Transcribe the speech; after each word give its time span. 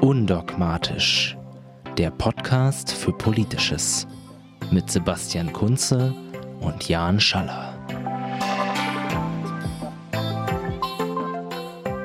Undogmatisch, 0.00 1.36
der 1.98 2.10
Podcast 2.10 2.90
für 2.90 3.12
Politisches 3.12 4.06
mit 4.70 4.90
Sebastian 4.90 5.52
Kunze 5.52 6.14
und 6.60 6.88
Jan 6.88 7.20
Schaller. 7.20 7.78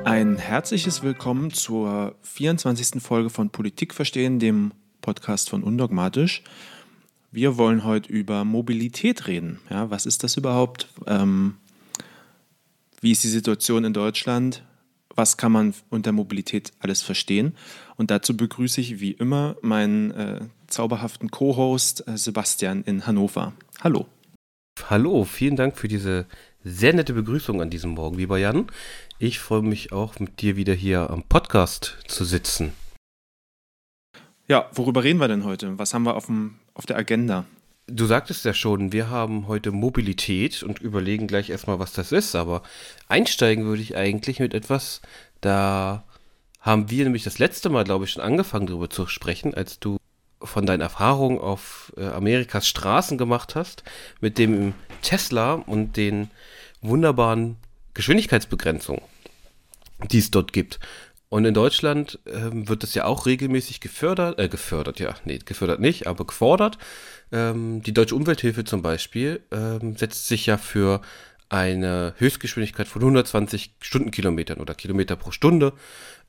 Ein 0.04 0.36
herzliches 0.38 1.04
Willkommen 1.04 1.52
zur 1.52 2.16
24. 2.24 3.02
Folge 3.02 3.30
von 3.30 3.50
Politik 3.50 3.94
verstehen, 3.94 4.40
dem 4.40 4.74
Podcast 5.00 5.50
von 5.50 5.64
Undogmatisch. 5.64 6.44
Wir 7.32 7.58
wollen 7.58 7.86
heute 7.86 8.12
über 8.12 8.44
Mobilität 8.44 9.28
reden. 9.28 9.62
Ja, 9.70 9.90
was 9.90 10.06
ist 10.06 10.26
das 10.26 10.36
überhaupt? 10.36 10.90
Ähm, 11.08 11.56
wie 13.00 13.14
ist 13.14 13.24
die 13.24 13.30
Situation 13.30 13.86
in 13.86 13.94
Deutschland? 13.94 14.64
Was 15.16 15.38
kann 15.38 15.54
man 15.54 15.74
unter 15.90 16.12
Mobilität 16.12 16.74
alles 16.80 17.02
verstehen? 17.02 17.56
Und 17.96 18.12
dazu 18.12 18.36
begrüße 18.36 18.82
ich 18.82 19.00
wie 19.00 19.12
immer 19.12 19.56
meinen 19.62 20.12
äh, 20.12 20.42
zauberhaften 20.68 21.32
Co-Host 21.32 22.06
äh, 22.08 22.18
Sebastian 22.18 22.84
in 22.84 23.08
Hannover. 23.08 23.54
Hallo. 23.82 24.08
Hallo, 24.90 25.24
vielen 25.24 25.56
Dank 25.56 25.78
für 25.78 25.88
diese 25.88 26.26
sehr 26.64 26.94
nette 26.94 27.14
Begrüßung 27.14 27.62
an 27.62 27.70
diesem 27.70 27.92
Morgen, 27.92 28.18
lieber 28.18 28.38
Jan. 28.38 28.68
Ich 29.18 29.40
freue 29.40 29.62
mich 29.62 29.94
auch, 29.94 30.20
mit 30.20 30.42
dir 30.42 30.58
wieder 30.58 30.74
hier 30.74 31.10
am 31.10 31.24
Podcast 31.24 31.98
zu 32.08 32.26
sitzen. 32.26 32.74
Ja, 34.48 34.70
worüber 34.74 35.04
reden 35.04 35.20
wir 35.20 35.30
denn 35.30 35.46
heute? 35.46 35.78
Was 35.80 35.94
haben 35.94 36.04
wir 36.04 36.16
auf, 36.16 36.26
dem, 36.26 36.56
auf 36.74 36.86
der 36.86 36.98
Agenda? 36.98 37.46
Du 37.88 38.08
sagtest 38.08 38.46
ja 38.46 38.54
schon, 38.54 38.92
wir 38.92 39.12
haben 39.12 39.48
heute 39.48 39.72
Mobilität 39.72 40.64
und 40.64 40.80
überlegen 40.80 41.28
gleich 41.28 41.52
erstmal, 41.52 41.78
was 41.78 41.94
das 41.94 42.12
ist, 42.12 42.36
aber 42.36 42.64
einsteigen 43.08 43.66
würde 43.66 43.84
ich 43.84 43.96
eigentlich 43.96 44.40
mit 44.40 44.56
etwas, 44.56 45.02
da 45.42 46.04
haben 46.62 46.90
wir 46.90 47.04
nämlich 47.04 47.24
das 47.24 47.38
letzte 47.38 47.70
Mal, 47.70 47.84
glaube 47.84 48.06
ich, 48.06 48.12
schon 48.12 48.24
angefangen 48.24 48.66
darüber 48.66 48.90
zu 48.90 49.06
sprechen, 49.06 49.54
als 49.54 49.80
du 49.80 49.98
von 50.42 50.66
deinen 50.66 50.82
Erfahrungen 50.82 51.38
auf 51.38 51.94
äh, 51.96 52.06
Amerikas 52.06 52.68
Straßen 52.68 53.20
gemacht 53.20 53.54
hast, 53.54 53.84
mit 54.20 54.40
dem 54.40 54.74
Tesla 55.04 55.54
und 55.54 55.96
den 55.96 56.32
wunderbaren 56.82 57.58
Geschwindigkeitsbegrenzungen, 57.94 59.04
die 60.12 60.18
es 60.18 60.32
dort 60.32 60.54
gibt. 60.54 60.80
Und 61.30 61.46
in 61.46 61.54
Deutschland 61.54 62.20
ähm, 62.28 62.70
wird 62.70 62.84
das 62.84 62.94
ja 62.94 63.06
auch 63.06 63.26
regelmäßig 63.26 63.82
gefördert, 63.82 64.40
äh, 64.40 64.48
gefördert, 64.48 65.00
ja, 65.00 65.16
nee, 65.26 65.40
gefördert 65.44 65.80
nicht, 65.80 66.08
aber 66.08 66.26
gefordert. 66.26 66.78
Ähm, 67.32 67.82
die 67.82 67.94
Deutsche 67.94 68.16
Umwelthilfe 68.16 68.64
zum 68.64 68.82
Beispiel 68.82 69.42
ähm, 69.52 69.98
setzt 69.98 70.28
sich 70.28 70.46
ja 70.46 70.58
für 70.58 71.02
eine 71.50 72.14
Höchstgeschwindigkeit 72.18 72.88
von 72.88 73.02
120 73.02 73.76
Stundenkilometern 73.82 74.60
oder 74.60 74.76
Kilometer 74.76 75.16
pro 75.16 75.32
Stunde 75.32 75.74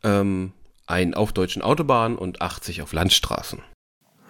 ähm, 0.03 0.53
ein 0.87 1.15
auf 1.15 1.33
deutschen 1.33 1.63
Autobahnen 1.63 2.17
und 2.19 2.41
80 2.43 2.83
auf 2.83 2.93
Landstraßen. 2.93 3.61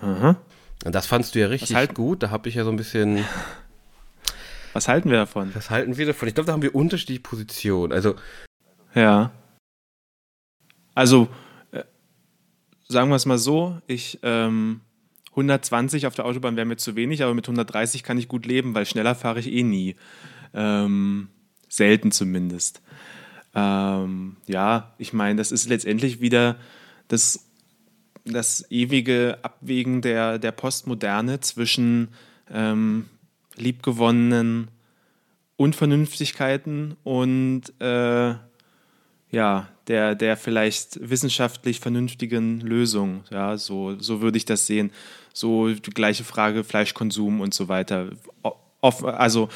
Aha. 0.01 0.37
Und 0.85 0.95
das 0.95 1.07
fandst 1.07 1.35
du 1.35 1.41
ja 1.41 1.47
richtig 1.47 1.75
halt- 1.77 1.95
gut. 1.95 2.23
Da 2.23 2.31
habe 2.31 2.49
ich 2.49 2.55
ja 2.57 2.65
so 2.65 2.71
ein 2.71 2.77
bisschen. 2.77 3.25
Was 4.73 4.89
halten 4.89 5.11
wir 5.11 5.17
davon? 5.19 5.55
Was 5.55 5.71
halten 5.71 5.97
wir 5.97 6.07
davon? 6.07 6.29
Ich 6.29 6.35
glaube, 6.35 6.47
da 6.47 6.53
haben 6.53 6.63
wir 6.63 6.75
unterschiedliche 6.75 7.21
Positionen. 7.23 7.93
Also, 7.93 8.15
Ja. 8.95 9.31
Also, 10.97 11.29
äh, 11.73 11.85
sagen 12.89 13.11
wir 13.11 13.17
es 13.17 13.27
mal 13.27 13.39
so, 13.39 13.81
ich 13.87 14.19
ähm, 14.23 14.81
120 15.33 16.07
auf 16.07 16.15
der 16.15 16.25
Autobahn 16.25 16.57
wäre 16.57 16.65
mir 16.65 16.79
zu 16.79 16.97
wenig, 16.97 17.23
aber 17.23 17.35
mit 17.35 17.47
130 17.47 18.03
kann 18.03 18.17
ich 18.17 18.29
gut 18.29 18.47
leben, 18.47 18.75
weil 18.75 18.87
schneller 18.87 19.15
fahre 19.15 19.39
ich 19.39 19.53
eh 19.53 19.63
nie. 19.63 19.95
Ähm, 20.55 21.29
selten 21.69 22.13
zumindest. 22.13 22.81
Ähm, 23.55 24.39
ja, 24.47 24.95
ich 24.97 25.13
meine, 25.13 25.37
das 25.37 25.53
ist 25.53 25.69
letztendlich 25.69 26.23
wieder 26.23 26.57
das, 27.09 27.47
das 28.25 28.65
ewige 28.71 29.39
Abwägen 29.43 30.01
der, 30.01 30.39
der 30.39 30.53
Postmoderne 30.53 31.41
zwischen 31.41 32.09
ähm, 32.51 33.05
liebgewonnenen 33.55 34.69
Unvernünftigkeiten 35.59 36.97
und 37.05 37.65
äh, 37.81 38.35
ja, 39.31 39.69
der, 39.89 40.15
der 40.15 40.37
vielleicht 40.37 40.99
wissenschaftlich 41.09 41.81
vernünftigen 41.81 42.61
Lösung. 42.61 43.25
Ja, 43.31 43.57
so, 43.57 43.99
so 43.99 44.21
würde 44.21 44.39
ich 44.39 44.45
das 44.45 44.67
sehen. 44.67 44.91
So 45.33 45.69
die 45.69 45.91
gleiche 45.91 46.25
Frage, 46.25 46.65
Fleischkonsum 46.65 47.41
und 47.41 47.55
so 47.55 47.69
weiter. 47.69 48.11
Also 48.81 49.49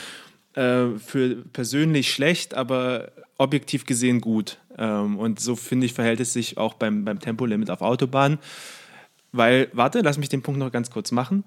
äh, 0.55 0.87
für 0.99 1.37
persönlich 1.53 2.13
schlecht, 2.13 2.55
aber 2.55 3.13
objektiv 3.39 3.87
gesehen 3.87 4.21
gut. 4.21 4.59
Ähm, 4.77 5.19
und 5.19 5.41
so 5.41 5.57
finde 5.57 5.87
ich, 5.87 5.95
verhält 5.95 6.21
es 6.21 6.33
sich 6.33 6.59
auch 6.59 6.75
beim, 6.75 7.05
beim 7.05 7.19
Tempolimit 7.19 7.71
auf 7.71 7.81
Autobahnen. 7.81 8.39
Weil, 9.33 9.69
warte, 9.73 10.01
lass 10.01 10.19
mich 10.19 10.29
den 10.29 10.43
Punkt 10.43 10.59
noch 10.59 10.73
ganz 10.73 10.91
kurz 10.91 11.13
machen. 11.13 11.45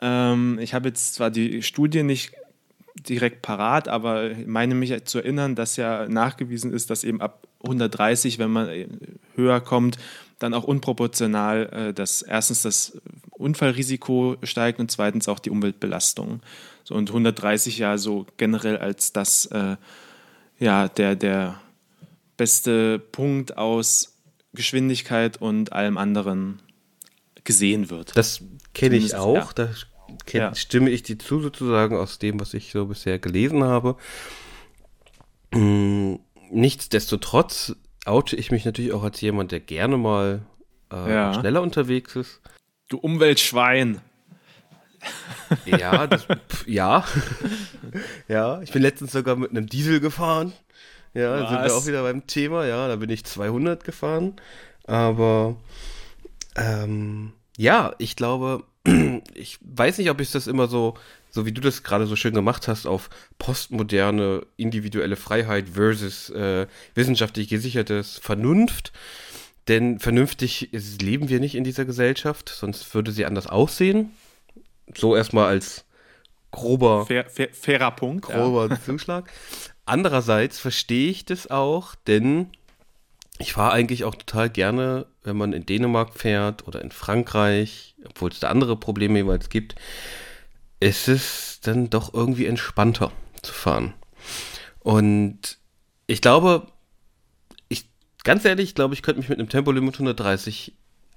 Ähm, 0.00 0.58
ich 0.60 0.74
habe 0.74 0.88
jetzt 0.88 1.14
zwar 1.14 1.30
die 1.30 1.62
Studie 1.62 2.02
nicht 2.02 2.32
direkt 2.94 3.42
parat, 3.42 3.88
aber 3.88 4.30
ich 4.30 4.46
meine 4.46 4.74
mich 4.74 5.04
zu 5.04 5.18
erinnern, 5.18 5.54
dass 5.54 5.76
ja 5.76 6.08
nachgewiesen 6.08 6.72
ist, 6.72 6.90
dass 6.90 7.04
eben 7.04 7.20
ab 7.20 7.46
130, 7.62 8.38
wenn 8.38 8.50
man 8.50 8.68
äh, 8.68 8.88
höher 9.34 9.60
kommt, 9.60 9.98
dann 10.38 10.54
auch 10.54 10.64
unproportional, 10.64 11.68
äh, 11.72 11.94
dass 11.94 12.22
erstens 12.22 12.62
das 12.62 13.00
Unfallrisiko 13.30 14.36
steigt 14.42 14.80
und 14.80 14.90
zweitens 14.90 15.28
auch 15.28 15.38
die 15.38 15.50
Umweltbelastung. 15.50 16.40
So, 16.84 16.94
und 16.94 17.08
130 17.10 17.78
ja 17.78 17.98
so 17.98 18.26
generell 18.36 18.78
als 18.78 19.12
das, 19.12 19.46
äh, 19.46 19.76
ja, 20.58 20.88
der, 20.88 21.16
der 21.16 21.60
beste 22.36 22.98
Punkt 22.98 23.56
aus 23.56 24.16
Geschwindigkeit 24.54 25.40
und 25.40 25.72
allem 25.72 25.96
anderen 25.96 26.60
gesehen 27.44 27.90
wird. 27.90 28.16
das 28.16 28.42
kenne 28.74 28.96
ich 28.96 29.14
auch. 29.14 29.52
Da 29.52 29.66
kenn, 29.66 29.74
Ja. 30.32 30.54
stimme 30.54 30.90
ich 30.90 31.02
dir 31.02 31.18
zu, 31.18 31.40
sozusagen, 31.40 31.96
aus 31.96 32.18
dem, 32.18 32.40
was 32.40 32.54
ich 32.54 32.72
so 32.72 32.86
bisher 32.86 33.18
gelesen 33.18 33.64
habe. 33.64 33.96
Mm, 35.52 36.16
Nichtsdestotrotz 36.50 37.74
oute 38.04 38.36
ich 38.36 38.50
mich 38.50 38.64
natürlich 38.66 38.92
auch 38.92 39.02
als 39.04 39.20
jemand, 39.22 39.52
der 39.52 39.60
gerne 39.60 39.96
mal 39.96 40.42
äh, 40.92 41.12
Ja. 41.12 41.34
schneller 41.34 41.62
unterwegs 41.62 42.14
ist. 42.16 42.40
Du 42.88 42.98
Umweltschwein. 42.98 44.00
Ja, 45.66 46.06
das, 46.06 46.24
pf, 46.24 46.66
ja. 46.66 47.04
ja, 48.28 48.62
ich 48.62 48.70
bin 48.72 48.80
letztens 48.82 49.12
sogar 49.12 49.36
mit 49.36 49.50
einem 49.50 49.66
Diesel 49.66 49.98
gefahren. 50.00 50.52
Ja, 51.12 51.40
da 51.40 51.48
sind 51.48 51.58
wir 51.58 51.64
Was? 51.66 51.72
auch 51.72 51.86
wieder 51.86 52.02
beim 52.02 52.26
Thema. 52.26 52.64
Ja, 52.66 52.88
da 52.88 52.96
bin 52.96 53.10
ich 53.10 53.24
200 53.24 53.84
gefahren. 53.84 54.36
Aber 54.86 55.56
ähm, 56.56 57.32
ja, 57.58 57.94
ich 57.98 58.16
glaube, 58.16 58.64
ich 59.34 59.58
weiß 59.62 59.98
nicht, 59.98 60.10
ob 60.10 60.20
ich 60.20 60.30
das 60.30 60.46
immer 60.46 60.66
so, 60.66 60.94
so 61.30 61.46
wie 61.46 61.52
du 61.52 61.60
das 61.60 61.82
gerade 61.82 62.06
so 62.06 62.16
schön 62.16 62.34
gemacht 62.34 62.68
hast, 62.68 62.86
auf 62.86 63.10
postmoderne 63.38 64.46
individuelle 64.56 65.16
Freiheit 65.16 65.70
versus 65.70 66.30
äh, 66.30 66.66
wissenschaftlich 66.94 67.48
gesichertes 67.48 68.18
Vernunft. 68.18 68.92
Denn 69.68 70.00
vernünftig 70.00 70.72
ist, 70.72 71.00
leben 71.02 71.28
wir 71.28 71.38
nicht 71.38 71.54
in 71.54 71.64
dieser 71.64 71.84
Gesellschaft, 71.84 72.48
sonst 72.48 72.92
würde 72.94 73.12
sie 73.12 73.26
anders 73.26 73.46
aussehen. 73.46 74.10
So 74.96 75.14
erstmal 75.14 75.46
als 75.46 75.84
grober, 76.50 77.06
Fair, 77.06 77.30
fair, 77.30 77.48
fairer 77.52 77.92
Punkt. 77.92 78.28
ja. 78.28 78.36
grober 78.36 78.78
Zuschlag. 78.84 79.30
Andererseits 79.84 80.58
verstehe 80.58 81.10
ich 81.10 81.24
das 81.24 81.48
auch, 81.48 81.94
denn 82.06 82.50
ich 83.42 83.54
fahre 83.54 83.72
eigentlich 83.72 84.04
auch 84.04 84.14
total 84.14 84.48
gerne, 84.48 85.06
wenn 85.24 85.36
man 85.36 85.52
in 85.52 85.66
Dänemark 85.66 86.14
fährt 86.14 86.66
oder 86.68 86.80
in 86.80 86.92
Frankreich, 86.92 87.96
obwohl 88.04 88.30
es 88.30 88.38
da 88.38 88.48
andere 88.48 88.76
Probleme 88.76 89.18
jeweils 89.18 89.48
gibt, 89.48 89.74
ist 90.78 91.08
es 91.08 91.60
dann 91.60 91.90
doch 91.90 92.14
irgendwie 92.14 92.46
entspannter 92.46 93.10
zu 93.42 93.52
fahren. 93.52 93.94
Und 94.78 95.58
ich 96.06 96.20
glaube, 96.20 96.68
ich, 97.68 97.86
ganz 98.22 98.44
ehrlich, 98.44 98.70
ich 98.70 98.74
glaube, 98.76 98.94
ich 98.94 99.02
könnte 99.02 99.20
mich 99.20 99.28
mit 99.28 99.40
einem 99.40 99.48
Tempolimit 99.48 99.94
130 99.94 100.74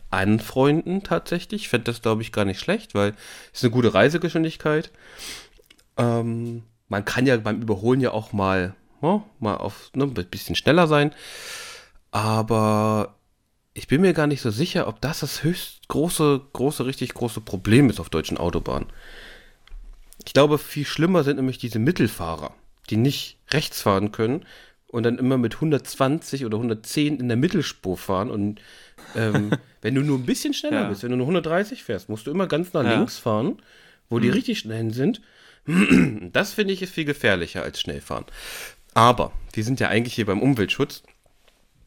anfreunden 0.09 1.03
tatsächlich. 1.03 1.63
Ich 1.63 1.69
fände 1.69 1.85
das, 1.85 2.01
glaube 2.01 2.23
ich, 2.23 2.31
gar 2.31 2.45
nicht 2.45 2.59
schlecht, 2.59 2.95
weil 2.95 3.11
es 3.51 3.59
ist 3.59 3.63
eine 3.65 3.71
gute 3.71 3.93
Reisegeschwindigkeit. 3.93 4.91
Ähm, 5.97 6.63
man 6.87 7.05
kann 7.05 7.27
ja 7.27 7.37
beim 7.37 7.61
Überholen 7.61 8.01
ja 8.01 8.11
auch 8.11 8.33
mal, 8.33 8.75
ja, 9.03 9.23
mal 9.39 9.57
auf 9.57 9.91
ne, 9.93 10.05
ein 10.05 10.13
bisschen 10.13 10.55
schneller 10.55 10.87
sein. 10.87 11.13
Aber 12.15 13.15
ich 13.73 13.87
bin 13.87 13.99
mir 13.99 14.13
gar 14.13 14.25
nicht 14.25 14.39
so 14.39 14.49
sicher, 14.49 14.87
ob 14.87 15.01
das 15.01 15.19
das 15.19 15.43
höchst 15.43 15.85
große, 15.89 16.39
große, 16.53 16.85
richtig 16.85 17.13
große 17.13 17.41
Problem 17.41 17.89
ist 17.89 17.99
auf 17.99 18.09
deutschen 18.09 18.37
Autobahnen. 18.37 18.87
Ich 20.25 20.31
glaube, 20.31 20.57
viel 20.57 20.85
schlimmer 20.85 21.25
sind 21.25 21.35
nämlich 21.35 21.57
diese 21.57 21.77
Mittelfahrer, 21.77 22.53
die 22.89 22.95
nicht 22.95 23.37
rechts 23.51 23.81
fahren 23.81 24.13
können 24.13 24.45
und 24.87 25.03
dann 25.03 25.17
immer 25.17 25.37
mit 25.37 25.55
120 25.55 26.45
oder 26.45 26.55
110 26.55 27.19
in 27.19 27.27
der 27.27 27.35
Mittelspur 27.35 27.97
fahren. 27.97 28.31
Und 28.31 28.61
ähm, 29.13 29.51
wenn 29.81 29.93
du 29.95 30.01
nur 30.01 30.17
ein 30.17 30.25
bisschen 30.25 30.53
schneller 30.53 30.83
Ja. 30.83 30.87
bist, 30.87 31.03
wenn 31.03 31.11
du 31.11 31.17
nur 31.17 31.25
130 31.27 31.83
fährst, 31.83 32.07
musst 32.07 32.27
du 32.27 32.31
immer 32.31 32.47
ganz 32.47 32.71
nach 32.71 32.85
Ja. 32.85 32.95
links 32.95 33.17
fahren, 33.19 33.61
wo 34.09 34.19
die 34.19 34.29
richtig 34.29 34.59
schnell 34.59 34.93
sind. 34.93 35.21
Das 36.31 36.53
finde 36.53 36.71
ich 36.73 36.81
ist 36.81 36.93
viel 36.93 37.03
gefährlicher 37.05 37.61
als 37.63 37.81
schnell 37.81 37.99
fahren. 37.99 38.23
Aber 38.93 39.33
wir 39.51 39.65
sind 39.65 39.81
ja 39.81 39.89
eigentlich 39.89 40.13
hier 40.13 40.25
beim 40.27 40.41
Umweltschutz. 40.41 41.03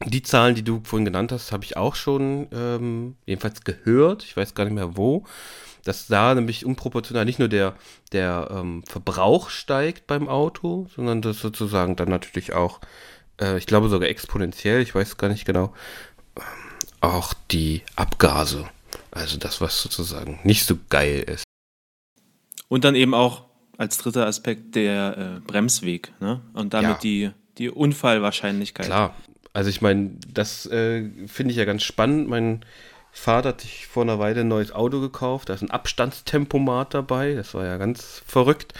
Die 0.05 0.21
Zahlen, 0.21 0.55
die 0.55 0.63
du 0.63 0.81
vorhin 0.83 1.05
genannt 1.05 1.31
hast, 1.31 1.51
habe 1.51 1.65
ich 1.65 1.75
auch 1.75 1.95
schon 1.95 2.47
ähm, 2.53 3.15
jedenfalls 3.25 3.63
gehört. 3.63 4.23
Ich 4.23 4.35
weiß 4.37 4.55
gar 4.55 4.63
nicht 4.63 4.73
mehr 4.73 4.95
wo. 4.95 5.25
Dass 5.83 6.07
da 6.07 6.35
nämlich 6.35 6.65
unproportional 6.65 7.25
nicht 7.25 7.39
nur 7.39 7.47
der, 7.47 7.75
der 8.11 8.49
ähm, 8.51 8.83
Verbrauch 8.87 9.49
steigt 9.49 10.07
beim 10.07 10.27
Auto, 10.27 10.87
sondern 10.95 11.21
dass 11.21 11.39
sozusagen 11.39 11.95
dann 11.95 12.09
natürlich 12.09 12.53
auch, 12.53 12.79
äh, 13.41 13.57
ich 13.57 13.65
glaube 13.65 13.89
sogar 13.89 14.09
exponentiell, 14.09 14.81
ich 14.81 14.93
weiß 14.93 15.17
gar 15.17 15.29
nicht 15.29 15.45
genau, 15.45 15.73
ähm, 16.37 16.43
auch 17.01 17.33
die 17.51 17.81
Abgase. 17.95 18.69
Also 19.11 19.37
das, 19.37 19.61
was 19.61 19.81
sozusagen 19.81 20.39
nicht 20.43 20.65
so 20.65 20.77
geil 20.89 21.23
ist. 21.27 21.43
Und 22.67 22.83
dann 22.83 22.95
eben 22.95 23.13
auch 23.13 23.45
als 23.77 23.97
dritter 23.97 24.27
Aspekt 24.27 24.75
der 24.75 25.17
äh, 25.17 25.39
Bremsweg 25.39 26.11
ne? 26.19 26.41
und 26.53 26.73
damit 26.73 26.91
ja. 26.91 26.97
die, 26.97 27.31
die 27.57 27.69
Unfallwahrscheinlichkeit. 27.69 28.85
Klar, 28.85 29.15
also 29.53 29.69
ich 29.69 29.81
meine, 29.81 30.11
das 30.27 30.65
äh, 30.67 31.09
finde 31.27 31.51
ich 31.51 31.57
ja 31.57 31.65
ganz 31.65 31.83
spannend. 31.83 32.27
Mein 32.27 32.65
Vater 33.11 33.49
hat 33.49 33.61
sich 33.61 33.87
vor 33.87 34.03
einer 34.03 34.19
Weile 34.19 34.41
ein 34.41 34.47
neues 34.47 34.71
Auto 34.71 35.01
gekauft. 35.01 35.49
Da 35.49 35.53
ist 35.53 35.61
ein 35.61 35.71
Abstandstempomat 35.71 36.93
dabei. 36.93 37.33
Das 37.33 37.53
war 37.53 37.65
ja 37.65 37.77
ganz 37.77 38.21
verrückt. 38.25 38.73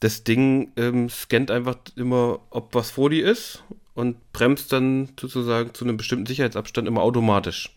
Das 0.00 0.24
Ding 0.24 0.72
ähm, 0.76 1.08
scannt 1.08 1.50
einfach 1.50 1.76
immer, 1.96 2.40
ob 2.50 2.74
was 2.74 2.90
vor 2.90 3.10
dir 3.10 3.26
ist 3.28 3.64
und 3.94 4.32
bremst 4.32 4.72
dann 4.72 5.08
sozusagen 5.18 5.74
zu 5.74 5.84
einem 5.84 5.96
bestimmten 5.96 6.26
Sicherheitsabstand 6.26 6.86
immer 6.86 7.02
automatisch 7.02 7.74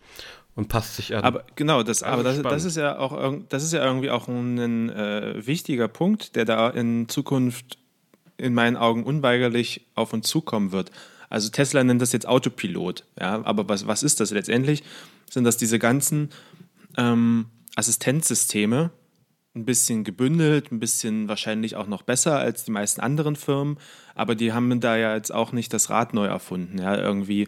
und 0.55 0.67
passt 0.67 0.97
sich 0.97 1.15
an. 1.15 1.23
Aber 1.23 1.45
genau, 1.55 1.81
das, 1.81 2.03
also 2.03 2.13
aber 2.13 2.23
das, 2.23 2.41
das, 2.41 2.65
ist 2.65 2.77
ja 2.77 2.99
auch 2.99 3.33
das 3.49 3.63
ist 3.63 3.73
ja 3.73 3.83
irgendwie 3.83 4.11
auch 4.11 4.27
ein 4.27 4.89
äh, 4.89 5.45
wichtiger 5.45 5.87
Punkt, 5.87 6.35
der 6.35 6.45
da 6.45 6.69
in 6.69 7.09
Zukunft 7.09 7.79
in 8.37 8.53
meinen 8.53 8.77
Augen 8.77 9.03
unweigerlich 9.03 9.87
auf 9.95 10.13
uns 10.13 10.27
zukommen 10.27 10.71
wird. 10.71 10.91
Also 11.31 11.49
Tesla 11.49 11.83
nennt 11.83 12.01
das 12.01 12.11
jetzt 12.11 12.27
Autopilot, 12.27 13.05
ja, 13.19 13.43
aber 13.45 13.67
was, 13.69 13.87
was 13.87 14.03
ist 14.03 14.19
das 14.19 14.31
letztendlich? 14.31 14.83
Sind 15.29 15.45
das 15.45 15.57
diese 15.57 15.79
ganzen 15.79 16.29
ähm, 16.97 17.47
Assistenzsysteme, 17.75 18.91
ein 19.55 19.65
bisschen 19.65 20.03
gebündelt, 20.03 20.71
ein 20.71 20.79
bisschen 20.79 21.27
wahrscheinlich 21.27 21.75
auch 21.75 21.87
noch 21.87 22.03
besser 22.03 22.37
als 22.39 22.63
die 22.63 22.71
meisten 22.71 23.01
anderen 23.01 23.35
Firmen, 23.35 23.77
aber 24.13 24.35
die 24.35 24.53
haben 24.53 24.79
da 24.79 24.95
ja 24.97 25.15
jetzt 25.15 25.33
auch 25.33 25.51
nicht 25.51 25.73
das 25.73 25.89
Rad 25.89 26.13
neu 26.13 26.25
erfunden. 26.25 26.77
Ja, 26.77 26.97
irgendwie 26.97 27.47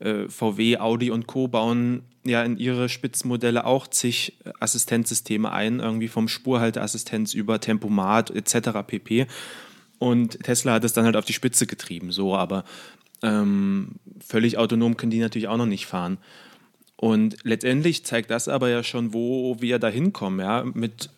äh, 0.00 0.28
VW, 0.28 0.78
Audi 0.78 1.10
und 1.10 1.26
Co. 1.26 1.48
bauen 1.48 2.02
ja 2.24 2.42
in 2.42 2.56
ihre 2.56 2.88
Spitzenmodelle 2.88 3.64
auch 3.64 3.86
zig 3.86 4.38
Assistenzsysteme 4.60 5.50
ein, 5.52 5.80
irgendwie 5.80 6.08
vom 6.08 6.28
Spurhalteassistenz 6.28 7.34
über 7.34 7.60
Tempomat 7.60 8.30
etc. 8.30 8.70
pp. 8.86 9.26
Und 9.98 10.42
Tesla 10.42 10.74
hat 10.74 10.84
es 10.84 10.94
dann 10.94 11.04
halt 11.04 11.16
auf 11.16 11.26
die 11.26 11.34
Spitze 11.34 11.66
getrieben, 11.66 12.10
so, 12.10 12.34
aber 12.34 12.64
ähm, 13.22 13.96
völlig 14.20 14.58
autonom 14.58 14.96
können 14.96 15.10
die 15.10 15.18
natürlich 15.18 15.48
auch 15.48 15.56
noch 15.56 15.66
nicht 15.66 15.86
fahren. 15.86 16.18
Und 16.96 17.38
letztendlich 17.44 18.04
zeigt 18.04 18.30
das 18.30 18.46
aber 18.46 18.68
ja 18.68 18.82
schon, 18.82 19.14
wo 19.14 19.56
wir 19.60 19.78
da 19.78 19.88
hinkommen. 19.88 20.40
Ja? 20.40 20.64
Mit 20.64 21.08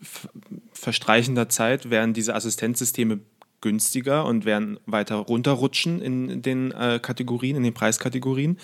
verstreichender 0.72 1.48
Zeit 1.48 1.90
werden 1.90 2.14
diese 2.14 2.36
Assistenzsysteme 2.36 3.18
günstiger 3.60 4.24
und 4.24 4.44
werden 4.44 4.78
weiter 4.86 5.16
runterrutschen 5.16 6.00
in 6.00 6.42
den 6.42 6.70
äh, 6.72 7.00
Kategorien, 7.02 7.56
in 7.56 7.64
den 7.64 7.74
Preiskategorien. 7.74 8.58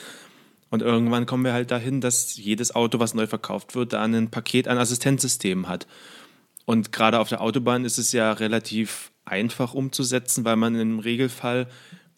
Und 0.70 0.82
irgendwann 0.82 1.26
kommen 1.26 1.44
wir 1.44 1.54
halt 1.54 1.70
dahin, 1.70 2.00
dass 2.00 2.36
jedes 2.36 2.74
Auto, 2.74 3.00
was 3.00 3.14
neu 3.14 3.26
verkauft 3.26 3.74
wird, 3.74 3.94
da 3.94 4.02
ein 4.02 4.30
Paket 4.30 4.68
an 4.68 4.78
Assistenzsystemen 4.78 5.66
hat. 5.68 5.86
Und 6.66 6.92
gerade 6.92 7.18
auf 7.18 7.30
der 7.30 7.40
Autobahn 7.40 7.84
ist 7.84 7.98
es 7.98 8.12
ja 8.12 8.30
relativ 8.32 9.10
einfach 9.24 9.74
umzusetzen, 9.74 10.44
weil 10.44 10.56
man 10.56 10.74
im 10.74 10.98
Regelfall 10.98 11.66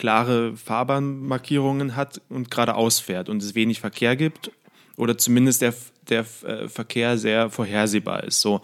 klare 0.01 0.57
Fahrbahnmarkierungen 0.57 1.95
hat 1.95 2.23
und 2.31 2.51
geradeaus 2.51 3.01
fährt 3.01 3.29
und 3.29 3.43
es 3.43 3.55
wenig 3.55 3.81
Verkehr 3.81 4.17
gibt 4.17 4.51
oder 4.97 5.19
zumindest 5.19 5.61
der, 5.61 5.75
der 6.09 6.25
äh, 6.43 6.69
Verkehr 6.69 7.19
sehr 7.19 7.51
vorhersehbar 7.51 8.25
ist. 8.25 8.41
So, 8.41 8.63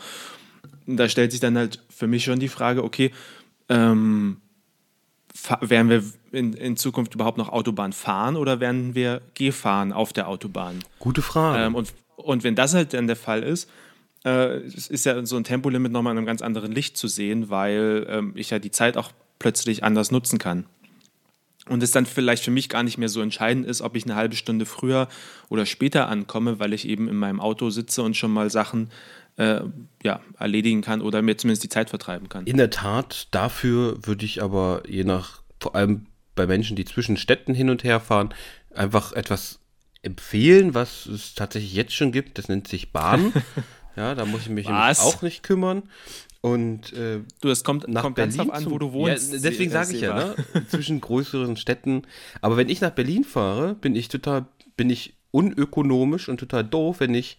da 0.87 1.11
stellt 1.11 1.33
sich 1.33 1.41
dann 1.41 1.59
halt 1.59 1.83
für 1.91 2.07
mich 2.07 2.25
schon 2.25 2.41
die 2.41 2.49
Frage, 2.49 2.83
okay, 2.83 3.11
ähm, 3.69 4.39
werden 5.61 5.91
wir 5.91 6.03
in, 6.33 6.55
in, 6.55 6.79
Zukunft 6.79 7.15
überhaupt 7.15 7.37
noch 7.37 7.51
Autobahn 7.51 7.93
fahren 7.93 8.37
oder 8.37 8.59
werden 8.59 8.95
wir 8.95 9.21
Gehfahren 9.35 9.93
auf 9.93 10.15
der 10.15 10.29
Autobahn? 10.29 10.79
Gute 10.99 11.21
Frage. 11.21 11.65
Ähm, 11.65 11.75
und, 11.75 11.93
und 12.17 12.45
wenn 12.45 12.55
das 12.55 12.73
halt 12.73 12.95
dann 12.95 13.09
der 13.09 13.17
Fall 13.17 13.43
ist, 13.43 13.69
äh, 14.25 14.63
ist 14.63 15.05
ja 15.05 15.27
so 15.27 15.37
ein 15.37 15.45
Tempolimit 15.45 15.93
nochmal 15.93 16.13
in 16.13 16.19
einem 16.19 16.27
ganz 16.27 16.41
anderen 16.41 16.73
Licht 16.73 16.97
zu 16.97 17.09
sehen, 17.09 17.51
weil 17.51 18.07
ähm, 18.09 18.33
ich 18.37 18.49
ja 18.49 18.59
die 18.59 18.71
Zeit 18.71 18.97
auch 18.97 19.13
plötzlich 19.39 19.85
anders 19.85 20.11
nutzen 20.11 20.39
kann. 20.39 20.67
Und 21.69 21.83
es 21.83 21.91
dann 21.91 22.07
vielleicht 22.07 22.45
für 22.45 22.51
mich 22.51 22.69
gar 22.69 22.83
nicht 22.83 22.97
mehr 22.97 23.09
so 23.09 23.21
entscheidend 23.21 23.67
ist, 23.67 23.83
ob 23.83 23.97
ich 23.97 24.05
eine 24.05 24.15
halbe 24.15 24.37
Stunde 24.37 24.67
früher 24.67 25.09
oder 25.49 25.67
später 25.67 26.09
ankomme, 26.09 26.61
weil 26.61 26.73
ich 26.73 26.87
eben 26.87 27.09
in 27.09 27.17
meinem 27.17 27.41
Auto 27.41 27.71
sitze 27.71 28.03
und 28.03 28.17
schon 28.17 28.31
mal 28.31 28.51
Sachen 28.51 28.91
äh, 29.37 29.61
ja, 30.03 30.21
erledigen 30.39 30.83
kann 30.83 31.01
oder 31.01 31.23
mir 31.23 31.37
zumindest 31.37 31.65
die 31.65 31.69
Zeit 31.69 31.91
vertreiben 31.91 32.29
kann. 32.29 32.47
In 32.47 32.57
der 32.57 32.71
Tat, 32.71 33.29
dafür 33.33 33.99
würde 34.07 34.25
ich 34.25 34.43
aber 34.43 34.83
je 34.89 35.05
nach, 35.05 35.43
vor 35.61 35.75
allem 35.75 36.07
bei 36.35 36.47
Menschen, 36.47 36.77
die 36.77 36.85
zwischen 36.85 37.17
Städten 37.17 37.55
hin 37.55 37.71
und 37.71 37.83
her 37.83 38.01
fahren, 38.01 38.33
einfach 38.73 39.13
etwas 39.13 39.59
empfehlen, 40.03 40.75
was 40.75 41.07
es 41.07 41.35
tatsächlich 41.35 41.75
jetzt 41.75 41.95
schon 41.95 42.13
gibt. 42.13 42.39
Das 42.39 42.49
nennt 42.49 42.69
sich 42.69 42.93
Bahn. 42.93 43.33
ja, 43.97 44.15
da 44.15 44.25
muss 44.25 44.43
ich 44.43 44.51
mich 44.51 44.69
auch 44.69 45.23
nicht 45.23 45.43
kümmern. 45.43 45.83
Und 46.47 46.93
äh, 46.93 47.23
du, 47.41 47.49
es 47.49 47.65
kommt, 47.65 47.89
nach 47.89 48.03
kommt 48.03 48.15
Berlin 48.15 48.37
ganz 48.37 48.51
an, 48.51 48.71
wo 48.71 48.79
du 48.79 48.93
wohnst. 48.93 49.33
Ja, 49.33 49.39
deswegen 49.41 49.73
sage 49.73 49.97
ich 49.97 50.03
ja, 50.03 50.15
ne? 50.15 50.35
zwischen 50.69 51.01
größeren 51.01 51.57
Städten. 51.57 52.03
Aber 52.41 52.57
wenn 52.57 52.69
ich 52.69 52.81
nach 52.81 52.93
Berlin 52.93 53.25
fahre, 53.25 53.75
bin 53.75 53.97
ich 53.97 54.07
total, 54.07 54.47
bin 54.77 54.89
ich 54.89 55.15
unökonomisch 55.33 56.29
und 56.29 56.39
total 56.39 56.63
doof, 56.63 57.01
wenn 57.01 57.15
ich 57.15 57.37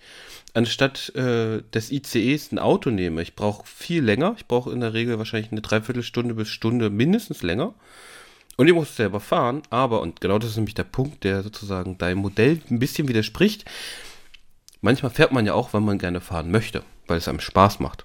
anstatt 0.54 1.16
äh, 1.16 1.62
des 1.74 1.90
ICEs 1.90 2.52
ein 2.52 2.60
Auto 2.60 2.90
nehme. 2.90 3.22
Ich 3.22 3.34
brauche 3.34 3.66
viel 3.66 4.04
länger. 4.04 4.36
Ich 4.36 4.46
brauche 4.46 4.74
in 4.74 4.82
der 4.82 4.94
Regel 4.94 5.18
wahrscheinlich 5.18 5.54
eine 5.54 5.62
Dreiviertelstunde 5.62 6.34
bis 6.34 6.50
Stunde 6.50 6.90
mindestens 6.90 7.44
länger. 7.44 7.76
Und 8.58 8.68
ich 8.68 8.74
muss 8.74 8.98
selber 8.98 9.22
fahren. 9.22 9.62
Aber, 9.70 10.02
und 10.02 10.20
genau 10.20 10.38
das 10.38 10.50
ist 10.50 10.58
nämlich 10.58 10.76
der 10.76 10.84
Punkt, 10.84 11.24
der 11.24 11.44
sozusagen 11.44 11.98
deinem 11.98 12.18
Modell 12.18 12.60
ein 12.70 12.80
bisschen 12.80 13.08
widerspricht. 13.08 13.64
Manchmal 14.82 15.12
fährt 15.12 15.32
man 15.32 15.46
ja 15.46 15.54
auch, 15.54 15.72
wenn 15.72 15.86
man 15.86 15.98
gerne 15.98 16.20
fahren 16.20 16.52
möchte, 16.52 16.84
weil 17.08 17.20
es 17.20 17.30
einem 17.30 17.40
Spaß 17.40 17.80
macht. 17.80 18.04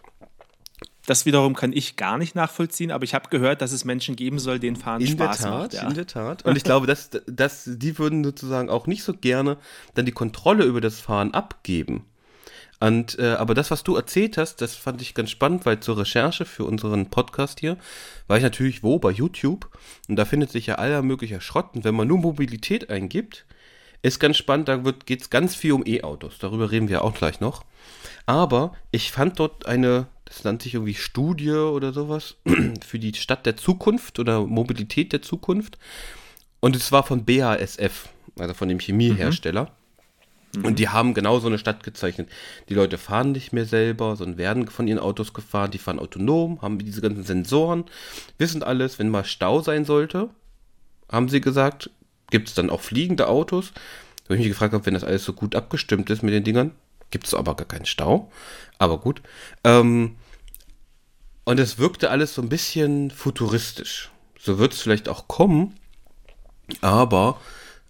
Das 1.06 1.26
wiederum 1.26 1.54
kann 1.54 1.72
ich 1.72 1.96
gar 1.96 2.16
nicht 2.16 2.34
nachvollziehen, 2.34 2.92
aber 2.92 3.04
ich 3.04 3.14
habe 3.14 3.28
gehört, 3.28 3.60
dass 3.60 3.72
es 3.72 3.84
Menschen 3.84 4.14
geben 4.14 4.38
soll, 4.38 4.60
denen 4.60 4.76
Fahren 4.76 5.00
in 5.00 5.08
Spaß 5.08 5.38
der 5.38 5.50
Tat, 5.50 5.60
macht. 5.60 5.74
Ja. 5.74 5.88
In 5.88 5.94
der 5.94 6.06
Tat. 6.06 6.44
Und 6.44 6.56
ich 6.56 6.62
glaube, 6.62 6.86
dass, 6.86 7.10
dass 7.26 7.64
die 7.66 7.98
würden 7.98 8.22
sozusagen 8.22 8.70
auch 8.70 8.86
nicht 8.86 9.02
so 9.02 9.12
gerne 9.12 9.56
dann 9.94 10.06
die 10.06 10.12
Kontrolle 10.12 10.64
über 10.64 10.80
das 10.80 11.00
Fahren 11.00 11.34
abgeben. 11.34 12.04
Und, 12.78 13.18
äh, 13.20 13.34
aber 13.34 13.54
das, 13.54 13.70
was 13.70 13.84
du 13.84 13.94
erzählt 13.94 14.36
hast, 14.36 14.60
das 14.60 14.74
fand 14.74 15.00
ich 15.02 15.14
ganz 15.14 15.30
spannend, 15.30 15.66
weil 15.66 15.78
zur 15.78 15.98
Recherche 15.98 16.44
für 16.44 16.64
unseren 16.64 17.10
Podcast 17.10 17.60
hier 17.60 17.76
war 18.26 18.36
ich 18.36 18.42
natürlich 18.42 18.82
wo? 18.82 18.98
Bei 18.98 19.10
YouTube. 19.10 19.70
Und 20.08 20.16
da 20.16 20.24
findet 20.24 20.50
sich 20.50 20.66
ja 20.66 20.76
aller 20.76 21.02
möglicher 21.02 21.40
Schrott. 21.40 21.74
Und 21.74 21.84
wenn 21.84 21.94
man 21.94 22.08
nur 22.08 22.18
Mobilität 22.18 22.90
eingibt, 22.90 23.44
ist 24.02 24.18
ganz 24.18 24.36
spannend, 24.36 24.68
da 24.68 24.78
geht 24.78 25.22
es 25.22 25.30
ganz 25.30 25.54
viel 25.54 25.72
um 25.72 25.86
E-Autos. 25.86 26.38
Darüber 26.40 26.72
reden 26.72 26.88
wir 26.88 27.04
auch 27.04 27.14
gleich 27.14 27.38
noch. 27.38 27.64
Aber 28.26 28.74
ich 28.90 29.12
fand 29.12 29.38
dort 29.38 29.66
eine 29.66 30.08
das 30.24 30.44
nannte 30.44 30.64
sich 30.64 30.74
irgendwie 30.74 30.94
Studie 30.94 31.50
oder 31.50 31.92
sowas, 31.92 32.36
für 32.86 32.98
die 32.98 33.14
Stadt 33.14 33.46
der 33.46 33.56
Zukunft 33.56 34.18
oder 34.18 34.46
Mobilität 34.46 35.12
der 35.12 35.22
Zukunft. 35.22 35.78
Und 36.60 36.76
es 36.76 36.92
war 36.92 37.02
von 37.02 37.24
BASF, 37.24 38.08
also 38.38 38.54
von 38.54 38.68
dem 38.68 38.78
Chemiehersteller. 38.78 39.72
Mhm. 40.54 40.64
Und 40.64 40.78
die 40.78 40.88
haben 40.88 41.14
genau 41.14 41.38
so 41.40 41.48
eine 41.48 41.58
Stadt 41.58 41.82
gezeichnet. 41.82 42.28
Die 42.68 42.74
Leute 42.74 42.98
fahren 42.98 43.32
nicht 43.32 43.52
mehr 43.52 43.64
selber, 43.64 44.16
sondern 44.16 44.38
werden 44.38 44.68
von 44.68 44.86
ihren 44.86 44.98
Autos 44.98 45.32
gefahren. 45.32 45.70
Die 45.70 45.78
fahren 45.78 45.98
autonom, 45.98 46.60
haben 46.62 46.78
diese 46.78 47.00
ganzen 47.00 47.24
Sensoren, 47.24 47.84
wissen 48.38 48.62
alles. 48.62 48.98
Wenn 48.98 49.08
mal 49.08 49.24
Stau 49.24 49.60
sein 49.60 49.84
sollte, 49.84 50.30
haben 51.10 51.28
sie 51.28 51.40
gesagt, 51.40 51.90
gibt 52.30 52.48
es 52.48 52.54
dann 52.54 52.70
auch 52.70 52.80
fliegende 52.80 53.28
Autos. 53.28 53.72
Wo 54.28 54.34
ich 54.34 54.40
mich 54.40 54.48
gefragt 54.48 54.72
habe, 54.72 54.86
wenn 54.86 54.94
das 54.94 55.04
alles 55.04 55.24
so 55.24 55.32
gut 55.32 55.56
abgestimmt 55.56 56.08
ist 56.10 56.22
mit 56.22 56.32
den 56.32 56.44
Dingern, 56.44 56.72
gibt 57.12 57.28
es 57.28 57.34
aber 57.34 57.54
gar 57.54 57.68
keinen 57.68 57.86
Stau. 57.86 58.32
Aber 58.78 58.98
gut. 58.98 59.22
Ähm, 59.62 60.16
und 61.44 61.60
es 61.60 61.78
wirkte 61.78 62.10
alles 62.10 62.34
so 62.34 62.42
ein 62.42 62.48
bisschen 62.48 63.12
futuristisch. 63.12 64.10
So 64.38 64.58
wird 64.58 64.72
es 64.72 64.80
vielleicht 64.80 65.08
auch 65.08 65.28
kommen, 65.28 65.78
aber 66.80 67.40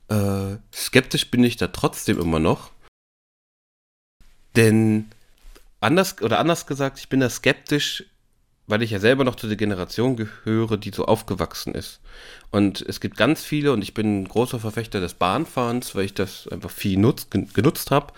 äh, 0.08 0.56
skeptisch 0.74 1.30
bin 1.30 1.42
ich 1.44 1.56
da 1.56 1.68
trotzdem 1.68 2.20
immer 2.20 2.38
noch. 2.38 2.70
Denn 4.54 5.10
anders 5.80 6.20
oder 6.20 6.38
anders 6.38 6.66
gesagt, 6.66 6.98
ich 6.98 7.08
bin 7.08 7.20
da 7.20 7.30
skeptisch, 7.30 8.04
weil 8.66 8.82
ich 8.82 8.90
ja 8.90 9.00
selber 9.00 9.24
noch 9.24 9.36
zu 9.36 9.48
der 9.48 9.56
Generation 9.56 10.16
gehöre, 10.16 10.76
die 10.76 10.90
so 10.90 11.06
aufgewachsen 11.06 11.74
ist. 11.74 12.00
Und 12.50 12.82
es 12.82 13.00
gibt 13.00 13.16
ganz 13.16 13.42
viele, 13.42 13.72
und 13.72 13.82
ich 13.82 13.94
bin 13.94 14.22
ein 14.22 14.28
großer 14.28 14.60
Verfechter 14.60 15.00
des 15.00 15.14
Bahnfahrens, 15.14 15.94
weil 15.94 16.04
ich 16.04 16.14
das 16.14 16.48
einfach 16.48 16.70
viel 16.70 16.98
nutz, 16.98 17.28
genutzt 17.30 17.90
habe 17.90 18.12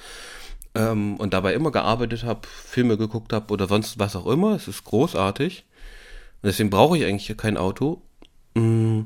ähm, 0.75 1.17
und 1.17 1.35
dabei 1.35 1.55
immer 1.55 1.71
gearbeitet 1.71 2.25
habe, 2.25 2.47
Filme 2.49 2.97
geguckt 2.97 3.33
habe 3.33 3.53
oder 3.53 3.69
sonst 3.69 3.99
was 3.99 4.17
auch 4.17 4.27
immer. 4.27 4.55
Es 4.55 4.69
ist 4.69 4.85
großartig. 4.85 5.65
Und 6.43 6.47
deswegen 6.49 6.71
brauche 6.71 6.99
ich 6.99 7.05
eigentlich 7.05 7.37
kein 7.37 7.57
Auto. 7.57 8.03
Mm. 8.55 9.03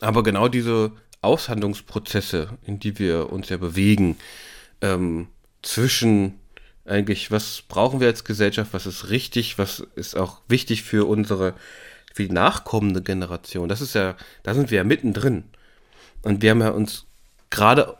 Aber 0.00 0.22
genau 0.22 0.48
diese 0.48 0.92
Aushandlungsprozesse, 1.22 2.50
in 2.64 2.78
die 2.78 2.98
wir 2.98 3.32
uns 3.32 3.48
ja 3.48 3.56
bewegen, 3.56 4.16
ähm, 4.80 5.28
zwischen 5.62 6.38
eigentlich, 6.84 7.30
was 7.30 7.62
brauchen 7.66 8.00
wir 8.00 8.08
als 8.08 8.24
Gesellschaft, 8.24 8.74
was 8.74 8.86
ist 8.86 9.08
richtig, 9.08 9.56
was 9.56 9.86
ist 9.96 10.16
auch 10.16 10.42
wichtig 10.48 10.82
für 10.82 11.08
unsere, 11.08 11.54
für 12.12 12.26
die 12.26 12.32
nachkommende 12.32 13.00
Generation. 13.02 13.68
Das 13.68 13.80
ist 13.80 13.94
ja, 13.94 14.16
da 14.42 14.52
sind 14.52 14.70
wir 14.70 14.78
ja 14.78 14.84
mittendrin. 14.84 15.44
Und 16.22 16.42
wir 16.42 16.50
haben 16.50 16.60
ja 16.60 16.70
uns 16.70 17.06
gerade 17.48 17.96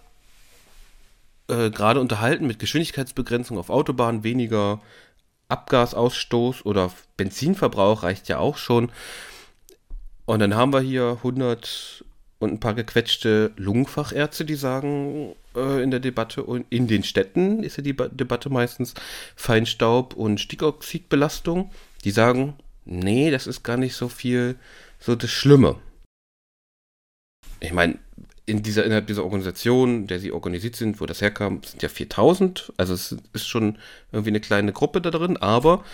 äh, 1.49 1.71
gerade 1.71 2.01
unterhalten 2.01 2.47
mit 2.47 2.59
Geschwindigkeitsbegrenzung 2.59 3.59
auf 3.59 3.71
Autobahnen, 3.71 4.25
weniger 4.25 4.81
Abgasausstoß 5.49 6.65
oder 6.65 6.91
Benzinverbrauch 7.17 8.03
reicht 8.03 8.29
ja 8.29 8.39
auch 8.39 8.57
schon. 8.57 8.91
Und 10.25 10.39
dann 10.41 10.55
haben 10.55 10.73
wir 10.73 10.81
hier 10.81 11.19
100 11.19 12.05
und 12.39 12.53
ein 12.53 12.61
paar 12.61 12.75
gequetschte 12.75 13.53
Lungenfachärzte, 13.57 14.45
die 14.45 14.55
sagen 14.55 15.35
äh, 15.55 15.83
in 15.83 15.91
der 15.91 16.01
Debatte 16.01 16.43
und 16.43 16.67
in 16.71 16.87
den 16.87 17.05
Städten 17.05 17.63
ist 17.63 17.77
ja 17.77 17.83
die 17.83 17.93
ba 17.93 18.09
Debatte 18.09 18.51
meistens 18.51 18.95
Feinstaub 19.37 20.15
und 20.15 20.41
Stickoxidbelastung. 20.41 21.71
Die 22.05 22.11
sagen, 22.11 22.55
nee, 22.85 23.31
das 23.31 23.47
ist 23.47 23.63
gar 23.63 23.77
nicht 23.77 23.95
so 23.95 24.09
viel 24.09 24.57
so 24.99 25.15
das 25.15 25.31
Schlimme. 25.31 25.77
Ich 27.61 27.73
meine, 27.73 27.99
in 28.47 28.63
dieser, 28.63 28.85
innerhalb 28.85 29.07
dieser 29.07 29.25
Organisation, 29.25 30.07
der 30.07 30.21
sie 30.21 30.33
organisiert 30.33 30.77
sind, 30.77 31.01
wo 31.01 31.07
das 31.07 31.21
herkam, 31.21 31.63
sind 31.65 31.83
ja 31.83 31.89
4000. 31.89 32.73
Also 32.77 32.95
es 32.95 33.17
ist 33.33 33.49
schon 33.49 33.79
irgendwie 34.13 34.31
eine 34.31 34.41
kleine 34.41 34.73
Gruppe 34.73 35.01
da 35.01 35.11
drin, 35.11 35.37
aber. 35.37 35.85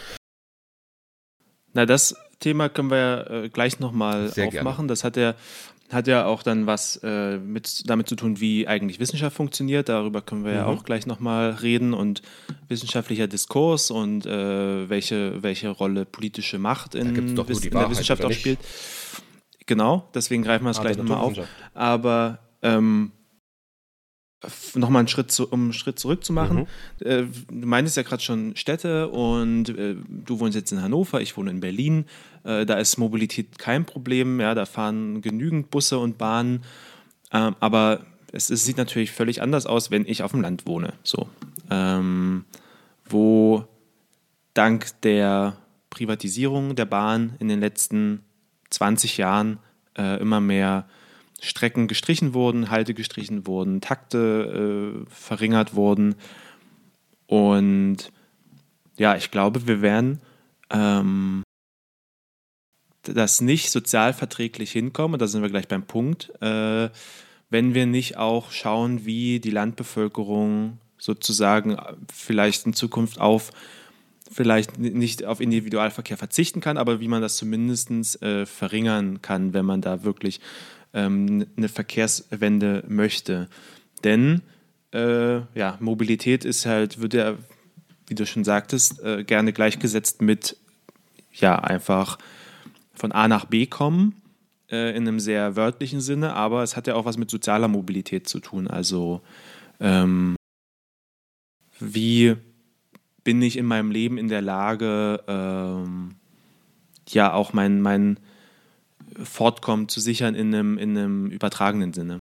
Na, 1.73 1.87
das 1.87 2.17
Thema 2.41 2.69
können 2.69 2.91
wir 2.91 2.97
ja 2.97 3.43
äh, 3.45 3.49
gleich 3.49 3.79
nochmal 3.79 4.27
aufmachen. 4.27 4.53
Gerne. 4.53 4.87
Das 4.89 5.05
hat 5.05 5.17
ja, 5.17 5.35
hat 5.93 6.09
ja 6.09 6.27
auch 6.27 6.43
dann 6.43 6.67
was 6.67 6.97
äh, 7.05 7.39
mit, 7.39 7.89
damit 7.89 8.09
zu 8.09 8.17
tun, 8.17 8.41
wie 8.41 8.67
eigentlich 8.67 8.99
Wissenschaft 8.99 9.37
funktioniert. 9.37 9.89
Darüber 9.89 10.21
können 10.21 10.45
wir 10.45 10.53
mhm. 10.53 10.59
ja 10.59 10.67
auch 10.67 10.83
gleich 10.83 11.07
nochmal 11.07 11.51
reden 11.51 11.95
und 11.95 12.23
wissenschaftlicher 12.69 13.29
Diskurs 13.29 13.93
und 13.93 14.27
äh, 14.27 14.89
welche, 14.89 15.41
welche 15.43 15.69
Rolle 15.69 16.05
politische 16.05 16.59
Macht 16.59 16.97
in, 16.97 17.15
in 17.15 17.37
der 17.37 17.49
Wissenschaft 17.49 18.25
auch 18.25 18.33
spielt. 18.33 18.59
Genau, 19.71 20.09
deswegen 20.15 20.43
greifen 20.43 20.65
wir 20.65 20.71
es 20.71 20.81
gleich 20.81 20.97
nochmal 20.97 21.19
auf. 21.19 21.39
Aber 21.75 22.41
ähm, 22.61 23.13
nochmal 24.75 24.99
einen 24.99 25.07
Schritt, 25.07 25.31
zu, 25.31 25.47
um 25.47 25.63
einen 25.63 25.73
Schritt 25.73 25.97
zurück 26.01 26.25
zu 26.25 26.33
machen. 26.33 26.67
Mhm. 26.99 27.07
Äh, 27.07 27.23
du 27.49 27.69
meintest 27.69 27.97
ja 27.97 28.03
gerade 28.03 28.21
schon 28.21 28.57
Städte 28.57 29.07
und 29.11 29.69
äh, 29.69 29.95
du 30.09 30.41
wohnst 30.41 30.57
jetzt 30.57 30.73
in 30.73 30.83
Hannover, 30.83 31.21
ich 31.21 31.37
wohne 31.37 31.53
in 31.53 31.61
Berlin. 31.61 32.07
Äh, 32.43 32.67
da 32.67 32.79
ist 32.79 32.97
Mobilität 32.97 33.61
kein 33.61 33.85
Problem, 33.85 34.41
ja, 34.41 34.57
da 34.57 34.67
fahren 34.67 35.23
genügend 35.23 35.71
Busse 35.71 36.01
und 36.01 36.19
Bahnen. 36.19 36.65
Ähm, 37.31 37.55
aber 37.61 38.01
es, 38.33 38.51
es, 38.51 38.65
sieht 38.65 38.77
natürlich 38.77 39.13
völlig 39.13 39.41
anders 39.41 39.67
aus, 39.67 39.93
wenn 39.93 40.05
ich 40.05 40.25
auf 40.25 40.33
dem 40.33 40.41
Land 40.41 40.67
wohne. 40.67 40.95
So. 41.05 41.29
Ähm, 41.71 42.45
wo 43.05 43.69
dank 44.53 45.01
der 45.03 45.59
Privatisierung 45.91 46.75
der 46.75 46.87
Bahn 46.87 47.37
in 47.39 47.47
den 47.47 47.61
letzten 47.61 48.25
20 48.71 49.17
Jahren 49.17 49.59
äh, 49.97 50.21
immer 50.21 50.41
mehr 50.41 50.89
Strecken 51.41 51.89
gestrichen 51.89 52.35
wurden, 52.35 52.71
Halte 52.71 52.95
gestrichen 52.95 53.47
wurden, 53.47 53.81
Takte 53.81 55.05
äh, 55.07 55.11
verringert 55.11 55.75
wurden. 55.75 56.15
Und 57.27 58.13
ja, 58.97 59.17
ich 59.17 59.31
glaube, 59.31 59.67
wir 59.67 59.81
werden 59.83 60.21
ähm, 60.71 61.43
das 63.03 63.41
nicht 63.41 63.71
sozialverträglich 63.71 64.71
hinkommen, 64.73 65.19
da 65.19 65.27
sind 65.27 65.43
wir 65.43 65.49
gleich 65.49 65.69
beim 65.69 65.85
Punkt, 65.85 66.31
äh, 66.43 66.91
wenn 67.49 67.75
wir 67.75 67.87
nicht 67.87 68.17
auch 68.17 68.53
schauen, 68.53 69.05
wie 69.07 69.41
die 69.41 69.51
Landbevölkerung 69.51 70.79
sozusagen 70.99 71.79
vielleicht 72.13 72.67
in 72.67 72.75
Zukunft 72.75 73.21
auf 73.21 73.51
vielleicht 74.31 74.79
nicht 74.79 75.25
auf 75.25 75.41
Individualverkehr 75.41 76.17
verzichten 76.17 76.61
kann, 76.61 76.79
aber 76.79 77.01
wie 77.01 77.09
man 77.09 77.21
das 77.21 77.37
zumindest 77.37 78.23
äh, 78.23 78.47
verringern 78.47 79.23
kann, 79.23 79.53
wenn 79.53 79.67
man 79.67 79.81
da 79.81 80.05
wirklich 80.05 80.41
ähm, 80.95 81.47
eine 81.57 81.69
Verkehrswende 81.69 82.85
möchte. 82.89 83.49
Denn 84.05 84.43
äh, 84.93 85.41
ja, 85.55 85.77
Mobilität 85.81 86.45
ist 86.45 86.67
halt, 86.67 87.01
wird 87.01 87.15
ja, 87.15 87.37
wie 88.07 88.15
du 88.15 88.25
schon 88.25 88.45
sagtest, 88.45 89.03
äh, 89.03 89.25
gerne 89.25 89.53
gleichgesetzt 89.53 90.23
mit 90.23 90.57
ja, 91.33 91.59
einfach 91.59 92.19
von 92.95 93.13
A 93.13 93.29
nach 93.29 93.45
B 93.45 93.67
kommen, 93.67 94.21
äh, 94.71 94.97
in 94.97 95.07
einem 95.09 95.21
sehr 95.21 95.57
wörtlichen 95.57 96.01
Sinne, 96.01 96.35
aber 96.35 96.63
es 96.63 96.77
hat 96.77 96.87
ja 96.87 96.95
auch 96.95 97.05
was 97.05 97.17
mit 97.17 97.31
sozialer 97.31 97.69
Mobilität 97.69 98.29
zu 98.29 98.41
tun. 98.41 98.69
Also 98.69 99.23
ähm, 99.81 100.37
wie 101.79 102.37
bin 103.25 103.43
ich 103.43 103.57
in 103.57 103.67
meinem 103.67 103.91
Leben 103.91 104.19
in 104.19 104.29
der 104.29 104.43
Lage, 104.43 105.23
ähm, 105.27 106.17
ja 107.09 107.33
auch 107.33 107.53
mein, 107.53 107.81
mein 107.81 108.21
Fortkommen 109.23 109.89
zu 109.89 110.01
sichern 110.01 110.35
in 110.35 110.55
einem, 110.55 110.79
in 110.79 110.97
einem 110.97 111.27
übertragenen 111.27 111.93
Sinne. 111.93 112.19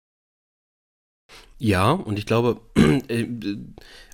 Ja, 1.59 1.93
und 1.93 2.19
ich 2.19 2.27
glaube, 2.27 2.61
äh, 3.09 3.27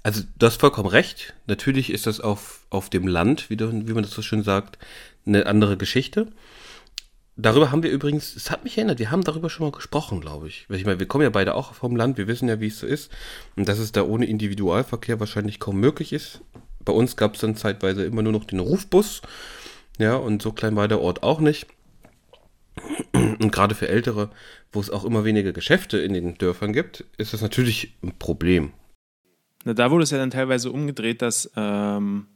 also 0.03 0.23
du 0.39 0.47
hast 0.47 0.61
vollkommen 0.61 0.89
recht. 0.89 1.35
Natürlich 1.47 1.91
ist 1.91 2.07
das 2.07 2.21
auf, 2.21 2.67
auf 2.69 2.91
dem 2.91 3.07
Land, 3.07 3.49
wie, 3.49 3.59
wie 3.59 3.93
man 3.95 4.03
das 4.03 4.13
so 4.13 4.23
schön 4.23 4.43
sagt, 4.43 4.79
eine 5.25 5.47
andere 5.47 5.77
Geschichte. 5.79 6.31
Darüber 7.37 7.71
haben 7.71 7.83
wir 7.85 7.91
übrigens, 7.91 8.35
es 8.35 8.51
hat 8.51 8.65
mich 8.65 8.77
erinnert, 8.77 8.99
wir 8.99 9.11
haben 9.11 9.23
darüber 9.23 9.49
schon 9.49 9.65
mal 9.65 9.73
gesprochen, 9.73 10.21
glaube 10.21 10.49
ich. 10.49 10.67
Ich 10.69 10.85
meine, 10.85 10.99
wir 10.99 11.07
kommen 11.07 11.23
ja 11.23 11.31
beide 11.31 11.55
auch 11.55 11.73
vom 11.73 11.95
Land, 11.95 12.19
wir 12.19 12.27
wissen 12.27 12.49
ja, 12.49 12.61
wie 12.61 12.67
es 12.67 12.81
so 12.81 12.87
ist. 12.87 13.11
Und 13.57 13.69
dass 13.69 13.79
es 13.79 13.93
da 13.93 14.03
ohne 14.03 14.27
Individualverkehr 14.27 15.21
wahrscheinlich 15.21 15.61
kaum 15.61 15.79
möglich 15.79 16.13
ist. 16.13 16.43
Bei 16.89 16.95
uns 16.95 17.17
gab 17.17 17.35
es 17.35 17.43
dann 17.43 17.55
zeitweise 17.55 18.03
immer 18.07 18.23
nur 18.23 18.33
noch 18.33 18.45
den 18.45 18.61
Rufbus. 18.61 19.21
Ja, 19.99 20.17
und 20.17 20.41
so 20.41 20.53
klein 20.53 20.75
war 20.75 20.89
der 20.89 21.03
Ort 21.03 21.23
auch 21.23 21.39
nicht. 21.39 21.67
Und 23.13 23.53
gerade 23.53 23.75
für 23.75 23.89
Ältere, 23.89 24.31
wo 24.73 24.81
es 24.81 24.89
auch 24.89 25.05
immer 25.05 25.23
weniger 25.27 25.53
Geschäfte 25.53 25.99
in 25.99 26.15
den 26.15 26.39
Dörfern 26.39 26.73
gibt, 26.73 27.05
ist 27.19 27.35
das 27.35 27.43
natürlich 27.43 27.93
ein 28.03 28.19
Problem. 28.19 28.73
Na, 29.67 29.75
da 29.75 29.91
wurde 29.91 30.05
es 30.05 30.11
ja 30.13 30.17
dann 30.17 30.31
teilweise 30.31 30.73
umgedreht, 30.73 31.21
dass 31.21 31.51
ähm, 31.57 32.27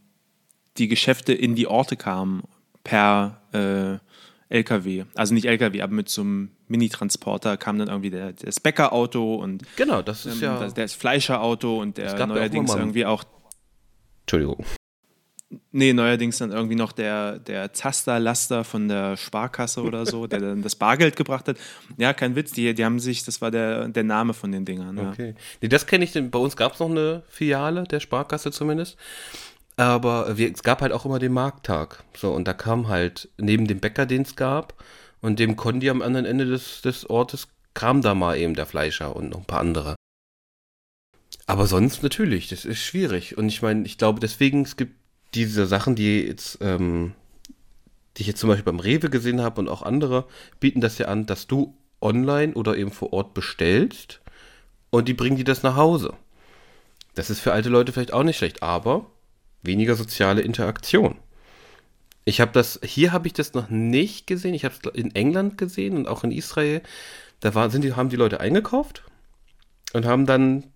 die 0.77 0.89
Geschäfte 0.89 1.33
in 1.33 1.55
die 1.55 1.67
Orte 1.67 1.97
kamen 1.97 2.43
per 2.85 3.41
äh, 3.55 4.55
LKW. 4.55 5.05
Also 5.15 5.33
nicht 5.33 5.47
LKW, 5.47 5.81
aber 5.81 5.95
mit 5.95 6.11
so 6.11 6.21
einem 6.21 6.51
Mini-Transporter 6.69 7.57
kam 7.57 7.79
dann 7.79 7.89
irgendwie 7.89 8.11
der, 8.11 8.35
das 8.35 8.61
Bäckerauto 8.61 9.37
und 9.37 9.63
genau, 9.77 10.03
das 10.03 10.27
ist 10.27 10.37
ähm, 10.37 10.43
ja 10.43 10.61
das, 10.61 10.75
das 10.75 10.93
Fleischerauto 10.93 11.81
und 11.81 11.97
der 11.97 12.27
neuerdings 12.27 12.71
auch 12.71 12.77
irgendwie 12.77 13.07
auch 13.07 13.25
Entschuldigung. 14.33 14.65
Nee, 15.73 15.93
neuerdings 15.93 16.39
dann 16.39 16.51
irgendwie 16.51 16.77
noch 16.77 16.93
der, 16.93 17.39
der 17.39 17.75
Zaster-Laster 17.75 18.65
von 18.65 18.89
der 18.89 19.19
Sparkasse 19.19 19.83
oder 19.83 20.07
so, 20.07 20.27
der 20.27 20.41
dann 20.41 20.63
das 20.63 20.75
Bargeld 20.77 21.17
gebracht 21.17 21.47
hat. 21.47 21.59
Ja, 21.99 22.15
kein 22.15 22.35
Witz, 22.35 22.53
die, 22.53 22.73
die 22.73 22.85
haben 22.85 22.99
sich, 22.99 23.23
das 23.25 23.43
war 23.43 23.51
der, 23.51 23.89
der 23.89 24.05
Name 24.05 24.33
von 24.33 24.51
den 24.51 24.65
Dingern. 24.65 24.97
Ja. 24.97 25.11
Okay. 25.11 25.35
Nee, 25.61 25.69
das 25.69 25.87
kenne 25.87 26.05
ich, 26.05 26.13
denn 26.13 26.31
bei 26.31 26.39
uns 26.39 26.57
gab 26.57 26.73
es 26.73 26.81
noch 26.81 26.89
eine 26.89 27.23
Filiale 27.29 27.85
der 27.85 28.01
Sparkasse 28.01 28.51
zumindest. 28.51 28.97
Aber 29.77 30.39
wir, 30.39 30.51
es 30.51 30.63
gab 30.63 30.81
halt 30.81 30.93
auch 30.93 31.05
immer 31.05 31.19
den 31.19 31.33
Markttag. 31.33 32.03
So, 32.17 32.33
und 32.33 32.49
da 32.49 32.55
kam 32.55 32.89
halt 32.89 33.29
neben 33.37 33.67
dem 33.67 33.81
Bäcker, 33.81 34.07
den 34.07 34.23
es 34.23 34.37
gab, 34.37 34.83
und 35.21 35.39
dem 35.39 35.57
Kondi 35.57 35.91
am 35.91 36.01
anderen 36.01 36.25
Ende 36.25 36.47
des, 36.47 36.81
des 36.81 37.09
Ortes, 37.11 37.49
kam 37.75 38.01
da 38.01 38.15
mal 38.15 38.39
eben 38.39 38.55
der 38.55 38.67
Fleischer 38.67 39.15
und 39.15 39.29
noch 39.29 39.41
ein 39.41 39.45
paar 39.45 39.61
andere. 39.61 39.97
Aber 41.53 41.67
sonst 41.67 42.03
natürlich, 42.03 42.49
das 42.49 42.65
ist 42.65 42.79
schwierig. 42.79 43.37
Und 43.37 43.47
ich 43.49 43.61
meine, 43.61 43.85
ich 43.85 43.99
glaube 43.99 44.21
deswegen, 44.21 44.63
es 44.63 44.79
gibt 44.79 44.95
diese 45.35 45.67
Sachen, 45.67 45.95
die 45.95 46.23
jetzt, 46.23 46.57
ähm, 46.63 47.13
die 48.17 48.23
ich 48.23 48.27
jetzt 48.29 48.41
zum 48.41 48.49
Beispiel 48.49 48.65
beim 48.65 48.81
Rewe 48.81 49.11
gesehen 49.11 49.43
habe 49.43 49.61
und 49.61 49.69
auch 49.69 49.83
andere, 49.83 50.25
bieten 50.61 50.81
das 50.81 50.97
ja 50.97 51.09
an, 51.09 51.27
dass 51.27 51.47
du 51.47 51.77
online 52.01 52.55
oder 52.55 52.79
eben 52.79 52.91
vor 52.91 53.13
Ort 53.13 53.35
bestellst 53.35 54.23
und 54.89 55.09
die 55.09 55.13
bringen 55.13 55.37
dir 55.37 55.45
das 55.45 55.63
nach 55.63 55.77
Hause. 55.77 56.15
Das 57.17 57.29
ist 57.29 57.41
für 57.41 57.53
alte 57.53 57.69
Leute 57.69 57.93
vielleicht 57.93 58.15
auch 58.15 58.23
nicht 58.23 58.39
schlecht, 58.39 58.63
aber 58.63 59.11
weniger 59.61 59.95
soziale 59.95 60.41
Interaktion. 60.41 61.19
Ich 62.25 62.41
habe 62.41 62.53
das, 62.53 62.81
hier 62.83 63.13
habe 63.13 63.27
ich 63.27 63.35
das 63.35 63.53
noch 63.53 63.69
nicht 63.69 64.27
gesehen. 64.27 64.55
Ich 64.55 64.65
habe 64.65 64.75
es 64.83 64.91
in 64.95 65.15
England 65.15 65.59
gesehen 65.59 65.99
und 65.99 66.09
auch 66.09 66.25
in 66.25 66.33
Israel. 66.33 66.81
Da 67.41 67.55
war, 67.55 67.69
sind 67.69 67.85
die, 67.85 67.93
haben 67.93 68.09
die 68.09 68.17
Leute 68.17 68.41
eingekauft 68.41 69.05
und 69.93 70.07
haben 70.07 70.25
dann 70.25 70.72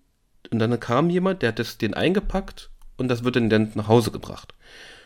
und 0.51 0.59
dann 0.59 0.79
kam 0.79 1.09
jemand, 1.09 1.41
der 1.41 1.49
hat 1.49 1.59
das 1.59 1.77
den 1.77 1.93
eingepackt 1.93 2.69
und 2.97 3.07
das 3.07 3.23
wird 3.23 3.35
dann, 3.35 3.71
nach 3.75 3.87
Hause 3.87 4.11
gebracht. 4.11 4.53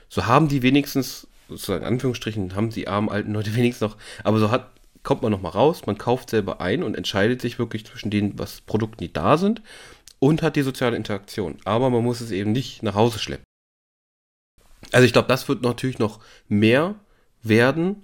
So 0.10 0.26
haben 0.26 0.48
die 0.48 0.62
wenigstens, 0.62 1.28
sozusagen 1.50 1.82
in 1.82 1.94
Anführungsstrichen, 1.94 2.56
haben 2.56 2.70
die 2.70 2.88
armen 2.88 3.10
alten 3.10 3.34
Leute 3.34 3.56
wenigstens 3.56 3.90
noch, 3.90 3.98
aber 4.24 4.40
so 4.40 4.52
hat, 4.52 4.70
kommt 5.04 5.24
man 5.24 5.32
noch 5.32 5.42
mal 5.42 5.50
raus, 5.50 5.86
man 5.86 5.98
kauft 5.98 6.30
selber 6.30 6.62
ein 6.62 6.84
und 6.84 6.96
entscheidet 6.96 7.42
sich 7.42 7.58
wirklich 7.58 7.86
zwischen 7.86 8.12
den 8.12 8.38
was 8.38 8.62
Produkten, 8.62 9.00
die 9.00 9.12
da 9.12 9.38
sind 9.38 9.62
und 10.20 10.44
hat 10.44 10.56
die 10.56 10.62
soziale 10.62 10.96
Interaktion. 10.96 11.58
Aber 11.66 11.90
man 11.90 12.04
muss 12.04 12.22
es 12.22 12.32
eben 12.32 12.52
nicht 12.52 12.84
nach 12.84 12.94
Hause 12.96 13.18
schleppen. 13.18 13.46
Also 14.92 15.06
ich 15.06 15.14
glaube, 15.14 15.28
das 15.28 15.48
wird 15.48 15.64
natürlich 15.64 16.00
noch 16.00 16.20
mehr 16.48 16.96
werden, 17.42 17.98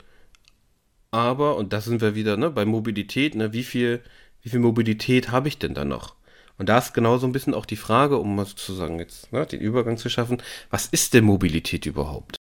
aber, 1.12 1.56
und 1.56 1.74
da 1.74 1.82
sind 1.82 2.02
wir 2.02 2.16
wieder 2.16 2.38
ne, 2.38 2.50
bei 2.50 2.66
Mobilität, 2.66 3.36
ne, 3.36 3.54
wie 3.54 3.64
viel 3.64 4.04
wie 4.48 4.52
viel 4.52 4.60
Mobilität 4.62 5.30
habe 5.30 5.50
ich 5.50 5.58
denn 5.58 5.74
da 5.74 5.84
noch? 5.84 6.16
Und 6.58 6.70
da 6.70 6.80
ist 6.80 6.94
genau 6.94 7.18
so 7.18 7.28
ein 7.28 7.32
bisschen 7.32 7.54
auch 7.54 7.66
die 7.66 7.76
Frage, 7.76 8.18
um 8.18 8.36
mal 8.36 8.46
sozusagen 8.46 9.00
jetzt 9.00 9.32
ne, 9.32 9.46
den 9.46 9.60
Übergang 9.60 9.98
zu 9.98 10.10
schaffen, 10.10 10.42
was 10.70 10.88
ist 10.88 11.14
denn 11.14 11.24
Mobilität 11.24 11.86
überhaupt? 11.86 12.38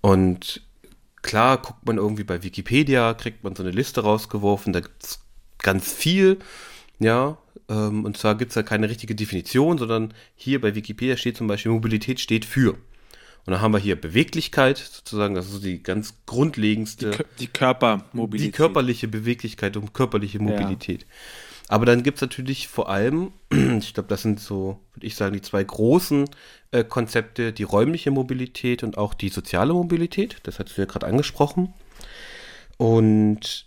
Und 0.00 0.62
klar, 1.22 1.60
guckt 1.60 1.84
man 1.84 1.98
irgendwie 1.98 2.24
bei 2.24 2.42
Wikipedia, 2.42 3.14
kriegt 3.14 3.42
man 3.42 3.56
so 3.56 3.62
eine 3.62 3.72
Liste 3.72 4.02
rausgeworfen, 4.02 4.72
da 4.72 4.80
gibt 4.80 5.02
es 5.02 5.20
ganz 5.58 5.92
viel, 5.92 6.38
ja, 7.00 7.38
ähm, 7.68 8.04
und 8.04 8.16
zwar 8.16 8.36
gibt 8.36 8.50
es 8.50 8.54
da 8.54 8.62
keine 8.62 8.88
richtige 8.88 9.14
Definition, 9.14 9.78
sondern 9.78 10.14
hier 10.36 10.60
bei 10.60 10.74
Wikipedia 10.74 11.16
steht 11.16 11.36
zum 11.36 11.48
Beispiel, 11.48 11.72
Mobilität 11.72 12.20
steht 12.20 12.44
für. 12.44 12.74
Und 12.74 13.52
dann 13.52 13.60
haben 13.60 13.72
wir 13.72 13.78
hier 13.78 14.00
Beweglichkeit, 14.00 14.78
sozusagen, 14.78 15.34
das 15.34 15.52
ist 15.52 15.62
die 15.62 15.80
ganz 15.80 16.14
grundlegendste. 16.26 17.12
Die, 17.12 17.46
die 17.46 17.46
Körpermobilität. 17.46 18.54
Die 18.54 18.56
körperliche 18.56 19.08
Beweglichkeit 19.08 19.76
und 19.76 19.92
körperliche 19.92 20.40
Mobilität. 20.40 21.02
Ja. 21.02 21.06
Aber 21.68 21.84
dann 21.84 22.02
gibt 22.02 22.18
es 22.18 22.22
natürlich 22.22 22.68
vor 22.68 22.88
allem, 22.88 23.32
ich 23.78 23.94
glaube, 23.94 24.08
das 24.08 24.22
sind 24.22 24.40
so, 24.40 24.80
würde 24.94 25.06
ich 25.06 25.16
sagen, 25.16 25.34
die 25.34 25.42
zwei 25.42 25.64
großen 25.64 26.28
äh, 26.70 26.84
Konzepte, 26.84 27.52
die 27.52 27.64
räumliche 27.64 28.10
Mobilität 28.10 28.82
und 28.82 28.98
auch 28.98 29.14
die 29.14 29.28
soziale 29.28 29.72
Mobilität. 29.72 30.36
Das 30.44 30.58
hast 30.58 30.76
du 30.76 30.82
ja 30.82 30.86
gerade 30.86 31.06
angesprochen. 31.06 31.74
Und 32.76 33.66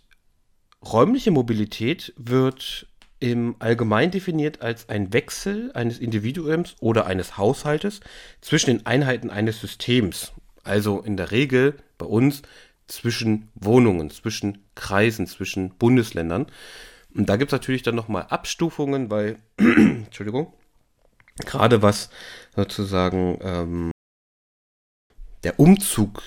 räumliche 0.85 1.31
Mobilität 1.31 2.13
wird 2.15 2.87
im 3.19 3.55
Allgemein 3.59 4.11
definiert 4.11 4.61
als 4.61 4.87
ein 4.87 5.11
Wechsel 5.11 5.71
eines 5.73 5.99
Individuums 5.99 6.75
oder 6.79 7.05
eines 7.05 7.37
Haushaltes 7.37 7.99
zwischen 8.39 8.67
den 8.67 8.85
Einheiten 8.85 9.29
eines 9.29 9.59
Systems. 9.59 10.31
Also 10.63 11.01
in 11.01 11.17
der 11.17 11.31
Regel 11.31 11.75
bei 11.97 12.05
uns 12.05 12.43
zwischen 12.87 13.49
Wohnungen, 13.55 14.09
zwischen 14.09 14.59
Kreisen, 14.75 15.27
zwischen 15.27 15.71
Bundesländern. 15.71 16.47
Und 17.19 17.27
da 17.27 17.35
gibt 17.35 17.51
es 17.51 17.51
natürlich 17.51 17.83
dann 17.83 17.95
nochmal 17.95 18.27
Abstufungen, 18.29 19.11
weil, 19.11 19.39
Entschuldigung, 19.57 20.53
gerade 21.45 21.81
was 21.81 22.09
sozusagen 22.55 23.38
ähm, 23.41 23.91
der 25.43 25.59
Umzug 25.59 26.23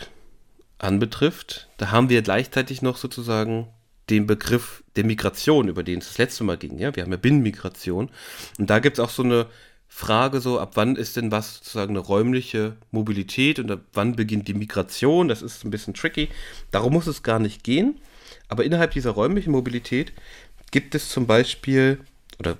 anbetrifft, 0.76 1.70
da 1.78 1.92
haben 1.92 2.10
wir 2.10 2.20
gleichzeitig 2.20 2.82
noch 2.82 2.98
sozusagen 2.98 3.68
den 4.10 4.26
Begriff 4.26 4.84
der 4.96 5.04
Migration, 5.04 5.68
über 5.68 5.82
den 5.82 6.00
es 6.00 6.08
das 6.08 6.18
letzte 6.18 6.44
Mal 6.44 6.58
ging. 6.58 6.76
Ja, 6.76 6.94
wir 6.94 7.04
haben 7.04 7.10
ja 7.10 7.16
Binnenmigration. 7.16 8.10
Und 8.58 8.68
da 8.68 8.78
gibt 8.78 8.98
es 8.98 9.02
auch 9.02 9.08
so 9.08 9.22
eine 9.22 9.46
Frage, 9.88 10.42
so 10.42 10.60
ab 10.60 10.72
wann 10.74 10.96
ist 10.96 11.16
denn 11.16 11.32
was 11.32 11.54
sozusagen 11.54 11.96
eine 11.96 12.00
räumliche 12.00 12.76
Mobilität 12.90 13.58
und 13.58 13.70
ab 13.70 13.80
wann 13.94 14.14
beginnt 14.14 14.46
die 14.46 14.52
Migration? 14.52 15.28
Das 15.28 15.40
ist 15.40 15.64
ein 15.64 15.70
bisschen 15.70 15.94
tricky. 15.94 16.28
Darum 16.70 16.92
muss 16.92 17.06
es 17.06 17.22
gar 17.22 17.38
nicht 17.38 17.64
gehen. 17.64 17.98
Aber 18.52 18.64
innerhalb 18.64 18.90
dieser 18.90 19.12
räumlichen 19.12 19.50
Mobilität 19.50 20.12
gibt 20.72 20.96
es 20.96 21.08
zum 21.08 21.28
Beispiel 21.28 22.00
oder 22.40 22.58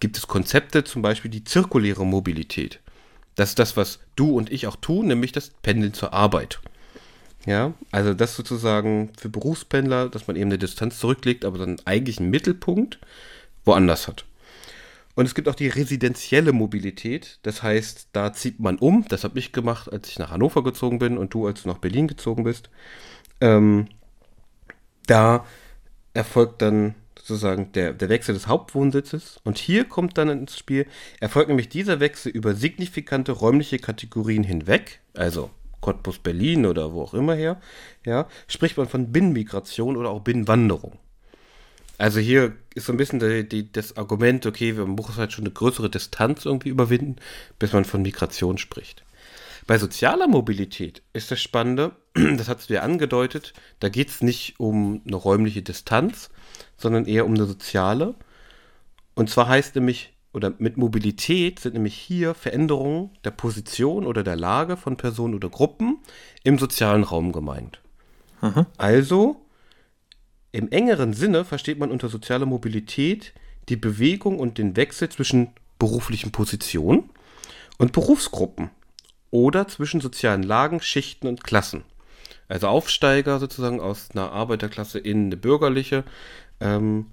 gibt 0.00 0.16
es 0.16 0.26
Konzepte, 0.26 0.84
zum 0.84 1.02
Beispiel 1.02 1.30
die 1.30 1.44
zirkuläre 1.44 2.06
Mobilität. 2.06 2.80
Das 3.34 3.50
ist 3.50 3.58
das, 3.58 3.76
was 3.76 4.00
du 4.16 4.30
und 4.30 4.50
ich 4.50 4.66
auch 4.66 4.76
tun, 4.76 5.08
nämlich 5.08 5.32
das 5.32 5.50
Pendeln 5.62 5.92
zur 5.92 6.14
Arbeit. 6.14 6.60
Ja, 7.46 7.74
also 7.92 8.14
das 8.14 8.34
sozusagen 8.34 9.10
für 9.16 9.28
Berufspendler, 9.28 10.08
dass 10.08 10.26
man 10.26 10.36
eben 10.36 10.50
eine 10.50 10.58
Distanz 10.58 10.98
zurücklegt, 10.98 11.44
aber 11.44 11.58
dann 11.58 11.76
eigentlich 11.84 12.18
einen 12.18 12.30
Mittelpunkt 12.30 12.98
woanders 13.64 14.08
hat. 14.08 14.24
Und 15.14 15.26
es 15.26 15.34
gibt 15.34 15.48
auch 15.48 15.54
die 15.54 15.68
residenzielle 15.68 16.52
Mobilität. 16.52 17.38
Das 17.42 17.62
heißt, 17.62 18.08
da 18.12 18.32
zieht 18.32 18.60
man 18.60 18.78
um. 18.78 19.04
Das 19.08 19.24
habe 19.24 19.38
ich 19.38 19.52
gemacht, 19.52 19.92
als 19.92 20.08
ich 20.08 20.18
nach 20.18 20.30
Hannover 20.30 20.62
gezogen 20.62 20.98
bin 20.98 21.18
und 21.18 21.34
du, 21.34 21.46
als 21.46 21.62
du 21.62 21.68
nach 21.68 21.78
Berlin 21.78 22.06
gezogen 22.06 22.44
bist. 22.44 22.70
Ähm, 23.40 23.88
da 25.06 25.44
erfolgt 26.14 26.62
dann 26.62 26.94
sozusagen 27.18 27.72
der, 27.72 27.92
der 27.92 28.08
Wechsel 28.08 28.34
des 28.34 28.46
Hauptwohnsitzes. 28.46 29.40
Und 29.44 29.58
hier 29.58 29.84
kommt 29.84 30.16
dann 30.16 30.28
ins 30.28 30.56
Spiel, 30.58 30.86
erfolgt 31.20 31.48
nämlich 31.48 31.68
dieser 31.68 32.00
Wechsel 32.00 32.30
über 32.30 32.54
signifikante 32.54 33.32
räumliche 33.32 33.78
Kategorien 33.78 34.44
hinweg. 34.44 35.00
Also 35.14 35.50
Cottbus 35.80 36.18
Berlin 36.18 36.66
oder 36.66 36.92
wo 36.92 37.02
auch 37.02 37.14
immer 37.14 37.34
her, 37.34 37.60
ja, 38.04 38.28
spricht 38.46 38.76
man 38.76 38.88
von 38.88 39.12
Binnenmigration 39.12 39.96
oder 39.96 40.10
auch 40.10 40.22
Binnenwanderung. 40.22 40.98
Also 41.98 42.20
hier 42.20 42.52
ist 42.74 42.86
so 42.86 42.92
ein 42.92 42.96
bisschen 42.96 43.18
die, 43.18 43.48
die, 43.48 43.72
das 43.72 43.96
Argument, 43.96 44.46
okay, 44.46 44.72
man 44.72 44.90
muss 44.90 45.16
halt 45.16 45.32
schon 45.32 45.44
eine 45.44 45.52
größere 45.52 45.90
Distanz 45.90 46.44
irgendwie 46.44 46.68
überwinden, 46.68 47.16
bis 47.58 47.72
man 47.72 47.84
von 47.84 48.02
Migration 48.02 48.56
spricht. 48.56 49.04
Bei 49.66 49.78
sozialer 49.78 50.28
Mobilität 50.28 51.02
ist 51.12 51.30
das 51.30 51.40
Spannende, 51.42 51.92
das 52.14 52.48
hast 52.48 52.70
du 52.70 52.74
ja 52.74 52.82
angedeutet, 52.82 53.52
da 53.80 53.88
geht 53.88 54.08
es 54.08 54.22
nicht 54.22 54.58
um 54.58 55.02
eine 55.06 55.16
räumliche 55.16 55.62
Distanz, 55.62 56.30
sondern 56.78 57.04
eher 57.04 57.26
um 57.26 57.34
eine 57.34 57.44
soziale. 57.44 58.14
Und 59.14 59.28
zwar 59.28 59.48
heißt 59.48 59.74
nämlich 59.74 60.14
oder 60.32 60.54
mit 60.58 60.76
Mobilität 60.76 61.58
sind 61.58 61.74
nämlich 61.74 61.94
hier 61.94 62.34
Veränderungen 62.34 63.10
der 63.24 63.30
Position 63.30 64.06
oder 64.06 64.22
der 64.22 64.36
Lage 64.36 64.76
von 64.76 64.96
Personen 64.96 65.34
oder 65.34 65.48
Gruppen 65.48 65.98
im 66.44 66.58
sozialen 66.58 67.02
Raum 67.02 67.32
gemeint. 67.32 67.80
Aha. 68.40 68.66
Also 68.76 69.44
im 70.52 70.70
engeren 70.70 71.12
Sinne 71.12 71.44
versteht 71.44 71.78
man 71.78 71.90
unter 71.90 72.08
sozialer 72.08 72.46
Mobilität 72.46 73.32
die 73.68 73.76
Bewegung 73.76 74.38
und 74.38 74.58
den 74.58 74.76
Wechsel 74.76 75.08
zwischen 75.08 75.50
beruflichen 75.78 76.30
Positionen 76.30 77.10
und 77.78 77.92
Berufsgruppen 77.92 78.70
oder 79.30 79.68
zwischen 79.68 80.00
sozialen 80.00 80.42
Lagen, 80.42 80.80
Schichten 80.80 81.26
und 81.26 81.44
Klassen. 81.44 81.84
Also 82.48 82.68
Aufsteiger 82.68 83.38
sozusagen 83.38 83.80
aus 83.80 84.10
einer 84.12 84.32
Arbeiterklasse 84.32 84.98
in 84.98 85.26
eine 85.26 85.36
bürgerliche 85.36 86.04
ähm, 86.60 87.06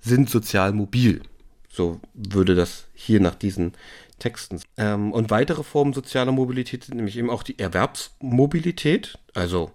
sind 0.00 0.30
sozial 0.30 0.72
mobil. 0.72 1.22
So 1.68 2.00
würde 2.14 2.54
das 2.54 2.86
hier 2.94 3.20
nach 3.20 3.34
diesen 3.34 3.72
Texten. 4.18 4.60
Ähm, 4.76 5.12
und 5.12 5.30
weitere 5.30 5.62
Formen 5.62 5.92
sozialer 5.92 6.32
Mobilität 6.32 6.84
sind 6.84 6.96
nämlich 6.96 7.16
eben 7.16 7.30
auch 7.30 7.42
die 7.42 7.58
Erwerbsmobilität, 7.58 9.18
also 9.34 9.72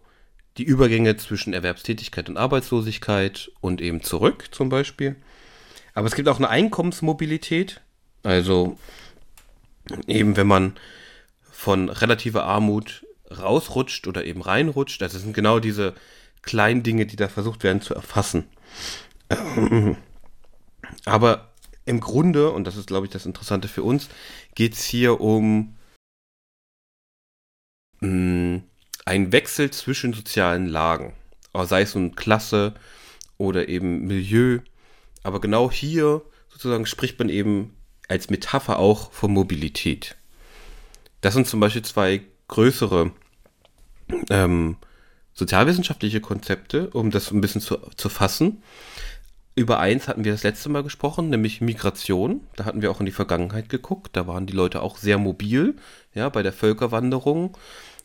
die 0.57 0.63
Übergänge 0.63 1.17
zwischen 1.17 1.53
Erwerbstätigkeit 1.53 2.29
und 2.29 2.37
Arbeitslosigkeit 2.37 3.51
und 3.59 3.81
eben 3.81 4.01
zurück 4.01 4.47
zum 4.51 4.69
Beispiel. 4.69 5.15
Aber 5.93 6.07
es 6.07 6.15
gibt 6.15 6.27
auch 6.27 6.37
eine 6.37 6.49
Einkommensmobilität, 6.49 7.81
also 8.23 8.77
eben 10.07 10.37
wenn 10.37 10.47
man 10.47 10.75
von 11.51 11.89
relativer 11.89 12.45
Armut 12.45 13.05
rausrutscht 13.31 14.07
oder 14.07 14.25
eben 14.25 14.41
reinrutscht. 14.41 15.01
Das 15.01 15.13
sind 15.13 15.33
genau 15.33 15.59
diese 15.59 15.95
kleinen 16.41 16.83
Dinge, 16.83 17.05
die 17.05 17.15
da 17.15 17.27
versucht 17.27 17.63
werden 17.63 17.81
zu 17.81 17.95
erfassen. 17.95 18.45
Aber 21.05 21.51
im 21.85 21.99
Grunde, 21.99 22.51
und 22.51 22.65
das 22.65 22.77
ist, 22.77 22.87
glaube 22.87 23.05
ich, 23.05 23.11
das 23.11 23.25
Interessante 23.25 23.67
für 23.67 23.83
uns, 23.83 24.09
geht 24.55 24.73
es 24.73 24.83
hier 24.83 25.21
um 25.21 25.75
mm, 28.01 28.57
einen 29.05 29.31
Wechsel 29.31 29.71
zwischen 29.71 30.13
sozialen 30.13 30.67
Lagen. 30.67 31.13
Sei 31.53 31.81
es 31.81 31.95
nun 31.95 32.15
Klasse 32.15 32.73
oder 33.37 33.69
eben 33.69 34.05
Milieu. 34.07 34.59
Aber 35.23 35.39
genau 35.39 35.71
hier 35.71 36.21
sozusagen 36.49 36.85
spricht 36.85 37.17
man 37.19 37.29
eben 37.29 37.75
als 38.07 38.29
Metapher 38.29 38.79
auch 38.79 39.11
von 39.11 39.31
Mobilität. 39.31 40.15
Das 41.21 41.33
sind 41.33 41.47
zum 41.47 41.59
Beispiel 41.59 41.81
zwei 41.81 42.21
größere 42.47 43.11
ähm, 44.29 44.77
sozialwissenschaftliche 45.33 46.21
Konzepte, 46.21 46.89
um 46.91 47.11
das 47.11 47.31
ein 47.31 47.41
bisschen 47.41 47.61
zu, 47.61 47.77
zu 47.95 48.09
fassen. 48.09 48.63
Über 49.55 49.79
eins 49.79 50.09
hatten 50.09 50.25
wir 50.25 50.33
das 50.33 50.43
letzte 50.43 50.67
Mal 50.67 50.83
gesprochen, 50.83 51.29
nämlich 51.29 51.61
Migration. 51.61 52.41
Da 52.57 52.65
hatten 52.65 52.81
wir 52.81 52.91
auch 52.91 52.99
in 52.99 53.05
die 53.05 53.13
Vergangenheit 53.13 53.69
geguckt. 53.69 54.15
Da 54.17 54.27
waren 54.27 54.45
die 54.45 54.53
Leute 54.53 54.81
auch 54.81 54.97
sehr 54.97 55.17
mobil, 55.17 55.75
ja, 56.13 56.27
bei 56.27 56.43
der 56.43 56.51
Völkerwanderung 56.51 57.57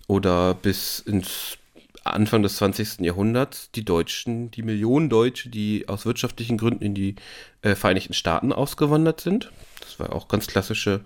oder 0.06 0.54
bis 0.54 1.00
ins 1.00 1.58
Anfang 2.04 2.42
des 2.42 2.56
20. 2.56 3.00
Jahrhunderts 3.00 3.70
die 3.72 3.84
Deutschen, 3.84 4.50
die 4.52 4.62
Millionen 4.62 5.08
Deutsche, 5.08 5.48
die 5.48 5.88
aus 5.88 6.06
wirtschaftlichen 6.06 6.56
Gründen 6.56 6.84
in 6.84 6.94
die 6.94 7.16
äh, 7.62 7.74
Vereinigten 7.74 8.14
Staaten 8.14 8.52
ausgewandert 8.52 9.20
sind. 9.20 9.50
Das 9.80 9.98
war 9.98 10.14
auch 10.14 10.28
ganz 10.28 10.46
klassische 10.46 11.00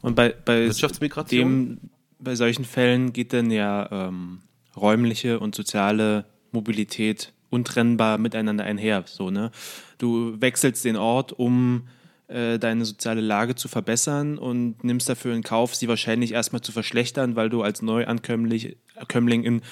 Und 0.00 0.16
bei, 0.16 0.34
bei 0.44 0.64
Wirtschaftsmigration. 0.64 1.78
Dem, 1.78 1.90
bei 2.18 2.34
solchen 2.34 2.64
Fällen 2.64 3.12
geht 3.12 3.34
dann 3.34 3.50
ja 3.50 4.08
ähm, 4.08 4.40
räumliche 4.76 5.40
und 5.40 5.54
soziale 5.54 6.24
Mobilität 6.52 7.32
untrennbar 7.50 8.18
miteinander 8.18 8.64
einher. 8.64 9.04
So, 9.06 9.30
ne? 9.30 9.50
Du 9.98 10.40
wechselst 10.40 10.84
den 10.84 10.96
Ort, 10.96 11.32
um 11.32 11.88
äh, 12.28 12.58
deine 12.58 12.84
soziale 12.84 13.20
Lage 13.20 13.56
zu 13.56 13.68
verbessern 13.68 14.38
und 14.38 14.84
nimmst 14.84 15.08
dafür 15.08 15.34
in 15.34 15.42
Kauf, 15.42 15.74
sie 15.74 15.88
wahrscheinlich 15.88 16.32
erstmal 16.32 16.62
zu 16.62 16.70
verschlechtern, 16.72 17.34
weil 17.36 17.50
du 17.50 17.62
als 17.62 17.82
Neuankömmling 17.82 19.42
in 19.42 19.62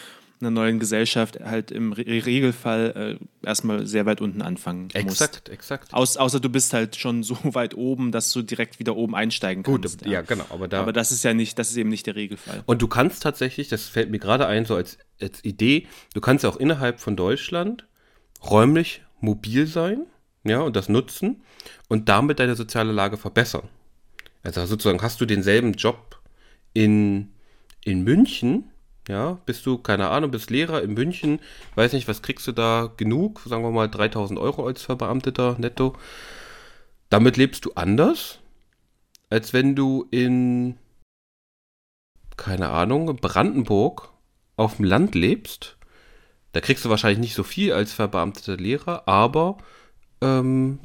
einer 0.40 0.51
neuen 0.51 0.79
Gesellschaft 0.79 1.40
halt 1.40 1.70
im 1.70 1.92
Re 1.92 2.05
Regelfall 2.07 3.18
äh, 3.20 3.46
erstmal 3.46 3.87
sehr 3.87 4.07
weit 4.07 4.20
unten 4.20 4.42
anfangen 4.42 4.85
musst. 4.85 5.20
Exakt, 5.20 5.48
exakt. 5.48 5.94
Aus, 5.94 6.16
außer 6.16 6.40
du 6.40 6.48
bist 6.48 6.72
halt 6.72 6.96
schon 6.96 7.22
so 7.22 7.37
weit 7.55 7.74
oben, 7.74 8.12
dass 8.12 8.33
du 8.33 8.42
direkt 8.42 8.79
wieder 8.79 8.96
oben 8.96 9.14
einsteigen 9.14 9.62
kannst. 9.62 9.98
Gut, 9.98 10.07
ja, 10.07 10.12
ja 10.12 10.20
genau. 10.22 10.44
Aber, 10.51 10.68
da 10.68 10.81
aber 10.81 10.92
das 10.92 11.12
ist 11.12 11.24
ja 11.24 11.35
nicht, 11.35 11.59
das 11.59 11.70
ist 11.70 11.77
eben 11.77 11.88
nicht 11.88 12.07
der 12.07 12.16
Regelfall. 12.16 12.62
Und 12.66 12.83
du 12.83 12.88
kannst 12.88 13.22
tatsächlich, 13.22 13.68
das 13.68 13.88
fällt 13.88 14.11
mir 14.11 14.18
gerade 14.18 14.46
ein, 14.46 14.64
so 14.64 14.74
als, 14.74 14.98
als 15.20 15.44
Idee, 15.44 15.87
du 16.14 16.20
kannst 16.20 16.44
auch 16.44 16.57
innerhalb 16.57 17.01
von 17.01 17.16
Deutschland 17.16 17.87
räumlich 18.48 19.03
mobil 19.20 19.66
sein, 19.66 20.07
ja, 20.44 20.61
und 20.61 20.77
das 20.77 20.88
nutzen 20.88 21.42
und 21.88 22.09
damit 22.09 22.38
deine 22.38 22.55
soziale 22.55 22.92
Lage 22.92 23.16
verbessern. 23.16 23.68
Also 24.42 24.64
sozusagen 24.66 25.03
hast 25.03 25.20
du 25.20 25.27
denselben 25.27 25.72
Job 25.72 26.20
in, 26.72 27.33
in 27.85 28.03
München, 28.03 28.70
ja, 29.09 29.38
bist 29.47 29.64
du, 29.66 29.79
keine 29.79 30.11
Ahnung, 30.11 30.31
bist 30.31 30.51
Lehrer 30.51 30.83
in 30.83 30.94
München, 30.94 31.40
weiß 31.75 31.94
nicht, 31.94 32.09
was 32.09 32.23
kriegst 32.23 32.47
du 32.47 32.53
da 32.53 32.92
genug, 32.97 33.40
sagen 33.47 33.62
wir 33.62 33.71
mal 33.71 33.88
3000 33.88 34.38
Euro 34.38 34.66
als 34.66 34.83
Verbeamteter 34.83 35.57
netto. 35.59 35.97
Damit 37.09 37.38
lebst 37.38 37.64
du 37.64 37.73
anders, 37.75 38.38
als 39.31 39.53
wenn 39.55 39.75
du 39.75 40.07
in, 40.11 40.77
keine 42.37 42.68
Ahnung, 42.68 43.16
Brandenburg 43.16 44.12
auf 44.57 44.77
dem 44.77 44.85
Land 44.85 45.14
lebst. 45.14 45.79
Da 46.53 46.61
kriegst 46.61 46.85
du 46.85 46.90
wahrscheinlich 46.90 47.18
nicht 47.18 47.35
so 47.35 47.44
viel 47.44 47.73
als 47.73 47.92
verbeamteter 47.92 48.57
Lehrer, 48.57 49.09
aber 49.09 49.59
ähm, 50.21 50.81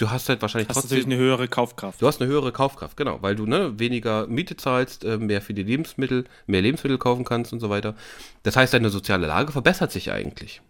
du 0.00 0.10
hast 0.10 0.28
halt 0.28 0.40
wahrscheinlich 0.40 0.68
hast 0.68 0.76
trotzdem 0.76 0.98
natürlich 0.98 1.14
eine 1.14 1.22
höhere 1.22 1.48
Kaufkraft. 1.48 2.00
Du 2.00 2.06
hast 2.06 2.20
eine 2.20 2.30
höhere 2.30 2.52
Kaufkraft, 2.52 2.96
genau, 2.96 3.20
weil 3.22 3.36
du 3.36 3.46
ne, 3.46 3.78
weniger 3.78 4.26
Miete 4.26 4.56
zahlst, 4.56 5.04
äh, 5.04 5.18
mehr 5.18 5.42
für 5.42 5.54
die 5.54 5.62
Lebensmittel, 5.62 6.24
mehr 6.46 6.62
Lebensmittel 6.62 6.98
kaufen 6.98 7.24
kannst 7.24 7.52
und 7.52 7.60
so 7.60 7.70
weiter. 7.70 7.94
Das 8.42 8.56
heißt, 8.56 8.72
deine 8.72 8.90
soziale 8.90 9.26
Lage 9.26 9.52
verbessert 9.52 9.92
sich 9.92 10.10
eigentlich. 10.10 10.62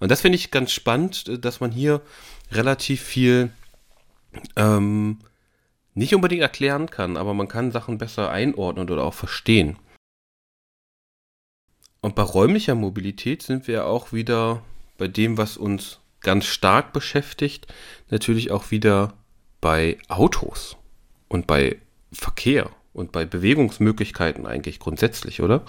Und 0.00 0.10
das 0.10 0.20
finde 0.20 0.36
ich 0.36 0.50
ganz 0.50 0.72
spannend, 0.72 1.28
äh, 1.28 1.38
dass 1.38 1.60
man 1.60 1.70
hier 1.70 2.02
relativ 2.52 3.02
viel 3.02 3.50
ähm, 4.56 5.18
nicht 5.94 6.14
unbedingt 6.14 6.42
erklären 6.42 6.90
kann, 6.90 7.16
aber 7.16 7.34
man 7.34 7.48
kann 7.48 7.72
Sachen 7.72 7.98
besser 7.98 8.30
einordnen 8.30 8.88
oder 8.88 9.04
auch 9.04 9.14
verstehen. 9.14 9.76
Und 12.00 12.14
bei 12.14 12.22
räumlicher 12.22 12.74
Mobilität 12.74 13.42
sind 13.42 13.66
wir 13.66 13.86
auch 13.86 14.12
wieder 14.12 14.62
bei 14.98 15.08
dem, 15.08 15.36
was 15.36 15.56
uns 15.56 15.98
ganz 16.20 16.46
stark 16.46 16.92
beschäftigt, 16.92 17.66
natürlich 18.10 18.50
auch 18.50 18.70
wieder 18.70 19.14
bei 19.60 19.98
Autos 20.08 20.76
und 21.28 21.46
bei 21.46 21.78
Verkehr 22.12 22.70
und 22.92 23.12
bei 23.12 23.24
Bewegungsmöglichkeiten 23.24 24.46
eigentlich 24.46 24.78
grundsätzlich, 24.78 25.42
oder? 25.42 25.62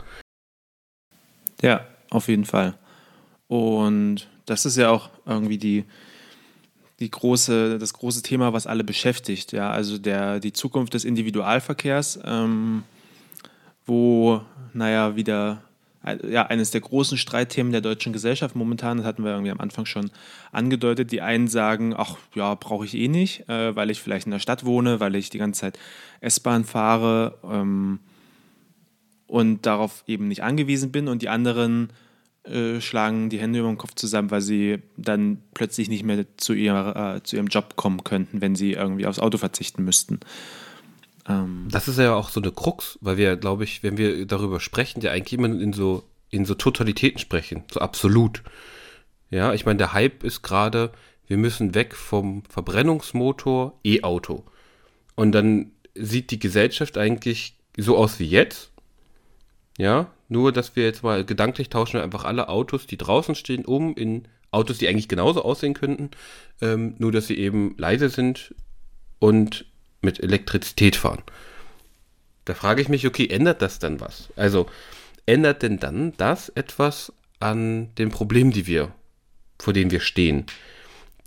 Ja, 1.61 1.85
auf 2.09 2.27
jeden 2.27 2.45
Fall. 2.45 2.77
Und 3.47 4.27
das 4.45 4.65
ist 4.65 4.77
ja 4.77 4.89
auch 4.89 5.09
irgendwie 5.25 5.57
die, 5.57 5.85
die 6.99 7.11
große, 7.11 7.77
das 7.77 7.93
große 7.93 8.21
Thema, 8.21 8.53
was 8.53 8.67
alle 8.67 8.83
beschäftigt. 8.83 9.51
Ja, 9.51 9.71
also 9.71 9.97
der, 9.97 10.39
die 10.39 10.53
Zukunft 10.53 10.93
des 10.93 11.05
Individualverkehrs, 11.05 12.19
ähm, 12.23 12.83
wo, 13.85 14.41
naja, 14.73 15.15
wieder 15.15 15.63
ja, 16.27 16.45
eines 16.45 16.71
der 16.71 16.81
großen 16.81 17.17
Streitthemen 17.17 17.71
der 17.71 17.81
deutschen 17.81 18.13
Gesellschaft 18.13 18.55
momentan, 18.55 18.97
das 18.97 19.05
hatten 19.05 19.23
wir 19.23 19.31
irgendwie 19.31 19.51
am 19.51 19.59
Anfang 19.59 19.85
schon 19.85 20.11
angedeutet. 20.51 21.11
Die 21.11 21.21
einen 21.21 21.47
sagen, 21.47 21.93
ach 21.95 22.17
ja, 22.35 22.55
brauche 22.55 22.85
ich 22.85 22.95
eh 22.95 23.07
nicht, 23.07 23.49
äh, 23.49 23.75
weil 23.75 23.89
ich 23.89 24.01
vielleicht 24.01 24.25
in 24.25 24.31
der 24.31 24.39
Stadt 24.39 24.65
wohne, 24.65 24.99
weil 24.99 25.15
ich 25.15 25.29
die 25.29 25.37
ganze 25.37 25.61
Zeit 25.61 25.79
S-Bahn 26.21 26.63
fahre 26.63 27.37
ähm, 27.43 27.99
und 29.27 29.65
darauf 29.65 30.03
eben 30.07 30.27
nicht 30.29 30.41
angewiesen 30.41 30.91
bin. 30.91 31.09
Und 31.09 31.21
die 31.21 31.29
anderen 31.29 31.89
äh, 32.43 32.79
schlagen 32.79 33.29
die 33.29 33.39
Hände 33.39 33.59
über 33.59 33.67
den 33.67 33.77
Kopf 33.77 33.95
zusammen, 33.95 34.31
weil 34.31 34.41
sie 34.41 34.79
dann 34.95 35.39
plötzlich 35.53 35.89
nicht 35.89 36.03
mehr 36.03 36.25
zu, 36.37 36.53
ihrer, 36.53 37.17
äh, 37.17 37.23
zu 37.23 37.35
ihrem 37.35 37.47
Job 37.47 37.75
kommen 37.75 38.05
könnten, 38.05 38.39
wenn 38.39 38.55
sie 38.55 38.73
irgendwie 38.73 39.05
aufs 39.05 39.19
Auto 39.19 39.37
verzichten 39.37 39.83
müssten. 39.83 40.21
Ähm, 41.29 41.67
das 41.71 41.87
ist 41.87 41.99
ja 41.99 42.15
auch 42.15 42.29
so 42.29 42.41
eine 42.41 42.51
Krux, 42.51 42.97
weil 43.01 43.17
wir, 43.17 43.37
glaube 43.37 43.63
ich, 43.63 43.83
wenn 43.83 43.97
wir 43.97 44.25
darüber 44.25 44.59
sprechen, 44.59 45.01
ja 45.01 45.11
eigentlich 45.11 45.33
immer 45.33 45.47
in 45.47 45.71
so, 45.71 46.03
in 46.29 46.45
so 46.45 46.55
Totalitäten 46.55 47.19
sprechen, 47.19 47.63
so 47.71 47.79
absolut. 47.79 48.43
Ja, 49.29 49.53
ich 49.53 49.65
meine, 49.65 49.77
der 49.77 49.93
Hype 49.93 50.23
ist 50.23 50.41
gerade, 50.41 50.91
wir 51.27 51.37
müssen 51.37 51.75
weg 51.75 51.95
vom 51.95 52.43
Verbrennungsmotor 52.49 53.79
E-Auto. 53.83 54.43
Und 55.15 55.31
dann 55.31 55.71
sieht 55.93 56.31
die 56.31 56.39
Gesellschaft 56.39 56.97
eigentlich 56.97 57.55
so 57.77 57.95
aus 57.97 58.19
wie 58.19 58.27
jetzt. 58.27 58.71
Ja, 59.77 60.11
nur 60.27 60.51
dass 60.51 60.75
wir 60.75 60.83
jetzt 60.83 61.03
mal 61.03 61.23
gedanklich 61.23 61.69
tauschen 61.69 62.01
einfach 62.01 62.25
alle 62.25 62.49
Autos, 62.49 62.87
die 62.87 62.97
draußen 62.97 63.35
stehen, 63.35 63.65
um 63.65 63.95
in 63.95 64.27
Autos, 64.51 64.79
die 64.79 64.87
eigentlich 64.87 65.07
genauso 65.07 65.43
aussehen 65.43 65.73
könnten, 65.73 66.09
ähm, 66.61 66.95
nur 66.97 67.11
dass 67.11 67.27
sie 67.27 67.37
eben 67.37 67.75
leise 67.77 68.09
sind 68.09 68.55
und 69.19 69.65
mit 70.01 70.19
Elektrizität 70.19 70.95
fahren. 70.95 71.23
Da 72.45 72.53
frage 72.53 72.81
ich 72.81 72.89
mich, 72.89 73.05
okay, 73.05 73.27
ändert 73.27 73.61
das 73.61 73.79
dann 73.79 73.99
was? 73.99 74.29
Also 74.35 74.67
ändert 75.25 75.61
denn 75.61 75.79
dann 75.79 76.13
das 76.17 76.49
etwas 76.49 77.13
an 77.39 77.93
den 77.95 78.09
Problemen, 78.09 78.51
die 78.51 78.67
wir, 78.67 78.93
vor 79.59 79.73
denen 79.73 79.91
wir 79.91 79.99
stehen? 79.99 80.45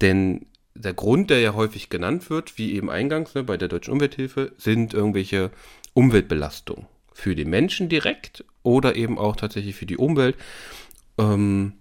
Denn 0.01 0.47
der 0.75 0.95
Grund, 0.95 1.31
der 1.31 1.41
ja 1.41 1.55
häufig 1.55 1.91
genannt 1.91 2.31
wird, 2.31 2.59
wie 2.59 2.73
eben 2.73 2.91
eingangs 2.91 3.35
ne, 3.35 3.45
bei 3.45 3.57
der 3.57 3.69
Deutschen 3.69 3.93
Umwelthilfe, 3.93 4.53
sind 4.57 4.95
irgendwelche 4.95 5.51
Umweltbelastungen 5.95 6.87
für 7.13 7.37
den 7.37 7.51
Menschen 7.51 7.89
direkt 7.89 8.45
oder 8.63 8.97
eben 8.97 9.19
auch 9.19 9.37
tatsächlich 9.37 9.77
für 9.77 9.87
die 9.87 9.99
Umwelt, 9.99 10.37
ähm, 11.19 11.75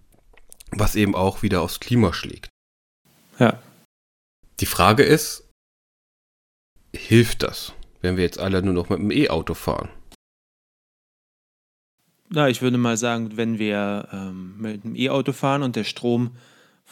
was 0.72 0.96
eben 0.96 1.16
auch 1.16 1.42
wieder 1.42 1.62
aufs 1.62 1.80
Klima 1.80 2.14
schlägt. 2.14 2.50
Ja. 3.40 3.62
Die 4.60 4.66
Frage 4.66 5.04
ist, 5.04 5.50
hilft 6.96 7.44
das, 7.44 7.74
wenn 8.02 8.18
wir 8.18 8.24
jetzt 8.24 8.40
alle 8.40 8.62
nur 8.62 8.74
noch 8.74 8.90
mit 8.90 9.00
dem 9.00 9.12
E-Auto 9.12 9.54
fahren? 9.54 9.90
Na, 12.30 12.48
ich 12.48 12.62
würde 12.62 12.78
mal 12.78 12.96
sagen, 12.96 13.36
wenn 13.36 13.60
wir 13.60 14.08
ähm, 14.14 14.56
mit 14.58 14.84
dem 14.84 14.96
E-Auto 14.96 15.34
fahren 15.34 15.64
und 15.64 15.76
der 15.76 15.84
Strom 15.84 16.32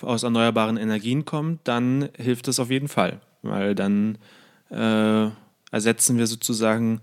aus 0.01 0.23
erneuerbaren 0.23 0.77
Energien 0.77 1.25
kommt, 1.25 1.61
dann 1.67 2.09
hilft 2.17 2.47
das 2.47 2.59
auf 2.59 2.69
jeden 2.69 2.87
Fall, 2.87 3.21
weil 3.41 3.75
dann 3.75 4.17
äh, 4.69 5.29
ersetzen 5.71 6.17
wir 6.17 6.27
sozusagen 6.27 7.01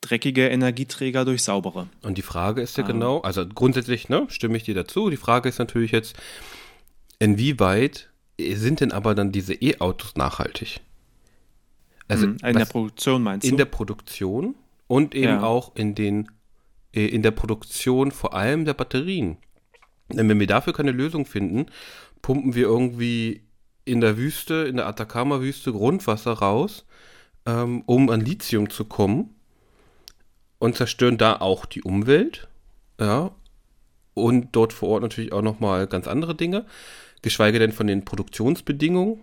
dreckige 0.00 0.48
Energieträger 0.48 1.24
durch 1.24 1.42
saubere. 1.42 1.88
Und 2.02 2.18
die 2.18 2.22
Frage 2.22 2.62
ist 2.62 2.76
ja 2.78 2.84
ah. 2.84 2.86
genau, 2.86 3.20
also 3.20 3.46
grundsätzlich 3.46 4.08
ne, 4.08 4.26
stimme 4.28 4.56
ich 4.56 4.62
dir 4.62 4.74
dazu. 4.74 5.10
Die 5.10 5.16
Frage 5.16 5.48
ist 5.48 5.58
natürlich 5.58 5.92
jetzt, 5.92 6.16
inwieweit 7.18 8.08
sind 8.40 8.80
denn 8.80 8.92
aber 8.92 9.14
dann 9.14 9.32
diese 9.32 9.54
E-Autos 9.54 10.14
nachhaltig? 10.16 10.80
Also 12.08 12.26
mhm, 12.26 12.38
in 12.44 12.56
der 12.56 12.64
Produktion 12.64 13.22
meinst 13.22 13.46
du? 13.46 13.50
In 13.50 13.56
der 13.56 13.66
Produktion 13.66 14.54
und 14.86 15.14
eben 15.14 15.26
ja. 15.26 15.42
auch 15.42 15.76
in 15.76 15.94
den 15.94 16.28
äh, 16.92 17.06
in 17.06 17.22
der 17.22 17.30
Produktion 17.30 18.10
vor 18.10 18.34
allem 18.34 18.64
der 18.64 18.74
Batterien. 18.74 19.36
Denn 20.10 20.28
wenn 20.28 20.40
wir 20.40 20.46
dafür 20.46 20.72
keine 20.72 20.90
Lösung 20.90 21.26
finden, 21.26 21.66
pumpen 22.22 22.54
wir 22.54 22.64
irgendwie 22.64 23.42
in 23.84 24.00
der 24.00 24.16
Wüste, 24.16 24.66
in 24.68 24.76
der 24.76 24.86
Atacama-Wüste 24.86 25.72
Grundwasser 25.72 26.32
raus, 26.32 26.84
ähm, 27.46 27.82
um 27.86 28.10
an 28.10 28.20
Lithium 28.20 28.70
zu 28.70 28.84
kommen 28.84 29.34
und 30.58 30.76
zerstören 30.76 31.18
da 31.18 31.36
auch 31.36 31.66
die 31.66 31.82
Umwelt. 31.82 32.48
Ja. 33.00 33.32
Und 34.14 34.48
dort 34.52 34.72
vor 34.72 34.88
Ort 34.88 35.02
natürlich 35.02 35.32
auch 35.32 35.42
nochmal 35.42 35.86
ganz 35.86 36.08
andere 36.08 36.34
Dinge. 36.34 36.66
Geschweige 37.22 37.58
denn 37.58 37.72
von 37.72 37.86
den 37.86 38.04
Produktionsbedingungen. 38.04 39.20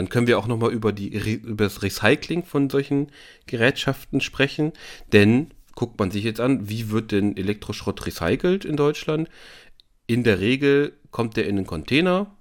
Dann 0.00 0.08
können 0.08 0.26
wir 0.26 0.38
auch 0.38 0.46
nochmal 0.46 0.72
über, 0.72 0.94
über 0.96 1.64
das 1.64 1.82
Recycling 1.82 2.42
von 2.42 2.70
solchen 2.70 3.08
Gerätschaften 3.44 4.22
sprechen. 4.22 4.72
Denn 5.12 5.48
guckt 5.74 5.98
man 5.98 6.10
sich 6.10 6.24
jetzt 6.24 6.40
an, 6.40 6.70
wie 6.70 6.88
wird 6.88 7.12
denn 7.12 7.36
Elektroschrott 7.36 8.06
recycelt 8.06 8.64
in 8.64 8.78
Deutschland? 8.78 9.28
In 10.06 10.24
der 10.24 10.40
Regel 10.40 10.94
kommt 11.10 11.36
der 11.36 11.46
in 11.46 11.58
einen 11.58 11.66
Container. 11.66 12.34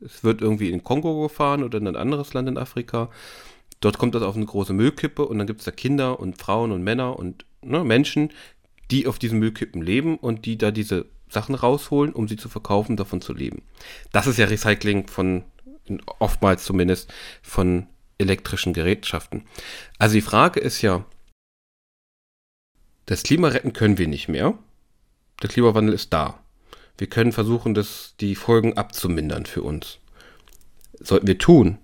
Es 0.00 0.24
wird 0.24 0.40
irgendwie 0.40 0.70
in 0.70 0.82
Kongo 0.82 1.24
gefahren 1.24 1.62
oder 1.62 1.76
in 1.76 1.88
ein 1.88 1.96
anderes 1.96 2.32
Land 2.32 2.48
in 2.48 2.56
Afrika. 2.56 3.10
Dort 3.80 3.98
kommt 3.98 4.14
das 4.14 4.22
auf 4.22 4.36
eine 4.36 4.46
große 4.46 4.72
Müllkippe 4.72 5.26
und 5.26 5.36
dann 5.36 5.46
gibt 5.46 5.60
es 5.60 5.66
da 5.66 5.72
Kinder 5.72 6.18
und 6.18 6.40
Frauen 6.40 6.72
und 6.72 6.82
Männer 6.82 7.18
und 7.18 7.44
ne, 7.60 7.84
Menschen, 7.84 8.30
die 8.90 9.06
auf 9.06 9.18
diesen 9.18 9.38
Müllkippen 9.40 9.82
leben 9.82 10.16
und 10.16 10.46
die 10.46 10.56
da 10.56 10.70
diese 10.70 11.04
Sachen 11.28 11.54
rausholen, 11.54 12.14
um 12.14 12.28
sie 12.28 12.36
zu 12.36 12.48
verkaufen, 12.48 12.96
davon 12.96 13.20
zu 13.20 13.34
leben. 13.34 13.60
Das 14.10 14.26
ist 14.26 14.38
ja 14.38 14.46
Recycling 14.46 15.06
von 15.06 15.44
oftmals 16.18 16.64
zumindest 16.64 17.12
von 17.42 17.86
elektrischen 18.18 18.72
Gerätschaften. 18.72 19.44
Also 19.98 20.14
die 20.14 20.22
Frage 20.22 20.60
ist 20.60 20.82
ja, 20.82 21.04
das 23.06 23.22
Klima 23.22 23.48
retten 23.48 23.72
können 23.72 23.98
wir 23.98 24.08
nicht 24.08 24.28
mehr. 24.28 24.58
Der 25.42 25.50
Klimawandel 25.50 25.94
ist 25.94 26.12
da. 26.12 26.42
Wir 26.96 27.08
können 27.08 27.32
versuchen, 27.32 27.74
das, 27.74 28.14
die 28.20 28.34
Folgen 28.34 28.76
abzumindern 28.76 29.46
für 29.46 29.62
uns. 29.62 29.98
Sollten 31.00 31.26
wir 31.26 31.38
tun. 31.38 31.78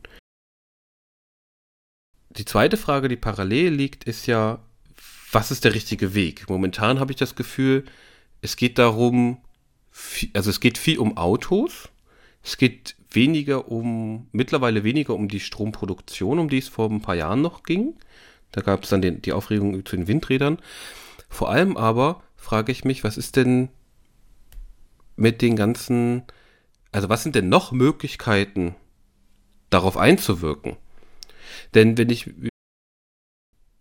Die 2.30 2.44
zweite 2.44 2.76
Frage, 2.76 3.08
die 3.08 3.16
parallel 3.16 3.74
liegt, 3.74 4.04
ist 4.04 4.26
ja, 4.26 4.62
was 5.32 5.50
ist 5.50 5.64
der 5.64 5.74
richtige 5.74 6.14
Weg? 6.14 6.48
Momentan 6.48 7.00
habe 7.00 7.12
ich 7.12 7.18
das 7.18 7.34
Gefühl, 7.34 7.84
es 8.40 8.56
geht 8.56 8.78
darum, 8.78 9.42
also 10.32 10.48
es 10.48 10.60
geht 10.60 10.78
viel 10.78 10.98
um 10.98 11.16
Autos, 11.16 11.88
es 12.42 12.56
geht 12.56 12.94
weniger 13.11 13.70
um, 13.70 14.29
mittlerweile 14.33 14.85
weniger 14.85 15.14
um 15.14 15.29
die 15.29 15.40
Stromproduktion, 15.40 16.38
um 16.38 16.49
die 16.49 16.59
es 16.59 16.68
vor 16.68 16.88
ein 16.90 17.03
paar 17.03 17.16
Jahren 17.16 17.42
noch 17.42 17.62
ging. 17.62 17.94
Da 18.53 18.61
gab 18.61 18.85
es 18.85 18.90
dann 18.90 19.03
den, 19.03 19.23
die 19.23 19.33
Aufregung 19.33 19.85
zu 19.85 19.96
den 19.96 20.09
Windrädern. 20.09 20.59
Vor 21.29 21.51
allem 21.51 21.77
aber 21.77 22.23
frage 22.37 22.73
ich 22.73 22.85
mich, 22.85 23.05
was 23.05 23.16
ist 23.16 23.37
denn 23.37 23.68
mit 25.16 25.42
den 25.42 25.57
ganzen, 25.57 26.23
also 26.92 27.09
was 27.09 27.23
sind 27.23 27.35
denn 27.35 27.49
noch 27.49 27.73
Möglichkeiten, 27.73 28.75
darauf 29.68 29.96
einzuwirken. 29.96 30.77
Denn 31.75 31.96
wenn 31.99 32.11
ich, 32.11 32.31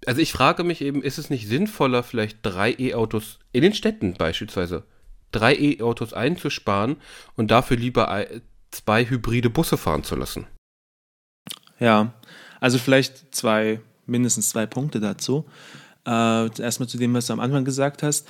also 0.06 0.22
ich 0.22 0.32
frage 0.32 0.64
mich 0.64 0.82
eben, 0.82 1.02
ist 1.02 1.18
es 1.18 1.30
nicht 1.30 1.48
sinnvoller, 1.48 2.04
vielleicht 2.04 2.40
drei 2.44 2.76
E-Autos 2.78 3.40
in 3.52 3.64
den 3.64 3.74
Städten 3.74 4.14
beispielsweise, 4.14 4.86
drei 5.32 5.56
E-Autos 5.56 6.14
einzusparen 6.14 6.98
und 7.36 7.52
dafür 7.52 7.78
lieber 7.78 8.10
zwei 8.72 9.06
hybride 9.06 9.50
Busse 9.50 9.78
fahren 9.78 10.04
zu 10.04 10.16
lassen? 10.16 10.48
Ja, 11.80 12.14
also 12.60 12.78
vielleicht 12.78 13.34
zwei, 13.34 13.80
mindestens 14.06 14.50
zwei 14.50 14.66
Punkte 14.66 15.00
dazu. 15.00 15.46
Äh, 16.06 16.62
erstmal 16.62 16.90
zu 16.90 16.98
dem, 16.98 17.14
was 17.14 17.28
du 17.28 17.34
am 17.34 17.40
Anfang 17.40 17.66
gesagt 17.66 18.04
hast. 18.04 18.28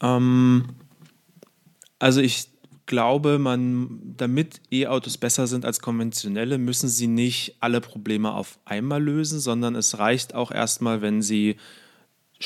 Ähm, 0.00 0.64
also 1.98 2.20
ich 2.20 2.48
glaube, 2.86 3.38
man, 3.38 4.14
damit 4.16 4.60
E-Autos 4.70 5.18
besser 5.18 5.46
sind 5.46 5.64
als 5.64 5.80
konventionelle, 5.80 6.58
müssen 6.58 6.88
sie 6.88 7.08
nicht 7.08 7.56
alle 7.60 7.80
Probleme 7.80 8.32
auf 8.32 8.58
einmal 8.64 9.02
lösen, 9.02 9.40
sondern 9.40 9.74
es 9.74 9.98
reicht 9.98 10.34
auch 10.34 10.52
erstmal, 10.52 11.02
wenn 11.02 11.20
sie 11.22 11.56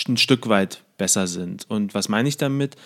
ein 0.08 0.16
Stück 0.16 0.48
weit 0.48 0.82
besser 0.96 1.26
sind. 1.26 1.68
Und 1.68 1.94
was 1.94 2.08
meine 2.08 2.28
ich 2.28 2.36
damit? 2.36 2.76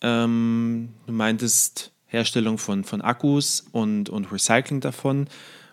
Ähm, 0.00 0.90
du 1.06 1.12
meintest 1.12 1.92
Herstellung 2.08 2.58
von, 2.58 2.84
von 2.84 3.00
Akkus 3.00 3.66
und, 3.72 4.08
und 4.08 4.32
Recycling 4.32 4.80
davon 4.80 5.28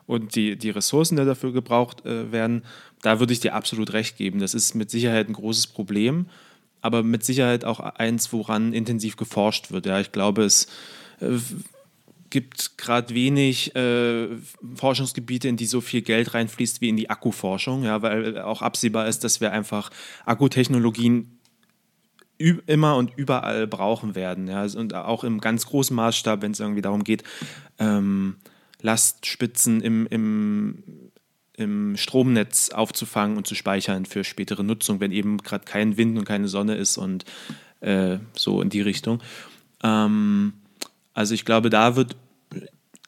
und 0.05 0.35
die, 0.35 0.57
die 0.57 0.69
Ressourcen, 0.69 1.17
die 1.17 1.25
dafür 1.25 1.51
gebraucht 1.51 2.05
äh, 2.05 2.31
werden. 2.31 2.63
Da 3.01 3.19
würde 3.19 3.33
ich 3.33 3.39
dir 3.39 3.55
absolut 3.55 3.93
recht 3.93 4.17
geben. 4.17 4.39
Das 4.39 4.53
ist 4.53 4.75
mit 4.75 4.91
Sicherheit 4.91 5.27
ein 5.27 5.33
großes 5.33 5.67
Problem, 5.67 6.27
aber 6.81 7.03
mit 7.03 7.23
Sicherheit 7.23 7.65
auch 7.65 7.79
eins, 7.79 8.31
woran 8.31 8.73
intensiv 8.73 9.15
geforscht 9.15 9.71
wird. 9.71 9.85
Ja, 9.85 9.99
ich 9.99 10.11
glaube, 10.11 10.43
es 10.43 10.67
äh, 11.19 11.37
gibt 12.29 12.77
gerade 12.77 13.13
wenig 13.15 13.75
äh, 13.75 14.27
Forschungsgebiete, 14.75 15.47
in 15.47 15.57
die 15.57 15.65
so 15.65 15.81
viel 15.81 16.01
Geld 16.01 16.33
reinfließt 16.33 16.81
wie 16.81 16.89
in 16.89 16.97
die 16.97 17.09
Akkuforschung, 17.09 17.83
ja, 17.83 18.01
weil 18.01 18.39
auch 18.41 18.61
absehbar 18.61 19.07
ist, 19.07 19.23
dass 19.23 19.41
wir 19.41 19.51
einfach 19.51 19.89
Akkutechnologien 20.25 21.39
immer 22.37 22.97
und 22.97 23.11
überall 23.15 23.67
brauchen 23.67 24.15
werden. 24.15 24.47
Ja, 24.47 24.65
und 24.75 24.93
auch 24.93 25.23
im 25.23 25.39
ganz 25.39 25.65
großen 25.65 25.95
Maßstab, 25.95 26.41
wenn 26.41 26.51
es 26.51 26.59
irgendwie 26.59 26.81
darum 26.81 27.03
geht, 27.03 27.23
ähm, 27.79 28.35
Lastspitzen 28.81 29.81
im, 29.81 30.05
im, 30.07 30.83
im 31.57 31.97
Stromnetz 31.97 32.69
aufzufangen 32.69 33.37
und 33.37 33.47
zu 33.47 33.55
speichern 33.55 34.05
für 34.05 34.23
spätere 34.23 34.63
Nutzung, 34.63 34.99
wenn 34.99 35.11
eben 35.11 35.37
gerade 35.37 35.65
kein 35.65 35.97
Wind 35.97 36.17
und 36.17 36.25
keine 36.25 36.47
Sonne 36.47 36.75
ist 36.75 36.97
und 36.97 37.25
äh, 37.81 38.17
so 38.33 38.61
in 38.61 38.69
die 38.69 38.81
Richtung. 38.81 39.21
Ähm, 39.83 40.53
also 41.13 41.33
ich 41.33 41.45
glaube, 41.45 41.69
da 41.69 41.95
wird 41.95 42.15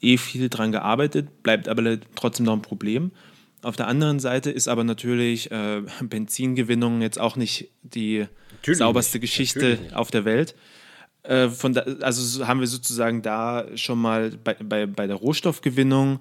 eh 0.02 0.18
viel 0.18 0.50
dran 0.50 0.72
gearbeitet, 0.72 1.44
bleibt 1.44 1.68
aber 1.68 1.98
trotzdem 2.16 2.46
noch 2.46 2.54
ein 2.54 2.62
Problem. 2.62 3.12
Auf 3.64 3.76
der 3.76 3.88
anderen 3.88 4.20
Seite 4.20 4.52
ist 4.52 4.68
aber 4.68 4.84
natürlich 4.84 5.52
äh, 5.52 5.82
Benzingewinnung 6.02 7.02
jetzt 7.02 7.20
auch 7.20 7.36
nicht 7.36 7.70
die 7.82 8.28
natürlich 8.52 8.78
sauberste 8.78 9.18
nicht. 9.18 9.30
Geschichte 9.30 9.80
auf 9.94 10.12
der 10.12 10.26
Welt. 10.26 10.56
Äh, 11.24 11.50
von 11.50 11.74
da, 11.74 11.82
also 12.02 12.48
haben 12.48 12.60
wir 12.60 12.68
sozusagen 12.68 13.22
da 13.22 13.66
schon 13.76 14.00
mal 14.00 14.32
bei, 14.44 14.54
bei, 14.54 14.86
bei 14.86 15.08
der 15.08 15.16
Rohstoffgewinnung 15.16 16.20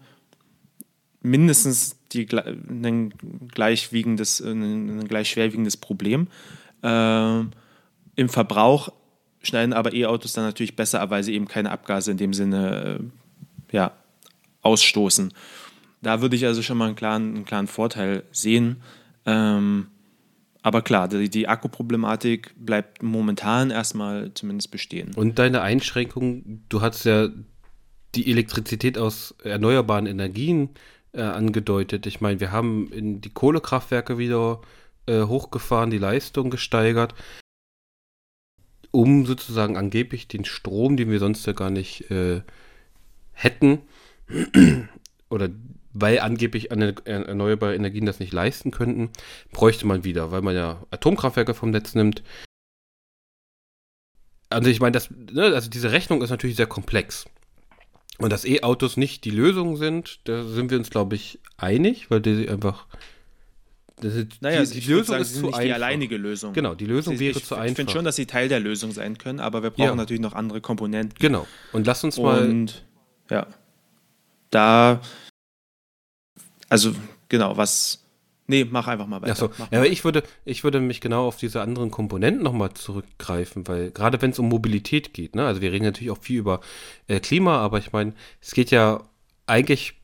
mindestens 1.22 1.96
die, 2.12 2.26
ein, 2.32 3.12
gleichwiegendes, 3.52 4.40
ein 4.40 5.06
gleich 5.06 5.30
schwerwiegendes 5.30 5.76
Problem. 5.76 6.28
Äh, 6.82 7.40
Im 8.16 8.28
Verbrauch 8.28 8.92
schneiden 9.42 9.72
aber 9.72 9.92
E-Autos 9.92 10.32
dann 10.32 10.44
natürlich 10.44 10.76
besser 10.76 11.08
weil 11.10 11.22
sie 11.22 11.34
eben 11.34 11.46
keine 11.46 11.70
Abgase 11.70 12.10
in 12.10 12.16
dem 12.16 12.32
Sinne 12.32 13.00
äh, 13.72 13.76
ja, 13.76 13.92
ausstoßen. 14.62 15.32
Da 16.02 16.20
würde 16.20 16.36
ich 16.36 16.46
also 16.46 16.62
schon 16.62 16.78
mal 16.78 16.86
einen 16.86 16.96
klaren, 16.96 17.34
einen 17.34 17.44
klaren 17.44 17.66
Vorteil 17.66 18.24
sehen. 18.32 18.82
Ähm, 19.24 19.88
aber 20.62 20.82
klar, 20.82 21.08
die, 21.08 21.28
die 21.28 21.48
Akkuproblematik 21.48 22.54
bleibt 22.56 23.02
momentan 23.02 23.70
erstmal 23.70 24.32
zumindest 24.34 24.70
bestehen. 24.70 25.14
Und 25.14 25.38
deine 25.38 25.62
Einschränkung, 25.62 26.62
du 26.68 26.80
hast 26.80 27.04
ja 27.04 27.28
die 28.14 28.30
Elektrizität 28.30 28.98
aus 28.98 29.34
erneuerbaren 29.42 30.06
Energien 30.06 30.70
äh, 31.12 31.22
angedeutet. 31.22 32.06
Ich 32.06 32.20
meine, 32.20 32.40
wir 32.40 32.52
haben 32.52 32.90
in 32.92 33.20
die 33.20 33.30
Kohlekraftwerke 33.30 34.18
wieder 34.18 34.60
äh, 35.06 35.22
hochgefahren, 35.22 35.90
die 35.90 35.98
Leistung 35.98 36.50
gesteigert 36.50 37.14
um 38.96 39.26
sozusagen 39.26 39.76
angeblich 39.76 40.26
den 40.26 40.46
Strom, 40.46 40.96
den 40.96 41.10
wir 41.10 41.18
sonst 41.18 41.46
ja 41.46 41.52
gar 41.52 41.68
nicht 41.68 42.10
äh, 42.10 42.40
hätten, 43.32 43.82
oder 45.28 45.50
weil 45.98 46.20
angeblich 46.20 46.70
erneuerbare 46.70 47.74
Energien 47.74 48.06
das 48.06 48.20
nicht 48.20 48.32
leisten 48.32 48.70
könnten, 48.70 49.10
bräuchte 49.52 49.86
man 49.86 50.04
wieder, 50.04 50.30
weil 50.30 50.42
man 50.42 50.54
ja 50.54 50.82
Atomkraftwerke 50.90 51.54
vom 51.54 51.70
Netz 51.70 51.94
nimmt. 51.94 52.22
Also 54.48 54.70
ich 54.70 54.80
meine, 54.80 54.92
das, 54.92 55.10
ne, 55.10 55.42
also 55.42 55.70
diese 55.70 55.92
Rechnung 55.92 56.22
ist 56.22 56.30
natürlich 56.30 56.56
sehr 56.56 56.66
komplex. 56.66 57.26
Und 58.18 58.32
dass 58.32 58.44
E-Autos 58.44 58.96
nicht 58.96 59.24
die 59.24 59.30
Lösung 59.30 59.76
sind, 59.76 60.20
da 60.24 60.44
sind 60.44 60.70
wir 60.70 60.78
uns, 60.78 60.90
glaube 60.90 61.16
ich, 61.16 61.38
einig, 61.58 62.10
weil 62.10 62.20
die 62.20 62.48
einfach 62.48 62.86
das 63.98 64.14
ist, 64.14 64.42
naja, 64.42 64.62
die, 64.62 64.80
die 64.80 64.90
Lösung 64.90 65.06
sagen, 65.06 65.22
ist 65.22 65.34
zu 65.34 65.40
nicht 65.40 65.54
einfach. 65.54 65.60
die 65.60 65.72
alleinige 65.72 66.16
Lösung. 66.18 66.52
Genau, 66.52 66.74
die 66.74 66.84
Lösung 66.84 67.14
ich, 67.14 67.20
wäre 67.20 67.38
ich, 67.38 67.44
zu 67.44 67.54
einfach. 67.54 67.70
Ich 67.70 67.76
finde 67.76 67.92
schon, 67.92 68.04
dass 68.04 68.16
sie 68.16 68.26
Teil 68.26 68.48
der 68.48 68.60
Lösung 68.60 68.92
sein 68.92 69.16
können, 69.16 69.40
aber 69.40 69.62
wir 69.62 69.70
brauchen 69.70 69.84
ja. 69.84 69.94
natürlich 69.94 70.20
noch 70.20 70.34
andere 70.34 70.60
Komponenten. 70.60 71.18
Genau. 71.18 71.46
Und 71.72 71.86
lass 71.86 72.04
uns 72.04 72.18
mal. 72.18 72.46
Und 72.46 72.84
ja, 73.30 73.46
da, 74.50 75.00
also 76.68 76.94
genau, 77.28 77.56
was. 77.56 78.02
Nee, 78.48 78.64
mach 78.64 78.86
einfach 78.86 79.08
mal 79.08 79.20
weiter. 79.22 79.32
Achso, 79.32 79.50
ja, 79.72 79.78
aber 79.78 79.88
ich 79.88 80.04
würde, 80.04 80.22
ich 80.44 80.62
würde 80.62 80.78
mich 80.78 81.00
genau 81.00 81.26
auf 81.26 81.36
diese 81.36 81.62
anderen 81.62 81.90
Komponenten 81.90 82.44
nochmal 82.44 82.74
zurückgreifen, 82.74 83.66
weil 83.66 83.90
gerade 83.90 84.22
wenn 84.22 84.30
es 84.30 84.38
um 84.38 84.48
Mobilität 84.48 85.12
geht, 85.12 85.34
ne, 85.34 85.44
also 85.44 85.60
wir 85.60 85.72
reden 85.72 85.84
natürlich 85.84 86.12
auch 86.12 86.22
viel 86.22 86.38
über 86.38 86.60
äh, 87.08 87.18
Klima, 87.18 87.58
aber 87.58 87.78
ich 87.78 87.92
meine, 87.92 88.12
es 88.40 88.52
geht 88.52 88.70
ja 88.70 89.02
eigentlich 89.46 89.94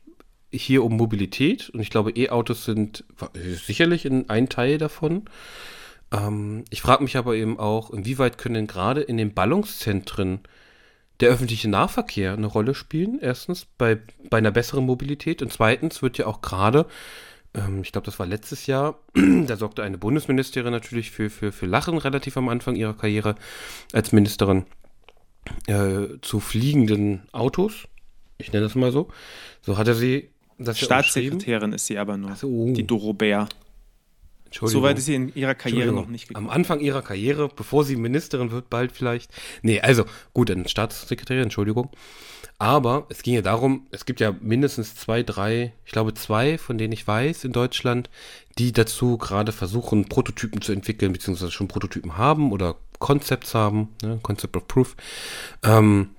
hier 0.51 0.83
um 0.83 0.97
Mobilität 0.97 1.69
und 1.69 1.79
ich 1.79 1.89
glaube, 1.89 2.11
E-Autos 2.11 2.65
sind 2.65 3.05
sicherlich 3.65 4.05
in 4.05 4.29
ein 4.29 4.49
Teil 4.49 4.77
davon. 4.77 5.23
Ähm, 6.11 6.65
ich 6.69 6.81
frage 6.81 7.03
mich 7.03 7.17
aber 7.17 7.35
eben 7.35 7.59
auch, 7.59 7.91
inwieweit 7.91 8.37
können 8.37 8.67
gerade 8.67 9.01
in 9.01 9.17
den 9.17 9.33
Ballungszentren 9.33 10.41
der 11.23 11.33
öffentliche 11.33 11.69
Nahverkehr 11.69 12.33
eine 12.33 12.47
Rolle 12.47 12.75
spielen? 12.75 13.19
Erstens 13.21 13.65
bei, 13.65 13.99
bei 14.29 14.37
einer 14.37 14.51
besseren 14.51 14.85
Mobilität 14.85 15.41
und 15.41 15.51
zweitens 15.51 16.01
wird 16.01 16.17
ja 16.17 16.27
auch 16.27 16.41
gerade, 16.41 16.85
ähm, 17.53 17.81
ich 17.81 17.91
glaube, 17.91 18.05
das 18.05 18.19
war 18.19 18.25
letztes 18.25 18.67
Jahr, 18.67 18.99
da 19.13 19.57
sorgte 19.57 19.83
eine 19.83 19.97
Bundesministerin 19.97 20.71
natürlich 20.71 21.11
für, 21.11 21.29
für, 21.29 21.51
für 21.51 21.65
Lachen 21.65 21.97
relativ 21.97 22.37
am 22.37 22.49
Anfang 22.49 22.75
ihrer 22.75 22.93
Karriere 22.93 23.35
als 23.91 24.11
Ministerin 24.11 24.65
äh, 25.67 26.19
zu 26.21 26.39
fliegenden 26.39 27.23
Autos. 27.31 27.87
Ich 28.37 28.51
nenne 28.51 28.65
das 28.65 28.75
mal 28.75 28.91
so. 28.91 29.09
So 29.61 29.77
hatte 29.77 29.93
sie 29.93 30.29
das 30.57 30.79
Staatssekretärin 30.79 31.73
ist 31.73 31.87
sie 31.87 31.97
aber 31.97 32.17
nur. 32.17 32.35
So. 32.35 32.73
Die 32.73 32.85
Dorobert. 32.85 33.55
Soweit 34.61 34.97
ist 34.97 35.05
sie 35.05 35.15
in 35.15 35.33
ihrer 35.35 35.55
Karriere 35.55 35.91
noch 35.91 36.07
nicht 36.07 36.27
gekommen. 36.27 36.47
Am 36.47 36.53
Anfang 36.53 36.79
ihrer 36.79 37.01
Karriere, 37.01 37.49
bevor 37.53 37.83
sie 37.83 37.95
Ministerin 37.95 38.51
wird, 38.51 38.69
bald 38.69 38.91
vielleicht. 38.91 39.31
Nee, 39.61 39.81
also 39.81 40.05
gut, 40.33 40.49
dann 40.49 40.67
Staatssekretärin, 40.67 41.43
Entschuldigung. 41.43 41.89
Aber 42.59 43.07
es 43.09 43.23
ging 43.23 43.33
ja 43.33 43.41
darum, 43.41 43.87
es 43.91 44.05
gibt 44.05 44.19
ja 44.19 44.33
mindestens 44.39 44.95
zwei, 44.95 45.23
drei, 45.23 45.73
ich 45.85 45.91
glaube 45.91 46.13
zwei, 46.13 46.57
von 46.57 46.77
denen 46.77 46.93
ich 46.93 47.05
weiß 47.05 47.43
in 47.43 47.51
Deutschland, 47.51 48.09
die 48.57 48.71
dazu 48.71 49.17
gerade 49.17 49.51
versuchen, 49.51 50.05
Prototypen 50.05 50.61
zu 50.61 50.71
entwickeln, 50.71 51.11
beziehungsweise 51.11 51.51
schon 51.51 51.67
Prototypen 51.67 52.17
haben 52.17 52.51
oder 52.51 52.75
Concepts 52.99 53.53
haben, 53.53 53.89
ne? 54.01 54.19
Concept 54.21 54.55
of 54.55 54.67
Proof. 54.67 54.95
Ähm, 55.63 56.11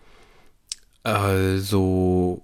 also 1.03 2.43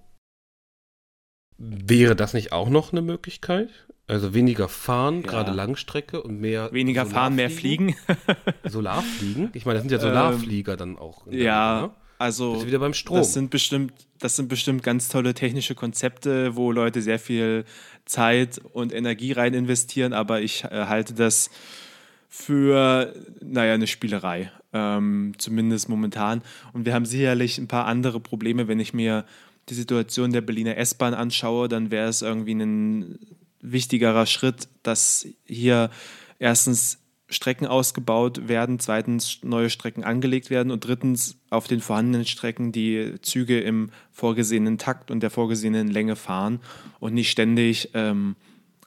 Wäre 1.63 2.17
das 2.17 2.33
nicht 2.33 2.53
auch 2.53 2.71
noch 2.71 2.93
eine 2.93 3.03
Möglichkeit? 3.03 3.69
Also 4.07 4.33
weniger 4.33 4.67
fahren, 4.67 5.17
ja. 5.23 5.31
gerade 5.31 5.53
Langstrecke 5.53 6.23
und 6.23 6.41
mehr. 6.41 6.73
Weniger 6.73 7.05
fahren, 7.05 7.35
mehr 7.35 7.51
fliegen. 7.51 7.95
Solarfliegen? 8.65 9.51
Ich 9.53 9.67
meine, 9.67 9.75
das 9.75 9.83
sind 9.83 9.93
ja 9.93 10.01
Solarflieger 10.01 10.73
ähm, 10.73 10.79
dann 10.79 10.99
auch. 10.99 11.27
Ja, 11.31 11.83
Welt, 11.83 11.91
ne? 11.91 11.97
also. 12.19 12.67
Wieder 12.67 12.79
beim 12.79 12.95
Strom. 12.95 13.19
Das 13.19 13.35
sind, 13.35 13.51
bestimmt, 13.51 13.93
das 14.19 14.37
sind 14.37 14.49
bestimmt 14.49 14.83
ganz 14.83 15.11
tolle 15.11 15.35
technische 15.35 15.75
Konzepte, 15.75 16.57
wo 16.57 16.73
Leute 16.73 17.03
sehr 17.03 17.19
viel 17.19 17.67
Zeit 18.07 18.59
und 18.73 18.95
Energie 18.95 19.33
rein 19.33 19.53
investieren, 19.53 20.15
aber 20.15 20.41
ich 20.41 20.65
äh, 20.65 20.87
halte 20.87 21.13
das 21.13 21.51
für, 22.27 23.13
naja, 23.43 23.75
eine 23.75 23.87
Spielerei. 23.87 24.51
Ähm, 24.73 25.35
zumindest 25.37 25.91
momentan. 25.91 26.43
Und 26.73 26.87
wir 26.87 26.95
haben 26.95 27.05
sicherlich 27.05 27.59
ein 27.59 27.69
paar 27.69 27.85
andere 27.85 28.19
Probleme, 28.19 28.67
wenn 28.67 28.81
ich 28.81 28.95
mir 28.95 29.27
die 29.69 29.75
Situation 29.75 30.33
der 30.33 30.41
Berliner 30.41 30.77
S-Bahn 30.77 31.15
anschaue, 31.15 31.69
dann 31.69 31.91
wäre 31.91 32.09
es 32.09 32.23
irgendwie 32.23 32.55
ein 32.55 33.19
wichtigerer 33.61 34.27
Schritt, 34.27 34.69
dass 34.83 35.27
hier 35.45 35.91
erstens 36.39 36.99
Strecken 37.29 37.67
ausgebaut 37.67 38.49
werden, 38.49 38.81
zweitens 38.81 39.39
neue 39.43 39.71
Strecken 39.71 40.03
angelegt 40.03 40.51
werden 40.51 40.73
und 40.73 40.85
drittens 40.85 41.37
auf 41.49 41.69
den 41.69 41.81
vorhandenen 41.81 42.27
Strecken 42.27 42.73
die 42.73 43.15
Züge 43.23 43.61
im 43.61 43.91
vorgesehenen 44.11 44.79
Takt 44.79 45.11
und 45.13 45.23
der 45.23 45.31
vorgesehenen 45.31 45.89
Länge 45.89 46.17
fahren 46.17 46.61
und 46.99 47.15
nicht 47.15 47.31
ständig 47.31 47.91
ähm, 47.95 48.35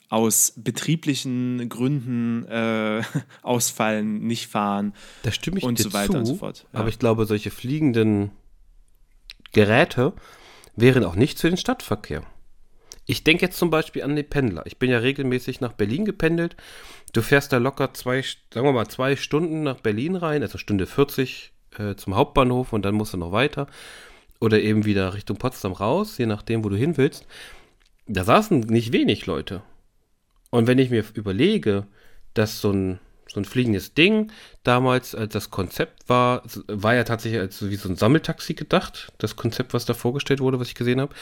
aus 0.09 0.53
betrieblichen 0.57 1.69
Gründen 1.69 2.45
äh, 2.45 3.01
ausfallen, 3.41 4.19
nicht 4.27 4.47
fahren 4.47 4.93
Da 5.23 5.31
stimme 5.31 5.59
ich 5.59 5.63
und 5.63 5.79
dir 5.79 5.83
so 5.83 5.93
weiter 5.93 6.11
zu, 6.11 6.17
und 6.17 6.25
so 6.25 6.35
fort. 6.35 6.67
Ja. 6.73 6.79
Aber 6.81 6.89
ich 6.89 6.99
glaube, 6.99 7.25
solche 7.25 7.49
fliegenden 7.49 8.31
Geräte 9.53 10.13
wären 10.75 11.03
auch 11.03 11.15
nicht 11.15 11.39
für 11.39 11.49
den 11.49 11.57
Stadtverkehr. 11.57 12.23
Ich 13.05 13.23
denke 13.23 13.45
jetzt 13.45 13.57
zum 13.57 13.69
Beispiel 13.69 14.03
an 14.03 14.15
die 14.15 14.23
Pendler. 14.23 14.65
Ich 14.65 14.77
bin 14.77 14.89
ja 14.89 14.99
regelmäßig 14.99 15.59
nach 15.59 15.73
Berlin 15.73 16.05
gependelt. 16.05 16.55
Du 17.11 17.21
fährst 17.21 17.51
da 17.51 17.57
locker 17.57 17.93
zwei, 17.93 18.21
sagen 18.53 18.65
wir 18.65 18.71
mal, 18.71 18.87
zwei 18.87 19.15
Stunden 19.15 19.63
nach 19.63 19.81
Berlin 19.81 20.15
rein, 20.15 20.41
also 20.41 20.57
Stunde 20.57 20.85
40 20.85 21.51
äh, 21.77 21.95
zum 21.95 22.15
Hauptbahnhof 22.15 22.71
und 22.71 22.83
dann 22.85 22.95
musst 22.95 23.13
du 23.13 23.17
noch 23.17 23.31
weiter. 23.31 23.67
Oder 24.39 24.61
eben 24.61 24.85
wieder 24.85 25.13
Richtung 25.13 25.37
Potsdam 25.37 25.73
raus, 25.73 26.17
je 26.17 26.25
nachdem, 26.25 26.63
wo 26.63 26.69
du 26.69 26.75
hin 26.75 26.97
willst. 26.97 27.27
Da 28.07 28.23
saßen 28.23 28.61
nicht 28.61 28.91
wenig 28.91 29.25
Leute. 29.25 29.61
Und 30.49 30.67
wenn 30.67 30.79
ich 30.79 30.89
mir 30.89 31.03
überlege, 31.13 31.87
dass 32.33 32.61
so 32.61 32.71
ein, 32.71 32.99
so 33.27 33.39
ein 33.39 33.45
fliegendes 33.45 33.93
Ding 33.93 34.31
damals, 34.63 35.15
als 35.15 35.33
das 35.33 35.49
Konzept 35.49 36.07
war, 36.07 36.43
war 36.67 36.93
ja 36.95 37.03
tatsächlich 37.03 37.39
als 37.41 37.67
wie 37.67 37.75
so 37.75 37.89
ein 37.89 37.95
Sammeltaxi 37.95 38.53
gedacht, 38.53 39.11
das 39.17 39.35
Konzept, 39.35 39.73
was 39.73 39.85
da 39.85 39.93
vorgestellt 39.93 40.39
wurde, 40.39 40.59
was 40.59 40.67
ich 40.67 40.75
gesehen 40.75 41.01
habe. 41.01 41.13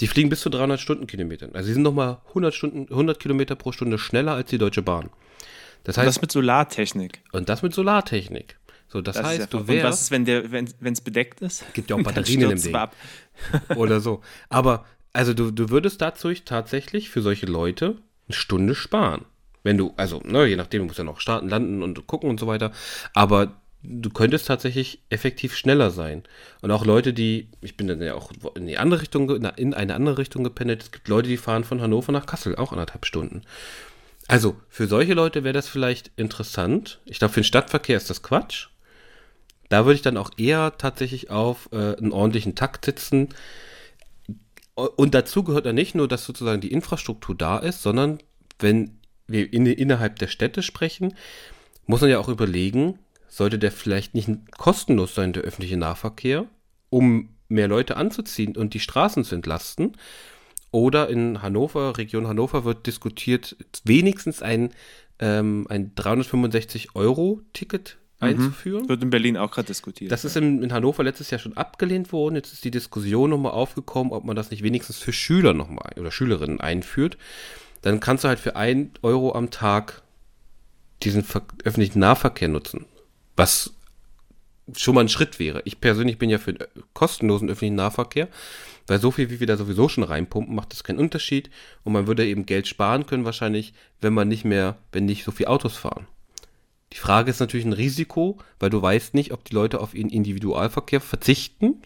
Die 0.00 0.06
fliegen 0.08 0.28
bis 0.28 0.40
zu 0.40 0.50
300 0.50 0.80
Stundenkilometern. 0.80 1.50
Also 1.54 1.68
sie 1.68 1.74
sind 1.74 1.82
nochmal 1.82 2.18
100 2.28 2.54
Stunden, 2.54 2.86
100 2.90 3.18
Kilometer 3.20 3.54
pro 3.54 3.72
Stunde 3.72 3.98
schneller 3.98 4.32
als 4.32 4.50
die 4.50 4.58
Deutsche 4.58 4.82
Bahn. 4.82 5.10
Das 5.84 5.96
Und 5.96 6.04
heißt, 6.04 6.16
das 6.16 6.22
mit 6.22 6.32
Solartechnik. 6.32 7.22
und 7.32 7.48
das 7.48 7.62
mit 7.62 7.74
Solartechnik. 7.74 8.56
So, 8.88 9.00
das, 9.00 9.16
Das 9.16 9.24
heißt, 9.26 9.38
ja 9.40 9.46
du 9.46 9.50
verrückt. 9.58 9.68
Und 9.70 9.76
was 9.78 9.82
wärst, 9.84 10.02
ist, 10.02 10.10
wenn 10.10 10.24
der, 10.24 10.52
wenn 10.52 10.92
es 10.92 11.00
bedeckt 11.00 11.40
ist? 11.40 11.64
gibt 11.72 11.90
ja 11.90 11.96
auch 11.96 12.02
Batterien 12.04 12.42
in 12.42 12.48
dem 12.50 12.60
Ding. 12.62 12.74
er 12.74 12.90
oder 13.76 14.00
so. 14.00 14.20
Aber, 14.48 14.84
also 15.12 15.32
du, 15.34 15.50
du 15.50 15.70
würdest 15.70 16.00
dadurch 16.02 16.44
tatsächlich 16.44 17.08
für 17.10 17.22
solche 17.22 17.46
Leute 17.46 17.96
eine 18.28 18.36
Stunde 18.36 18.74
sparen. 18.74 19.24
Wenn 19.62 19.78
du, 19.78 19.92
also, 19.96 20.20
ne, 20.24 20.46
je 20.46 20.56
nachdem, 20.56 20.80
du 20.80 20.86
musst 20.86 20.98
ja 20.98 21.04
noch 21.04 21.20
starten, 21.20 21.48
landen 21.48 21.82
und 21.82 22.06
gucken 22.06 22.28
und 22.28 22.40
so 22.40 22.46
weiter. 22.46 22.72
Aber 23.14 23.54
du 23.82 24.10
könntest 24.10 24.46
tatsächlich 24.46 25.02
effektiv 25.10 25.56
schneller 25.56 25.90
sein. 25.90 26.22
Und 26.60 26.70
auch 26.70 26.84
Leute, 26.84 27.12
die, 27.12 27.48
ich 27.60 27.76
bin 27.76 27.88
dann 27.88 28.00
ja 28.00 28.14
auch 28.14 28.32
in 28.54 28.66
die 28.66 28.78
andere 28.78 29.02
Richtung, 29.02 29.28
in 29.56 29.74
eine 29.74 29.94
andere 29.94 30.18
Richtung 30.18 30.44
gependelt. 30.44 30.82
Es 30.82 30.92
gibt 30.92 31.08
Leute, 31.08 31.28
die 31.28 31.36
fahren 31.36 31.64
von 31.64 31.80
Hannover 31.80 32.12
nach 32.12 32.26
Kassel, 32.26 32.56
auch 32.56 32.72
anderthalb 32.72 33.06
Stunden. 33.06 33.42
Also, 34.28 34.56
für 34.68 34.86
solche 34.86 35.14
Leute 35.14 35.44
wäre 35.44 35.52
das 35.52 35.68
vielleicht 35.68 36.12
interessant. 36.16 37.00
Ich 37.04 37.18
glaube, 37.18 37.34
für 37.34 37.40
den 37.40 37.44
Stadtverkehr 37.44 37.96
ist 37.96 38.10
das 38.10 38.22
Quatsch. 38.22 38.68
Da 39.68 39.84
würde 39.84 39.96
ich 39.96 40.02
dann 40.02 40.16
auch 40.16 40.30
eher 40.36 40.76
tatsächlich 40.78 41.30
auf 41.30 41.68
äh, 41.72 41.96
einen 41.96 42.12
ordentlichen 42.12 42.54
Takt 42.54 42.84
sitzen. 42.84 43.30
Und 44.74 45.14
dazu 45.14 45.42
gehört 45.42 45.66
ja 45.66 45.72
nicht 45.72 45.94
nur, 45.94 46.08
dass 46.08 46.24
sozusagen 46.24 46.60
die 46.60 46.72
Infrastruktur 46.72 47.34
da 47.34 47.58
ist, 47.58 47.82
sondern 47.82 48.18
wenn 48.58 48.98
wir 49.32 49.52
in, 49.52 49.66
innerhalb 49.66 50.18
der 50.18 50.28
Städte 50.28 50.62
sprechen, 50.62 51.14
muss 51.86 52.00
man 52.00 52.10
ja 52.10 52.18
auch 52.18 52.28
überlegen, 52.28 52.98
sollte 53.28 53.58
der 53.58 53.72
vielleicht 53.72 54.14
nicht 54.14 54.28
kostenlos 54.58 55.14
sein, 55.14 55.32
der 55.32 55.42
öffentliche 55.42 55.76
Nahverkehr, 55.76 56.46
um 56.90 57.30
mehr 57.48 57.68
Leute 57.68 57.96
anzuziehen 57.96 58.56
und 58.56 58.74
die 58.74 58.80
Straßen 58.80 59.24
zu 59.24 59.34
entlasten? 59.34 59.96
Oder 60.70 61.10
in 61.10 61.42
Hannover, 61.42 61.98
Region 61.98 62.26
Hannover 62.26 62.64
wird 62.64 62.86
diskutiert, 62.86 63.56
wenigstens 63.84 64.42
ein, 64.42 64.70
ähm, 65.18 65.66
ein 65.68 65.94
365-Euro-Ticket 65.94 67.98
einzuführen. 68.22 68.88
Wird 68.88 69.02
in 69.02 69.10
Berlin 69.10 69.36
auch 69.36 69.50
gerade 69.50 69.66
diskutiert. 69.66 70.12
Das 70.12 70.24
ist 70.24 70.36
in, 70.36 70.62
in 70.62 70.72
Hannover 70.72 71.02
letztes 71.02 71.30
Jahr 71.30 71.38
schon 71.38 71.56
abgelehnt 71.56 72.12
worden. 72.12 72.36
Jetzt 72.36 72.52
ist 72.52 72.64
die 72.64 72.70
Diskussion 72.70 73.30
nochmal 73.30 73.52
aufgekommen, 73.52 74.12
ob 74.12 74.24
man 74.24 74.36
das 74.36 74.50
nicht 74.50 74.62
wenigstens 74.62 74.98
für 74.98 75.12
Schüler 75.12 75.52
nochmal 75.52 75.92
oder 75.98 76.10
Schülerinnen 76.10 76.60
einführt. 76.60 77.18
Dann 77.82 78.00
kannst 78.00 78.24
du 78.24 78.28
halt 78.28 78.38
für 78.38 78.56
ein 78.56 78.92
Euro 79.02 79.34
am 79.34 79.50
Tag 79.50 80.02
diesen 81.02 81.24
öffentlichen 81.64 81.98
Nahverkehr 81.98 82.48
nutzen. 82.48 82.86
Was 83.36 83.74
schon 84.76 84.94
mal 84.94 85.02
ein 85.02 85.08
Schritt 85.08 85.38
wäre. 85.38 85.62
Ich 85.64 85.80
persönlich 85.80 86.18
bin 86.18 86.30
ja 86.30 86.38
für 86.38 86.54
den 86.54 86.66
kostenlosen 86.94 87.50
öffentlichen 87.50 87.74
Nahverkehr, 87.74 88.28
weil 88.86 89.00
so 89.00 89.10
viel, 89.10 89.30
wie 89.30 89.40
wir 89.40 89.46
da 89.46 89.56
sowieso 89.56 89.88
schon 89.88 90.04
reinpumpen, 90.04 90.54
macht 90.54 90.72
das 90.72 90.84
keinen 90.84 90.98
Unterschied. 90.98 91.50
Und 91.84 91.92
man 91.92 92.06
würde 92.06 92.26
eben 92.26 92.46
Geld 92.46 92.68
sparen 92.68 93.06
können, 93.06 93.24
wahrscheinlich, 93.24 93.74
wenn 94.00 94.14
man 94.14 94.28
nicht 94.28 94.44
mehr, 94.44 94.76
wenn 94.92 95.04
nicht 95.04 95.24
so 95.24 95.32
viele 95.32 95.50
Autos 95.50 95.76
fahren. 95.76 96.06
Die 96.92 96.98
Frage 96.98 97.30
ist 97.30 97.40
natürlich 97.40 97.66
ein 97.66 97.72
Risiko, 97.72 98.38
weil 98.58 98.70
du 98.70 98.80
weißt 98.80 99.14
nicht, 99.14 99.32
ob 99.32 99.44
die 99.44 99.54
Leute 99.54 99.80
auf 99.80 99.94
ihren 99.94 100.10
Individualverkehr 100.10 101.00
verzichten 101.00 101.82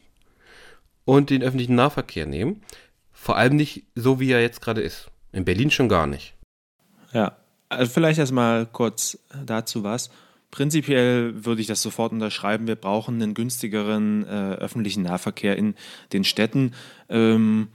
und 1.04 1.30
den 1.30 1.42
öffentlichen 1.42 1.76
Nahverkehr 1.76 2.26
nehmen. 2.26 2.62
Vor 3.12 3.37
allem 3.37 3.56
nicht 3.56 3.85
so, 3.94 4.20
wie 4.20 4.30
er 4.30 4.42
jetzt 4.42 4.61
gerade 4.61 4.82
ist. 4.82 5.09
In 5.33 5.45
Berlin 5.45 5.71
schon 5.71 5.89
gar 5.89 6.07
nicht. 6.07 6.35
Ja, 7.12 7.37
also 7.69 7.93
vielleicht 7.93 8.19
erstmal 8.19 8.67
kurz 8.67 9.19
dazu 9.45 9.83
was. 9.83 10.11
Prinzipiell 10.51 11.45
würde 11.45 11.61
ich 11.61 11.67
das 11.67 11.83
sofort 11.83 12.12
unterschreiben. 12.12 12.67
Wir 12.67 12.77
brauchen 12.77 13.21
einen 13.21 13.35
günstigeren 13.35 14.25
äh, 14.25 14.55
öffentlichen 14.55 15.03
Nahverkehr 15.03 15.57
in 15.57 15.75
den 16.12 16.25
Städten. 16.25 16.73
Ähm, 17.09 17.69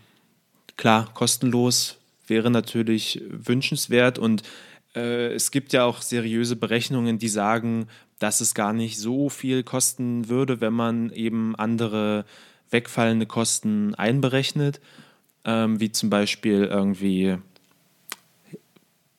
klar, 0.77 1.13
kostenlos 1.13 1.97
wäre 2.27 2.49
natürlich 2.49 3.21
wünschenswert 3.29 4.17
und 4.17 4.43
äh, 4.95 5.33
es 5.33 5.51
gibt 5.51 5.73
ja 5.73 5.83
auch 5.83 6.01
seriöse 6.01 6.55
Berechnungen, 6.55 7.19
die 7.19 7.29
sagen, 7.29 7.87
dass 8.19 8.41
es 8.41 8.53
gar 8.53 8.73
nicht 8.73 8.97
so 8.97 9.29
viel 9.29 9.63
kosten 9.63 10.29
würde, 10.29 10.61
wenn 10.61 10.73
man 10.73 11.11
eben 11.11 11.55
andere 11.55 12.25
wegfallende 12.69 13.25
Kosten 13.25 13.95
einberechnet, 13.95 14.79
ähm, 15.45 15.79
wie 15.79 15.91
zum 15.91 16.09
Beispiel 16.09 16.65
irgendwie 16.65 17.37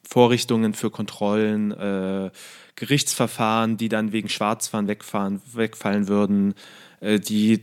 Vorrichtungen 0.02 0.74
für 0.74 0.90
Kontrollen, 0.90 1.72
äh, 1.72 2.30
Gerichtsverfahren, 2.76 3.76
die 3.76 3.88
dann 3.88 4.12
wegen 4.12 4.28
Schwarzfahren 4.28 4.88
wegfahren, 4.88 5.40
wegfallen 5.52 6.06
würden, 6.08 6.54
äh, 7.00 7.18
die, 7.18 7.62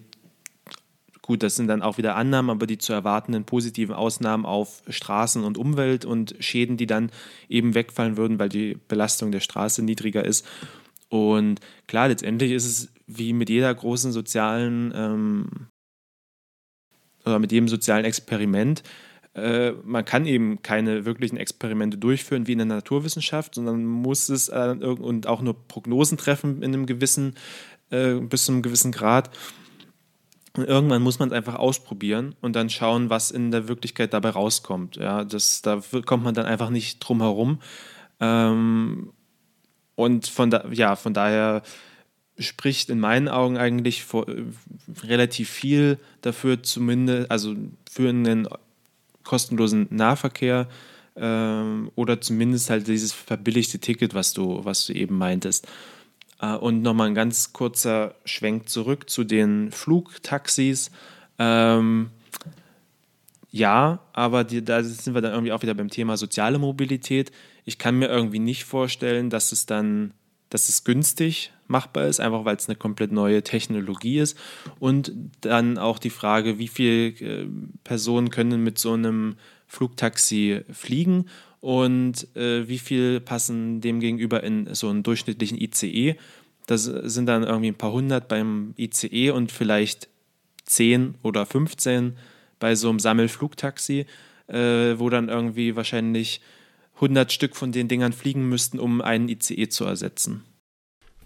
gut, 1.21 1.43
das 1.43 1.55
sind 1.55 1.67
dann 1.67 1.83
auch 1.83 1.97
wieder 1.97 2.15
Annahmen, 2.15 2.49
aber 2.49 2.65
die 2.65 2.79
zu 2.79 2.91
erwartenden 2.91 3.45
positiven 3.45 3.93
Ausnahmen 3.93 4.45
auf 4.45 4.81
Straßen 4.87 5.43
und 5.43 5.57
Umwelt 5.57 6.05
und 6.05 6.35
Schäden, 6.39 6.77
die 6.77 6.87
dann 6.87 7.11
eben 7.49 7.75
wegfallen 7.75 8.17
würden, 8.17 8.39
weil 8.39 8.49
die 8.49 8.77
Belastung 8.87 9.31
der 9.31 9.41
Straße 9.41 9.83
niedriger 9.83 10.25
ist. 10.25 10.45
Und 11.09 11.59
klar, 11.87 12.07
letztendlich 12.07 12.51
ist 12.51 12.65
es 12.65 12.89
wie 13.05 13.33
mit 13.33 13.49
jeder 13.49 13.73
großen 13.73 14.11
sozialen 14.11 14.91
ähm, 14.95 15.67
oder 17.29 17.39
mit 17.39 17.51
jedem 17.51 17.67
sozialen 17.67 18.05
Experiment, 18.05 18.83
äh, 19.35 19.71
man 19.83 20.05
kann 20.05 20.25
eben 20.25 20.61
keine 20.61 21.05
wirklichen 21.05 21.37
Experimente 21.37 21.97
durchführen 21.97 22.47
wie 22.47 22.53
in 22.53 22.57
der 22.57 22.67
Naturwissenschaft, 22.67 23.55
sondern 23.55 23.85
muss 23.85 24.29
es 24.29 24.49
äh, 24.49 24.75
und 24.81 25.27
auch 25.27 25.41
nur 25.41 25.55
Prognosen 25.67 26.17
treffen 26.17 26.61
in 26.61 26.73
einem 26.73 26.85
gewissen, 26.85 27.35
äh, 27.91 28.15
bis 28.15 28.45
zu 28.45 28.51
einem 28.51 28.61
gewissen 28.61 28.91
Grad. 28.91 29.29
Und 30.57 30.67
irgendwann 30.67 31.03
muss 31.03 31.19
man 31.19 31.29
es 31.29 31.35
einfach 31.35 31.55
ausprobieren 31.55 32.35
und 32.41 32.55
dann 32.55 32.69
schauen, 32.69 33.09
was 33.09 33.29
in 33.29 33.51
der 33.51 33.67
Wirklichkeit 33.67 34.13
dabei 34.13 34.31
rauskommt. 34.31 34.95
Ja, 34.95 35.23
das, 35.23 35.61
da 35.61 35.81
kommt 36.05 36.23
man 36.23 36.33
dann 36.33 36.47
einfach 36.47 36.71
nicht 36.71 36.99
drum 36.99 37.21
herum. 37.21 37.59
Ähm, 38.19 39.13
und 39.95 40.27
von, 40.27 40.49
da, 40.49 40.65
ja, 40.71 40.95
von 40.95 41.13
daher 41.13 41.61
spricht 42.39 42.89
in 42.89 42.99
meinen 42.99 43.27
Augen 43.27 43.57
eigentlich 43.57 44.03
vor, 44.03 44.25
relativ 45.03 45.49
viel 45.49 45.99
dafür, 46.21 46.63
zumindest, 46.63 47.29
also 47.29 47.55
für 47.89 48.09
einen 48.09 48.47
kostenlosen 49.23 49.87
Nahverkehr 49.89 50.67
ähm, 51.15 51.91
oder 51.95 52.21
zumindest 52.21 52.69
halt 52.69 52.87
dieses 52.87 53.11
verbilligte 53.11 53.79
Ticket, 53.79 54.13
was 54.13 54.33
du, 54.33 54.63
was 54.63 54.85
du 54.85 54.93
eben 54.93 55.17
meintest. 55.17 55.67
Äh, 56.41 56.55
und 56.55 56.81
nochmal 56.81 57.07
ein 57.07 57.15
ganz 57.15 57.53
kurzer 57.53 58.15
Schwenk 58.25 58.69
zurück 58.69 59.09
zu 59.09 59.23
den 59.23 59.71
Flugtaxis. 59.71 60.91
Ähm, 61.37 62.09
ja, 63.51 63.99
aber 64.13 64.43
die, 64.43 64.63
da 64.63 64.83
sind 64.83 65.13
wir 65.13 65.21
dann 65.21 65.33
irgendwie 65.33 65.51
auch 65.51 65.61
wieder 65.61 65.73
beim 65.73 65.89
Thema 65.89 66.17
soziale 66.17 66.59
Mobilität. 66.59 67.31
Ich 67.65 67.77
kann 67.77 67.97
mir 67.97 68.07
irgendwie 68.07 68.39
nicht 68.39 68.63
vorstellen, 68.63 69.29
dass 69.29 69.51
es 69.51 69.65
dann, 69.65 70.13
dass 70.49 70.69
es 70.69 70.83
günstig 70.83 71.51
machbar 71.69 72.07
ist, 72.07 72.19
einfach 72.19 72.45
weil 72.45 72.55
es 72.55 72.67
eine 72.67 72.75
komplett 72.75 73.11
neue 73.11 73.43
Technologie 73.43 74.19
ist. 74.19 74.37
Und 74.79 75.13
dann 75.41 75.77
auch 75.77 75.99
die 75.99 76.09
Frage, 76.09 76.59
wie 76.59 76.67
viele 76.67 77.07
äh, 77.09 77.47
Personen 77.83 78.29
können 78.29 78.63
mit 78.63 78.79
so 78.79 78.93
einem 78.93 79.35
Flugtaxi 79.67 80.61
fliegen 80.71 81.25
und 81.61 82.35
äh, 82.35 82.67
wie 82.67 82.79
viel 82.79 83.19
passen 83.19 83.81
dem 83.81 83.99
gegenüber 83.99 84.43
in 84.43 84.73
so 84.73 84.89
einen 84.89 85.03
durchschnittlichen 85.03 85.59
ICE. 85.59 86.15
Das 86.65 86.83
sind 86.83 87.25
dann 87.25 87.43
irgendwie 87.43 87.69
ein 87.69 87.75
paar 87.75 87.91
hundert 87.91 88.27
beim 88.27 88.73
ICE 88.77 89.31
und 89.31 89.51
vielleicht 89.51 90.09
zehn 90.65 91.15
oder 91.23 91.45
15 91.45 92.15
bei 92.59 92.75
so 92.75 92.89
einem 92.89 92.99
Sammelflugtaxi, 92.99 94.05
äh, 94.47 94.99
wo 94.99 95.09
dann 95.09 95.29
irgendwie 95.29 95.75
wahrscheinlich 95.75 96.41
100 96.95 97.31
Stück 97.31 97.55
von 97.55 97.71
den 97.71 97.87
Dingern 97.87 98.13
fliegen 98.13 98.49
müssten, 98.49 98.79
um 98.79 99.01
einen 99.01 99.29
ICE 99.29 99.69
zu 99.69 99.85
ersetzen. 99.85 100.43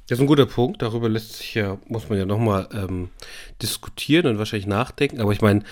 Das 0.07 0.17
ist 0.17 0.21
ein 0.21 0.27
guter 0.27 0.45
Punkt. 0.45 0.81
Darüber 0.81 1.07
lässt 1.09 1.33
sich 1.33 1.53
ja, 1.55 1.79
muss 1.87 2.09
man 2.09 2.17
ja 2.17 2.25
nochmal 2.25 2.67
ähm, 2.73 3.09
diskutieren 3.61 4.27
und 4.27 4.37
wahrscheinlich 4.37 4.67
nachdenken. 4.67 5.21
Aber 5.21 5.31
ich 5.31 5.41
meine, 5.41 5.63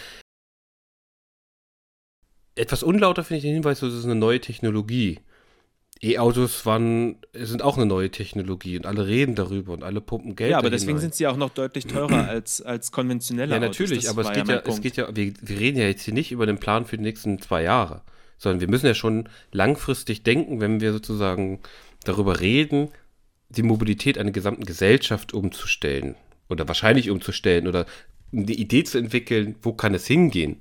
etwas 2.55 2.83
unlauter 2.83 3.23
finde 3.23 3.37
ich 3.37 3.43
den 3.43 3.53
Hinweis, 3.53 3.79
das 3.79 3.93
ist 3.93 4.05
eine 4.05 4.15
neue 4.15 4.39
Technologie. 4.39 5.19
E-Autos 6.03 6.65
waren, 6.65 7.17
sind 7.33 7.61
auch 7.61 7.77
eine 7.77 7.85
neue 7.85 8.09
Technologie 8.09 8.75
und 8.75 8.87
alle 8.87 9.05
reden 9.05 9.35
darüber 9.35 9.73
und 9.73 9.83
alle 9.83 10.01
pumpen 10.01 10.35
Geld. 10.35 10.51
Ja, 10.51 10.57
aber 10.57 10.71
deswegen 10.71 10.93
rein. 10.93 11.01
sind 11.01 11.15
sie 11.15 11.27
auch 11.27 11.37
noch 11.37 11.51
deutlich 11.51 11.85
teurer 11.85 12.27
als, 12.29 12.61
als 12.61 12.91
konventionelle 12.91 13.53
Autos. 13.55 13.61
Ja, 13.61 13.67
natürlich, 13.67 14.09
aber 14.09 14.21
es 14.21 14.31
geht 14.31 14.47
ja, 14.47 14.55
ja 14.55 14.61
es 14.65 14.81
geht 14.81 14.97
ja, 14.97 15.15
wir, 15.15 15.33
wir 15.41 15.59
reden 15.59 15.77
ja 15.77 15.85
jetzt 15.85 16.01
hier 16.03 16.13
nicht 16.13 16.31
über 16.31 16.47
den 16.47 16.57
Plan 16.57 16.85
für 16.85 16.97
die 16.97 17.03
nächsten 17.03 17.39
zwei 17.39 17.61
Jahre, 17.61 18.01
sondern 18.39 18.61
wir 18.61 18.67
müssen 18.67 18.87
ja 18.87 18.95
schon 18.95 19.29
langfristig 19.51 20.23
denken, 20.23 20.59
wenn 20.59 20.81
wir 20.81 20.91
sozusagen 20.91 21.59
darüber 22.03 22.39
reden, 22.39 22.89
die 23.51 23.63
Mobilität 23.63 24.17
einer 24.17 24.31
gesamten 24.31 24.65
Gesellschaft 24.65 25.33
umzustellen 25.33 26.15
oder 26.49 26.67
wahrscheinlich 26.67 27.09
umzustellen 27.09 27.67
oder 27.67 27.85
eine 28.33 28.51
Idee 28.51 28.83
zu 28.83 28.97
entwickeln, 28.97 29.55
wo 29.61 29.73
kann 29.73 29.93
es 29.93 30.07
hingehen. 30.07 30.57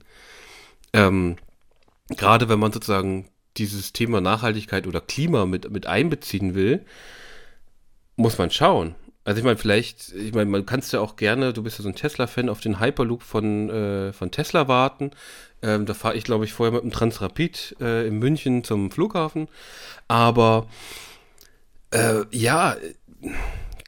Ähm, 0.93 1.37
gerade 2.09 2.49
wenn 2.49 2.59
man 2.59 2.73
sozusagen 2.73 3.29
dieses 3.57 3.93
Thema 3.93 4.21
Nachhaltigkeit 4.21 4.87
oder 4.87 5.01
Klima 5.01 5.47
mit, 5.47 5.71
mit 5.71 5.87
einbeziehen 5.87 6.55
will, 6.55 6.85
muss 8.17 8.39
man 8.39 8.51
schauen. 8.51 8.95
Also 9.25 9.39
ich 9.39 9.45
meine, 9.45 9.59
vielleicht, 9.59 10.13
ich 10.15 10.33
meine, 10.33 10.51
man 10.51 10.67
kannst 10.67 10.93
ja 10.93 11.01
auch 11.01 11.17
gerne, 11.17 11.53
du 11.53 11.63
bist 11.63 11.79
ja 11.79 11.83
so 11.83 11.89
ein 11.89 11.95
Tesla-Fan, 11.95 12.49
auf 12.49 12.61
den 12.61 12.81
Hyperloop 12.81 13.23
von, 13.23 13.71
äh, 13.71 14.13
von 14.13 14.31
Tesla 14.31 14.67
warten. 14.67 15.11
Ähm, 15.63 15.85
da 15.87 15.95
fahre 15.95 16.17
ich, 16.17 16.25
glaube 16.25 16.45
ich, 16.45 16.53
vorher 16.53 16.73
mit 16.73 16.83
dem 16.83 16.91
Transrapid 16.91 17.77
äh, 17.81 18.09
in 18.09 18.19
München 18.19 18.65
zum 18.65 18.91
Flughafen. 18.91 19.49
Aber 20.09 20.67
äh, 21.91 22.25
ja, 22.31 22.77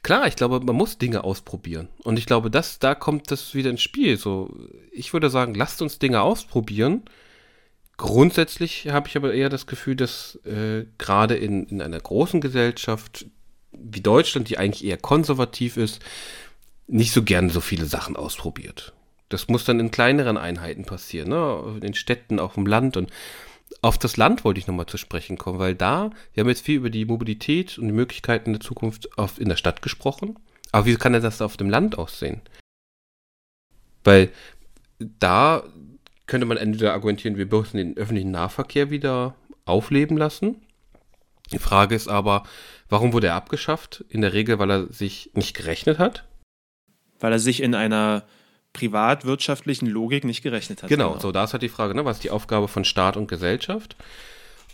klar, 0.01 0.27
ich 0.27 0.35
glaube, 0.35 0.59
man 0.59 0.75
muss 0.75 0.97
Dinge 0.97 1.23
ausprobieren. 1.23 1.87
Und 2.03 2.17
ich 2.17 2.25
glaube, 2.25 2.51
das, 2.51 2.79
da 2.79 2.95
kommt 2.95 3.31
das 3.31 3.53
wieder 3.53 3.69
ins 3.69 3.81
Spiel. 3.81 4.17
So, 4.17 4.49
ich 4.91 5.13
würde 5.13 5.29
sagen, 5.29 5.55
lasst 5.55 5.81
uns 5.81 5.99
Dinge 5.99 6.21
ausprobieren 6.21 7.03
Grundsätzlich 7.97 8.87
habe 8.89 9.07
ich 9.07 9.15
aber 9.15 9.33
eher 9.33 9.49
das 9.49 9.67
Gefühl, 9.67 9.95
dass 9.95 10.39
äh, 10.45 10.85
gerade 10.97 11.35
in, 11.35 11.67
in 11.67 11.81
einer 11.81 11.99
großen 11.99 12.41
Gesellschaft 12.41 13.27
wie 13.71 14.01
Deutschland, 14.01 14.49
die 14.49 14.57
eigentlich 14.57 14.83
eher 14.85 14.97
konservativ 14.97 15.77
ist, 15.77 16.01
nicht 16.87 17.13
so 17.13 17.23
gern 17.23 17.49
so 17.49 17.61
viele 17.61 17.85
Sachen 17.85 18.15
ausprobiert. 18.15 18.93
Das 19.29 19.47
muss 19.47 19.63
dann 19.63 19.79
in 19.79 19.91
kleineren 19.91 20.37
Einheiten 20.37 20.85
passieren, 20.85 21.29
ne? 21.29 21.79
in 21.81 21.93
Städten, 21.93 22.39
auch 22.39 22.57
im 22.57 22.65
Land. 22.65 22.97
Und 22.97 23.09
auf 23.83 23.97
das 23.97 24.15
Land 24.15 24.45
wollte 24.45 24.61
ich 24.61 24.67
nochmal 24.67 24.85
zu 24.85 24.97
sprechen 24.97 25.37
kommen, 25.37 25.59
weil 25.59 25.75
da, 25.75 26.09
wir 26.33 26.41
haben 26.41 26.49
jetzt 26.49 26.65
viel 26.65 26.77
über 26.77 26.89
die 26.89 27.03
Mobilität 27.03 27.77
und 27.77 27.87
die 27.87 27.93
Möglichkeiten 27.93 28.53
der 28.53 28.61
Zukunft 28.61 29.17
auf, 29.17 29.39
in 29.39 29.49
der 29.49 29.57
Stadt 29.57 29.81
gesprochen. 29.81 30.39
Aber 30.71 30.85
wie 30.85 30.95
kann 30.95 31.11
denn 31.11 31.21
das 31.21 31.41
auf 31.41 31.57
dem 31.57 31.69
Land 31.69 31.97
aussehen? 31.97 32.41
Weil 34.05 34.31
da 34.99 35.63
könnte 36.27 36.45
man 36.45 36.55
entweder 36.55 36.93
argumentieren, 36.93 37.35
wir 37.35 37.45
müssen 37.45 37.75
den 37.75 37.97
öffentlichen 37.97 38.31
Nahverkehr 38.31 38.89
wieder 38.89 39.35
aufleben 39.65 40.15
lassen. 40.15 40.61
Die 41.51 41.59
Frage 41.59 41.93
ist 41.93 42.07
aber, 42.07 42.43
warum 42.87 43.11
wurde 43.11 43.27
er 43.27 43.35
abgeschafft? 43.35 44.05
In 44.07 44.21
der 44.21 44.31
Regel, 44.31 44.59
weil 44.59 44.71
er 44.71 44.93
sich 44.93 45.31
nicht 45.33 45.57
gerechnet 45.57 45.99
hat. 45.99 46.25
Weil 47.19 47.33
er 47.33 47.39
sich 47.39 47.61
in 47.61 47.75
einer 47.75 48.23
privatwirtschaftlichen 48.73 49.87
Logik 49.87 50.23
nicht 50.23 50.41
gerechnet 50.41 50.83
hat. 50.83 50.89
Genau, 50.89 51.11
genau. 51.11 51.21
so 51.21 51.31
da 51.31 51.43
ist 51.43 51.53
halt 51.53 51.63
die 51.63 51.69
Frage, 51.69 51.95
ne, 51.95 52.05
was 52.05 52.17
ist 52.17 52.23
die 52.23 52.31
Aufgabe 52.31 52.67
von 52.67 52.83
Staat 52.83 53.15
und 53.15 53.27
Gesellschaft? 53.27 53.95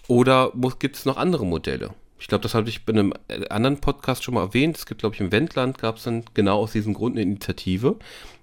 Oder 0.07 0.51
gibt 0.79 0.95
es 0.95 1.05
noch 1.05 1.17
andere 1.17 1.45
Modelle? 1.45 1.93
Ich 2.19 2.27
glaube, 2.27 2.41
das 2.41 2.53
habe 2.53 2.67
ich 2.67 2.85
bei 2.85 2.93
einem 2.93 3.13
äh, 3.27 3.47
anderen 3.49 3.79
Podcast 3.79 4.23
schon 4.23 4.33
mal 4.33 4.41
erwähnt. 4.41 4.77
Es 4.77 4.85
gibt, 4.85 5.01
glaube 5.01 5.15
ich, 5.15 5.21
im 5.21 5.31
Wendland 5.31 5.77
gab 5.77 5.97
es 5.97 6.03
dann 6.03 6.25
genau 6.33 6.59
aus 6.59 6.73
diesem 6.73 6.93
Grund 6.93 7.15
eine 7.15 7.21
Initiative, 7.21 7.97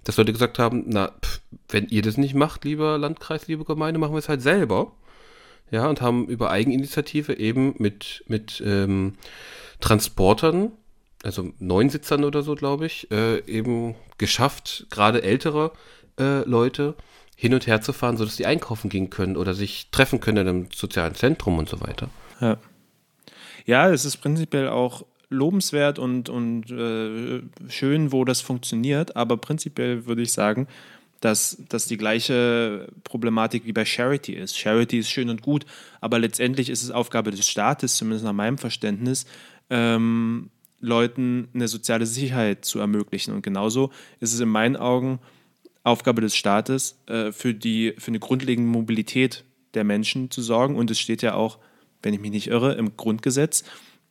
dass 0.04 0.16
Leute 0.16 0.32
gesagt 0.32 0.58
haben, 0.58 0.84
na, 0.86 1.12
pff, 1.22 1.40
wenn 1.68 1.88
ihr 1.88 2.02
das 2.02 2.16
nicht 2.16 2.34
macht, 2.34 2.64
lieber 2.64 2.96
Landkreis, 2.96 3.48
liebe 3.48 3.64
Gemeinde, 3.64 4.00
machen 4.00 4.14
wir 4.14 4.18
es 4.18 4.28
halt 4.28 4.42
selber. 4.42 4.92
Ja, 5.70 5.88
und 5.88 6.00
haben 6.00 6.28
über 6.28 6.50
Eigeninitiative 6.50 7.36
eben 7.38 7.74
mit, 7.78 8.24
mit 8.28 8.62
ähm, 8.64 9.14
Transportern, 9.80 10.70
also 11.24 11.52
Neunsitzern 11.58 12.22
oder 12.22 12.42
so, 12.42 12.54
glaube 12.54 12.86
ich, 12.86 13.10
äh, 13.10 13.40
eben 13.46 13.96
geschafft, 14.18 14.86
gerade 14.90 15.22
ältere 15.22 15.72
äh, 16.18 16.42
Leute 16.48 16.94
hin 17.36 17.52
und 17.52 17.66
her 17.66 17.82
zu 17.82 17.92
fahren, 17.92 18.16
sodass 18.16 18.36
die 18.36 18.46
einkaufen 18.46 18.88
gehen 18.88 19.10
können 19.10 19.36
oder 19.36 19.54
sich 19.54 19.90
treffen 19.90 20.20
können 20.20 20.38
in 20.38 20.48
einem 20.48 20.68
sozialen 20.74 21.14
Zentrum 21.14 21.58
und 21.58 21.68
so 21.68 21.80
weiter. 21.80 22.08
Ja. 22.40 22.58
Ja, 23.66 23.90
es 23.90 24.04
ist 24.04 24.18
prinzipiell 24.18 24.68
auch 24.68 25.04
lobenswert 25.28 25.98
und, 25.98 26.28
und 26.28 26.70
äh, 26.70 27.42
schön, 27.68 28.12
wo 28.12 28.24
das 28.24 28.40
funktioniert, 28.40 29.16
aber 29.16 29.36
prinzipiell 29.36 30.06
würde 30.06 30.22
ich 30.22 30.32
sagen, 30.32 30.68
dass 31.20 31.62
das 31.68 31.86
die 31.86 31.96
gleiche 31.96 32.88
Problematik 33.02 33.66
wie 33.66 33.72
bei 33.72 33.84
Charity 33.84 34.34
ist. 34.34 34.56
Charity 34.56 34.98
ist 34.98 35.10
schön 35.10 35.30
und 35.30 35.42
gut, 35.42 35.66
aber 36.00 36.18
letztendlich 36.18 36.70
ist 36.70 36.82
es 36.82 36.90
Aufgabe 36.90 37.32
des 37.32 37.48
Staates, 37.48 37.96
zumindest 37.96 38.24
nach 38.24 38.32
meinem 38.32 38.58
Verständnis, 38.58 39.26
ähm, 39.68 40.50
Leuten 40.86 41.48
eine 41.54 41.68
soziale 41.68 42.06
Sicherheit 42.06 42.64
zu 42.64 42.78
ermöglichen. 42.78 43.34
Und 43.34 43.42
genauso 43.42 43.90
ist 44.20 44.32
es 44.32 44.40
in 44.40 44.48
meinen 44.48 44.76
Augen 44.76 45.18
Aufgabe 45.82 46.20
des 46.20 46.34
Staates, 46.34 46.98
äh, 47.06 47.30
für, 47.32 47.54
die, 47.54 47.94
für 47.98 48.08
eine 48.08 48.18
grundlegende 48.18 48.70
Mobilität 48.70 49.44
der 49.74 49.84
Menschen 49.84 50.30
zu 50.30 50.42
sorgen. 50.42 50.76
Und 50.76 50.90
es 50.90 50.98
steht 50.98 51.22
ja 51.22 51.34
auch, 51.34 51.58
wenn 52.02 52.14
ich 52.14 52.20
mich 52.20 52.30
nicht 52.30 52.48
irre, 52.48 52.74
im 52.74 52.96
Grundgesetz, 52.96 53.64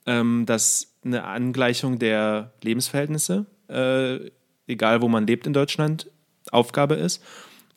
ähm, 0.06 0.46
dass 0.46 0.96
eine 1.04 1.24
Angleichung 1.26 2.00
der 2.00 2.54
Lebensverhältnisse, 2.62 3.46
äh, 3.68 4.32
egal 4.68 5.02
wo 5.02 5.08
man 5.08 5.28
lebt 5.28 5.48
in 5.48 5.54
Deutschland, 5.54 6.10
Aufgabe 6.52 6.96
ist. 6.96 7.24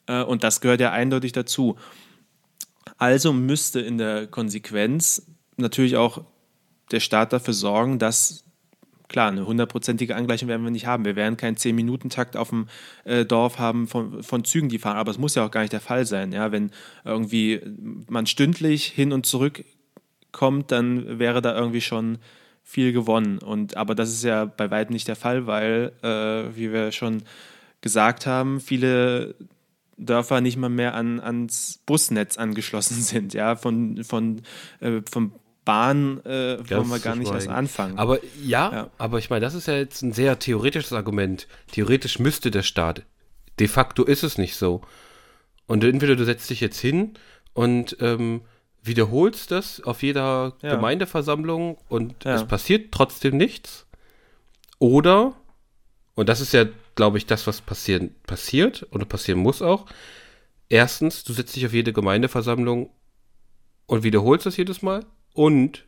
Äh, 0.07 0.23
und 0.23 0.45
das 0.45 0.61
gehört 0.61 0.81
ja 0.81 0.93
eindeutig 0.93 1.33
dazu. 1.33 1.77
Also 2.97 3.33
müsste 3.33 3.81
in 3.81 3.99
der 3.99 4.27
Konsequenz 4.27 5.27
natürlich 5.57 5.97
auch 5.97 6.25
der 6.91 7.01
Staat 7.01 7.33
dafür 7.33 7.55
sorgen, 7.55 7.99
dass, 7.99 8.45
klar, 9.09 9.29
eine 9.29 9.47
hundertprozentige 9.47 10.15
Angleichung 10.15 10.49
werden 10.49 10.65
wir 10.65 10.71
nicht 10.71 10.87
haben. 10.87 11.05
Wir 11.05 11.17
werden 11.17 11.37
keinen 11.37 11.57
10-Minuten-Takt 11.57 12.37
auf 12.37 12.51
dem 12.51 12.69
äh, 13.05 13.25
Dorf 13.25 13.59
haben 13.59 13.89
von, 13.89 14.23
von 14.23 14.45
Zügen, 14.45 14.69
die 14.69 14.79
fahren. 14.79 14.97
Aber 14.97 15.11
es 15.11 15.19
muss 15.19 15.35
ja 15.35 15.45
auch 15.45 15.51
gar 15.51 15.63
nicht 15.63 15.73
der 15.73 15.81
Fall 15.81 16.07
sein. 16.07 16.33
Ja? 16.33 16.53
Wenn 16.53 16.71
irgendwie 17.05 17.61
man 18.09 18.27
stündlich 18.27 18.87
hin 18.87 19.13
und 19.13 19.27
zurück 19.27 19.65
kommt, 20.33 20.73
dann 20.73 21.19
wäre 21.19 21.43
da 21.43 21.57
irgendwie 21.57 21.81
schon 21.81 22.19
viel 22.63 22.93
gewonnen. 22.93 23.39
Und, 23.39 23.77
aber 23.77 23.95
das 23.95 24.11
ist 24.11 24.25
ja 24.25 24.45
bei 24.45 24.71
weitem 24.71 24.93
nicht 24.93 25.09
der 25.09 25.17
Fall, 25.17 25.47
weil, 25.47 25.93
äh, 26.03 26.55
wie 26.57 26.73
wir 26.73 26.93
schon 26.93 27.23
gesagt 27.81 28.27
haben, 28.27 28.61
viele 28.61 29.35
Dörfer 29.97 30.41
nicht 30.41 30.57
mal 30.57 30.69
mehr 30.69 30.95
an, 30.95 31.19
ans 31.19 31.81
Busnetz 31.87 32.37
angeschlossen 32.37 32.95
sind, 33.03 33.35
ja, 33.35 33.57
von, 33.57 34.05
von, 34.05 34.43
äh, 34.81 35.01
vom 35.11 35.33
Bahn 35.69 36.25
äh, 36.25 36.59
wollen 36.71 36.89
wir 36.89 36.99
gar 36.99 37.15
nicht 37.15 37.31
erst 37.31 37.49
anfangen. 37.49 37.99
Aber 37.99 38.21
ja, 38.43 38.73
ja. 38.73 38.91
aber 38.97 39.19
ich 39.19 39.29
meine, 39.29 39.45
das 39.45 39.53
ist 39.53 39.69
ja 39.69 39.77
jetzt 39.77 40.01
ein 40.01 40.15
sehr 40.15 40.39
theoretisches 40.39 40.95
Argument. 40.95 41.47
Theoretisch 41.73 42.19
müsste 42.19 42.51
der 42.51 42.63
Staat. 42.63 43.03
De 43.59 43.69
facto 43.69 44.03
ist 44.05 44.23
es 44.23 44.39
nicht 44.39 44.57
so. 44.57 44.81
Und 45.67 45.85
entweder 45.85 46.17
du 46.17 46.25
setzt 46.25 46.49
dich 46.49 46.63
jetzt 46.63 46.81
hin 46.81 47.19
und 47.53 47.99
ähm, 48.01 48.41
wiederholst 48.83 49.51
das 49.51 49.83
auf 49.83 50.03
jeder 50.03 50.55
ja. 50.63 50.77
Gemeindeversammlung 50.77 51.77
und 51.91 52.25
ja. 52.25 52.37
es 52.37 52.47
passiert 52.47 52.91
trotzdem 52.91 53.37
nichts. 53.37 53.85
Oder, 54.79 55.35
und 56.15 56.31
das 56.31 56.41
ist 56.41 56.55
ja, 56.55 56.65
glaube 56.95 57.19
ich, 57.19 57.27
das, 57.27 57.47
was 57.47 57.61
passieren, 57.61 58.15
passiert 58.27 58.87
oder 58.91 59.05
passieren 59.05 59.41
muss 59.41 59.61
auch. 59.61 59.85
Erstens, 60.71 61.25
du 61.25 61.35
setzt 61.35 61.57
dich 61.57 61.67
auf 61.67 61.75
jede 61.75 61.93
Gemeindeversammlung 61.93 62.89
und 63.85 64.03
wiederholst 64.03 64.47
das 64.47 64.57
jedes 64.57 64.81
Mal. 64.81 65.05
Und 65.39 65.85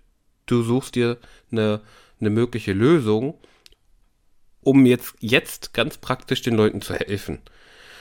du 0.46 0.62
suchst 0.62 0.94
dir 0.94 1.18
eine, 1.50 1.80
eine 2.20 2.30
mögliche 2.30 2.72
Lösung, 2.72 3.36
um 4.60 4.86
jetzt, 4.86 5.16
jetzt 5.18 5.74
ganz 5.74 5.98
praktisch 5.98 6.40
den 6.42 6.54
Leuten 6.54 6.82
zu 6.82 6.94
helfen. 6.94 7.40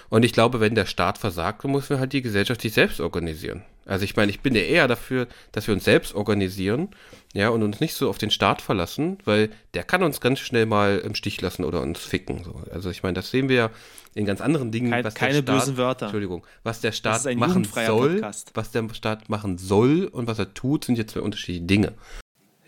Und 0.09 0.23
ich 0.23 0.31
glaube, 0.31 0.59
wenn 0.59 0.75
der 0.75 0.85
Staat 0.85 1.17
versagt, 1.17 1.63
dann 1.63 1.71
muss 1.71 1.89
man 1.89 1.97
halt 1.97 2.13
die 2.13 2.21
Gesellschaft 2.21 2.61
sich 2.61 2.73
selbst 2.73 2.99
organisieren. 2.99 3.63
Also 3.89 4.05
ich 4.05 4.15
meine, 4.15 4.31
ich 4.31 4.41
bin 4.41 4.55
ja 4.55 4.61
eher 4.61 4.87
dafür, 4.87 5.27
dass 5.51 5.67
wir 5.67 5.73
uns 5.73 5.83
selbst 5.83 6.13
organisieren, 6.13 6.89
ja, 7.33 7.49
und 7.49 7.63
uns 7.63 7.79
nicht 7.79 7.93
so 7.93 8.09
auf 8.09 8.17
den 8.17 8.31
Staat 8.31 8.61
verlassen, 8.61 9.17
weil 9.25 9.49
der 9.73 9.83
kann 9.83 10.03
uns 10.03 10.21
ganz 10.21 10.39
schnell 10.39 10.65
mal 10.65 10.99
im 10.99 11.15
Stich 11.15 11.41
lassen 11.41 11.63
oder 11.63 11.81
uns 11.81 11.99
ficken. 11.99 12.43
So. 12.43 12.61
Also 12.71 12.89
ich 12.89 13.03
meine, 13.03 13.13
das 13.13 13.31
sehen 13.31 13.49
wir 13.49 13.55
ja 13.55 13.69
in 14.15 14.25
ganz 14.25 14.41
anderen 14.41 14.71
Dingen, 14.71 14.91
Kein, 14.91 15.03
was 15.03 15.15
keine 15.15 15.41
der 15.41 15.53
Staat, 15.53 15.59
bösen 15.59 15.77
Wörter. 15.77 16.05
Entschuldigung, 16.05 16.45
was 16.63 16.81
der 16.81 16.91
Staat 16.91 17.25
machen 17.35 17.65
soll, 17.65 18.15
Podcast. 18.15 18.51
was 18.53 18.71
der 18.71 18.87
Staat 18.93 19.29
machen 19.29 19.57
soll 19.57 20.05
und 20.05 20.27
was 20.27 20.39
er 20.39 20.53
tut, 20.53 20.85
sind 20.85 20.97
jetzt 20.97 21.13
zwei 21.13 21.21
unterschiedliche 21.21 21.65
Dinge. 21.65 21.93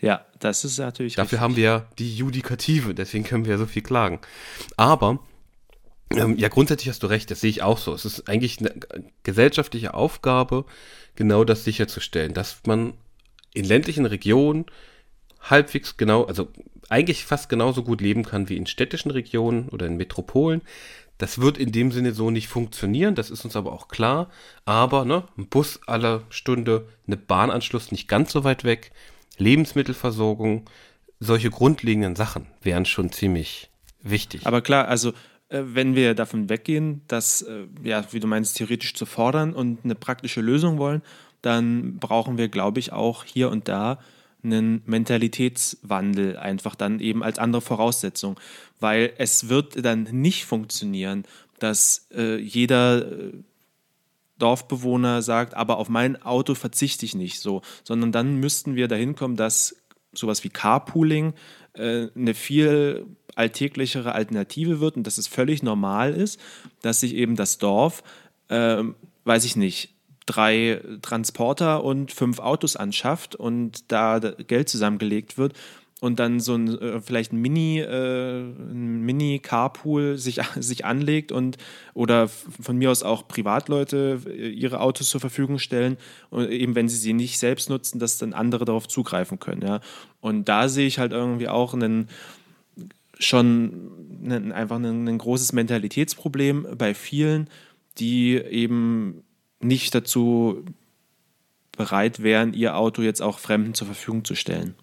Ja, 0.00 0.26
das 0.40 0.64
ist 0.64 0.78
natürlich. 0.78 1.14
Dafür 1.14 1.36
richtig. 1.36 1.40
haben 1.40 1.56
wir 1.56 1.86
die 1.98 2.16
Judikative, 2.16 2.94
deswegen 2.94 3.22
können 3.24 3.44
wir 3.44 3.52
ja 3.52 3.58
so 3.58 3.66
viel 3.66 3.82
klagen. 3.82 4.18
Aber 4.76 5.20
ja, 6.16 6.48
grundsätzlich 6.48 6.88
hast 6.88 7.02
du 7.02 7.06
recht, 7.06 7.30
das 7.30 7.40
sehe 7.40 7.50
ich 7.50 7.62
auch 7.62 7.78
so. 7.78 7.92
Es 7.94 8.04
ist 8.04 8.28
eigentlich 8.28 8.58
eine 8.60 8.72
gesellschaftliche 9.22 9.94
Aufgabe, 9.94 10.64
genau 11.16 11.44
das 11.44 11.64
sicherzustellen, 11.64 12.34
dass 12.34 12.60
man 12.66 12.94
in 13.54 13.64
ländlichen 13.64 14.06
Regionen 14.06 14.66
halbwegs 15.40 15.96
genau, 15.96 16.24
also 16.24 16.48
eigentlich 16.88 17.24
fast 17.24 17.48
genauso 17.48 17.82
gut 17.82 18.00
leben 18.00 18.24
kann 18.24 18.48
wie 18.48 18.56
in 18.56 18.66
städtischen 18.66 19.10
Regionen 19.10 19.68
oder 19.68 19.86
in 19.86 19.96
Metropolen. 19.96 20.62
Das 21.18 21.40
wird 21.40 21.58
in 21.58 21.72
dem 21.72 21.92
Sinne 21.92 22.12
so 22.12 22.30
nicht 22.30 22.48
funktionieren, 22.48 23.14
das 23.14 23.30
ist 23.30 23.44
uns 23.44 23.56
aber 23.56 23.72
auch 23.72 23.88
klar. 23.88 24.30
Aber 24.64 25.04
ne, 25.04 25.24
ein 25.36 25.48
Bus 25.48 25.80
aller 25.86 26.22
Stunde, 26.30 26.88
eine 27.06 27.16
Bahnanschluss 27.16 27.92
nicht 27.92 28.08
ganz 28.08 28.32
so 28.32 28.44
weit 28.44 28.64
weg, 28.64 28.92
Lebensmittelversorgung, 29.38 30.68
solche 31.20 31.50
grundlegenden 31.50 32.16
Sachen 32.16 32.46
wären 32.60 32.84
schon 32.84 33.12
ziemlich 33.12 33.70
wichtig. 34.02 34.46
Aber 34.46 34.62
klar, 34.62 34.88
also 34.88 35.12
wenn 35.52 35.94
wir 35.94 36.14
davon 36.14 36.48
weggehen, 36.48 37.02
das, 37.08 37.42
äh, 37.42 37.66
ja, 37.82 38.04
wie 38.12 38.20
du 38.20 38.26
meinst, 38.26 38.56
theoretisch 38.56 38.94
zu 38.94 39.06
fordern 39.06 39.52
und 39.52 39.84
eine 39.84 39.94
praktische 39.94 40.40
Lösung 40.40 40.78
wollen, 40.78 41.02
dann 41.42 41.98
brauchen 41.98 42.38
wir, 42.38 42.48
glaube 42.48 42.80
ich, 42.80 42.92
auch 42.92 43.24
hier 43.24 43.50
und 43.50 43.68
da 43.68 43.98
einen 44.44 44.82
Mentalitätswandel 44.86 46.36
einfach 46.36 46.74
dann 46.74 47.00
eben 47.00 47.22
als 47.22 47.38
andere 47.38 47.62
Voraussetzung, 47.62 48.40
weil 48.80 49.12
es 49.18 49.48
wird 49.48 49.84
dann 49.84 50.04
nicht 50.04 50.46
funktionieren, 50.46 51.24
dass 51.58 52.08
äh, 52.12 52.38
jeder 52.38 53.12
äh, 53.12 53.32
Dorfbewohner 54.38 55.22
sagt, 55.22 55.54
aber 55.54 55.78
auf 55.78 55.88
mein 55.88 56.20
Auto 56.22 56.54
verzichte 56.54 57.06
ich 57.06 57.14
nicht 57.14 57.38
so, 57.38 57.62
sondern 57.84 58.10
dann 58.10 58.36
müssten 58.36 58.74
wir 58.74 58.88
dahin 58.88 59.14
kommen, 59.14 59.36
dass 59.36 59.76
sowas 60.12 60.42
wie 60.42 60.48
Carpooling 60.48 61.34
äh, 61.74 62.08
eine 62.16 62.34
viel 62.34 63.06
alltäglichere 63.34 64.14
Alternative 64.14 64.80
wird 64.80 64.96
und 64.96 65.06
dass 65.06 65.18
es 65.18 65.26
völlig 65.26 65.62
normal 65.62 66.12
ist, 66.12 66.40
dass 66.82 67.00
sich 67.00 67.14
eben 67.14 67.36
das 67.36 67.58
Dorf, 67.58 68.02
äh, 68.48 68.82
weiß 69.24 69.44
ich 69.44 69.56
nicht, 69.56 69.94
drei 70.26 70.80
Transporter 71.02 71.84
und 71.84 72.12
fünf 72.12 72.38
Autos 72.38 72.76
anschafft 72.76 73.34
und 73.34 73.90
da 73.90 74.18
Geld 74.18 74.68
zusammengelegt 74.68 75.36
wird 75.36 75.54
und 76.02 76.18
dann 76.18 76.40
so 76.40 76.56
ein 76.56 76.80
äh, 76.80 77.00
vielleicht 77.00 77.32
ein 77.32 77.40
Mini 77.40 77.78
äh, 77.78 78.40
ein 78.40 79.02
Mini 79.02 79.38
Carpool 79.38 80.18
sich 80.18 80.40
sich 80.56 80.84
anlegt 80.84 81.30
und 81.30 81.58
oder 81.94 82.28
von 82.28 82.76
mir 82.76 82.90
aus 82.90 83.04
auch 83.04 83.28
Privatleute 83.28 84.20
äh, 84.26 84.48
ihre 84.48 84.80
Autos 84.80 85.10
zur 85.10 85.20
Verfügung 85.20 85.58
stellen 85.58 85.96
und 86.30 86.50
eben 86.50 86.74
wenn 86.74 86.88
sie 86.88 86.96
sie 86.96 87.12
nicht 87.12 87.38
selbst 87.38 87.70
nutzen, 87.70 88.00
dass 88.00 88.18
dann 88.18 88.32
andere 88.32 88.64
darauf 88.64 88.88
zugreifen 88.88 89.38
können, 89.38 89.62
ja. 89.62 89.80
Und 90.20 90.48
da 90.48 90.68
sehe 90.68 90.88
ich 90.88 90.98
halt 90.98 91.12
irgendwie 91.12 91.48
auch 91.48 91.72
einen 91.72 92.08
schon 93.24 94.20
einen, 94.24 94.52
einfach 94.52 94.76
ein, 94.76 95.08
ein 95.08 95.18
großes 95.18 95.52
Mentalitätsproblem 95.52 96.66
bei 96.76 96.94
vielen, 96.94 97.48
die 97.98 98.36
eben 98.36 99.24
nicht 99.60 99.94
dazu 99.94 100.64
bereit 101.76 102.22
wären, 102.22 102.52
ihr 102.52 102.76
Auto 102.76 103.02
jetzt 103.02 103.22
auch 103.22 103.38
Fremden 103.38 103.74
zur 103.74 103.86
Verfügung 103.86 104.24
zu 104.24 104.34
stellen. 104.34 104.74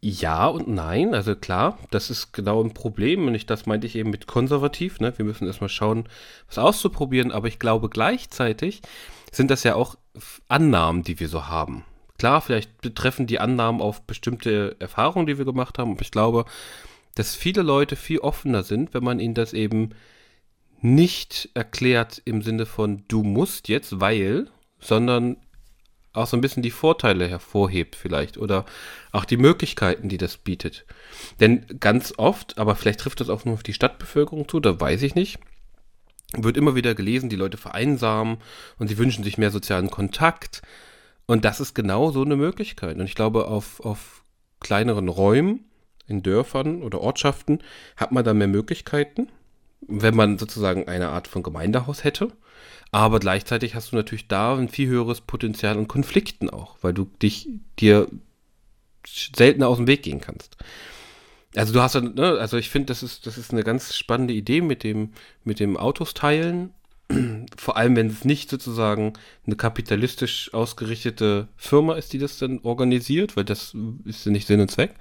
Ja 0.00 0.46
und 0.46 0.68
nein, 0.68 1.14
also 1.14 1.34
klar, 1.34 1.78
das 1.90 2.10
ist 2.10 2.32
genau 2.32 2.62
ein 2.62 2.74
Problem 2.74 3.26
und 3.26 3.34
ich, 3.34 3.46
das 3.46 3.66
meinte 3.66 3.86
ich 3.86 3.96
eben 3.96 4.10
mit 4.10 4.26
konservativ, 4.26 5.00
ne? 5.00 5.12
wir 5.16 5.24
müssen 5.24 5.46
erstmal 5.46 5.70
schauen, 5.70 6.08
was 6.46 6.58
auszuprobieren, 6.58 7.32
aber 7.32 7.48
ich 7.48 7.58
glaube 7.58 7.88
gleichzeitig 7.88 8.82
sind 9.32 9.50
das 9.50 9.64
ja 9.64 9.74
auch 9.74 9.96
Annahmen, 10.48 11.02
die 11.02 11.18
wir 11.18 11.28
so 11.28 11.46
haben. 11.48 11.84
Klar, 12.18 12.40
vielleicht 12.40 12.80
betreffen 12.80 13.26
die 13.26 13.40
Annahmen 13.40 13.80
auf 13.80 14.02
bestimmte 14.02 14.76
Erfahrungen, 14.78 15.26
die 15.26 15.38
wir 15.38 15.44
gemacht 15.44 15.78
haben, 15.78 15.92
aber 15.92 16.02
ich 16.02 16.10
glaube, 16.10 16.44
dass 17.16 17.34
viele 17.34 17.62
Leute 17.62 17.96
viel 17.96 18.20
offener 18.20 18.62
sind, 18.62 18.94
wenn 18.94 19.02
man 19.02 19.18
ihnen 19.18 19.34
das 19.34 19.52
eben 19.52 19.90
nicht 20.80 21.48
erklärt 21.54 22.22
im 22.24 22.42
Sinne 22.42 22.66
von 22.66 23.02
du 23.08 23.24
musst 23.24 23.68
jetzt, 23.68 24.00
weil, 24.00 24.48
sondern 24.78 25.38
auch 26.12 26.26
so 26.26 26.36
ein 26.36 26.40
bisschen 26.40 26.62
die 26.62 26.70
Vorteile 26.70 27.28
hervorhebt 27.28 27.96
vielleicht 27.96 28.38
oder 28.38 28.64
auch 29.12 29.24
die 29.24 29.36
Möglichkeiten, 29.36 30.08
die 30.08 30.18
das 30.18 30.36
bietet. 30.36 30.86
Denn 31.40 31.66
ganz 31.80 32.14
oft, 32.16 32.58
aber 32.58 32.76
vielleicht 32.76 33.00
trifft 33.00 33.20
das 33.20 33.30
auch 33.30 33.44
nur 33.44 33.54
auf 33.54 33.62
die 33.62 33.74
Stadtbevölkerung 33.74 34.48
zu, 34.48 34.60
da 34.60 34.78
weiß 34.78 35.02
ich 35.02 35.14
nicht, 35.14 35.38
wird 36.36 36.56
immer 36.56 36.74
wieder 36.74 36.94
gelesen, 36.94 37.28
die 37.28 37.36
Leute 37.36 37.56
vereinsamen 37.56 38.38
und 38.78 38.88
sie 38.88 38.98
wünschen 38.98 39.24
sich 39.24 39.38
mehr 39.38 39.50
sozialen 39.50 39.90
Kontakt. 39.90 40.62
Und 41.26 41.44
das 41.44 41.60
ist 41.60 41.74
genau 41.74 42.10
so 42.10 42.22
eine 42.22 42.36
Möglichkeit. 42.36 42.98
Und 42.98 43.06
ich 43.06 43.14
glaube, 43.14 43.46
auf, 43.48 43.80
auf 43.80 44.22
kleineren 44.60 45.08
Räumen, 45.08 45.64
in 46.08 46.22
Dörfern 46.22 46.82
oder 46.82 47.00
Ortschaften, 47.00 47.60
hat 47.96 48.12
man 48.12 48.24
da 48.24 48.34
mehr 48.34 48.48
Möglichkeiten 48.48 49.28
wenn 49.88 50.14
man 50.14 50.38
sozusagen 50.38 50.88
eine 50.88 51.08
Art 51.08 51.28
von 51.28 51.42
Gemeindehaus 51.42 52.04
hätte. 52.04 52.32
Aber 52.92 53.18
gleichzeitig 53.20 53.74
hast 53.74 53.92
du 53.92 53.96
natürlich 53.96 54.28
da 54.28 54.56
ein 54.56 54.68
viel 54.68 54.88
höheres 54.88 55.20
Potenzial 55.20 55.76
an 55.76 55.88
Konflikten 55.88 56.50
auch, 56.50 56.76
weil 56.82 56.94
du 56.94 57.04
dich 57.04 57.48
dir 57.78 58.08
seltener 59.06 59.68
aus 59.68 59.76
dem 59.76 59.86
Weg 59.86 60.02
gehen 60.02 60.20
kannst. 60.20 60.56
Also 61.54 61.72
du 61.72 61.80
hast 61.80 61.94
ne, 61.94 62.38
also 62.38 62.56
ich 62.56 62.70
finde, 62.70 62.86
das 62.86 63.02
ist, 63.02 63.26
das 63.26 63.38
ist 63.38 63.52
eine 63.52 63.64
ganz 63.64 63.94
spannende 63.94 64.34
Idee 64.34 64.60
mit 64.60 64.82
dem, 64.82 65.12
mit 65.44 65.58
dem 65.58 65.76
Autos 65.76 66.14
teilen. 66.14 66.70
Vor 67.56 67.76
allem, 67.76 67.96
wenn 67.96 68.08
es 68.08 68.24
nicht 68.24 68.50
sozusagen 68.50 69.14
eine 69.46 69.56
kapitalistisch 69.56 70.52
ausgerichtete 70.52 71.48
Firma 71.56 71.94
ist, 71.94 72.12
die 72.12 72.18
das 72.18 72.38
dann 72.38 72.60
organisiert, 72.60 73.36
weil 73.36 73.44
das 73.44 73.74
ist 74.04 74.26
ja 74.26 74.32
nicht 74.32 74.46
Sinn 74.46 74.60
und 74.60 74.70
Zweck. 74.70 74.94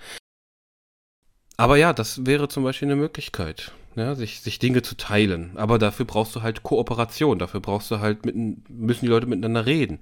Aber 1.58 1.78
ja, 1.78 1.94
das 1.94 2.26
wäre 2.26 2.48
zum 2.48 2.64
Beispiel 2.64 2.88
eine 2.88 2.96
Möglichkeit 2.96 3.72
ja, 3.96 4.16
sich, 4.16 4.42
sich 4.42 4.60
Dinge 4.60 4.82
zu 4.82 4.96
teilen. 4.96 5.52
Aber 5.56 5.80
dafür 5.80 6.06
brauchst 6.06 6.36
du 6.36 6.42
halt 6.42 6.64
Kooperation, 6.64 7.40
dafür 7.40 7.62
brauchst 7.62 7.92
du 7.92 8.00
halt, 8.00 8.26
mit, 8.26 8.36
müssen 8.70 9.06
die 9.06 9.12
Leute 9.12 9.28
miteinander 9.28 9.66
reden. 9.66 10.00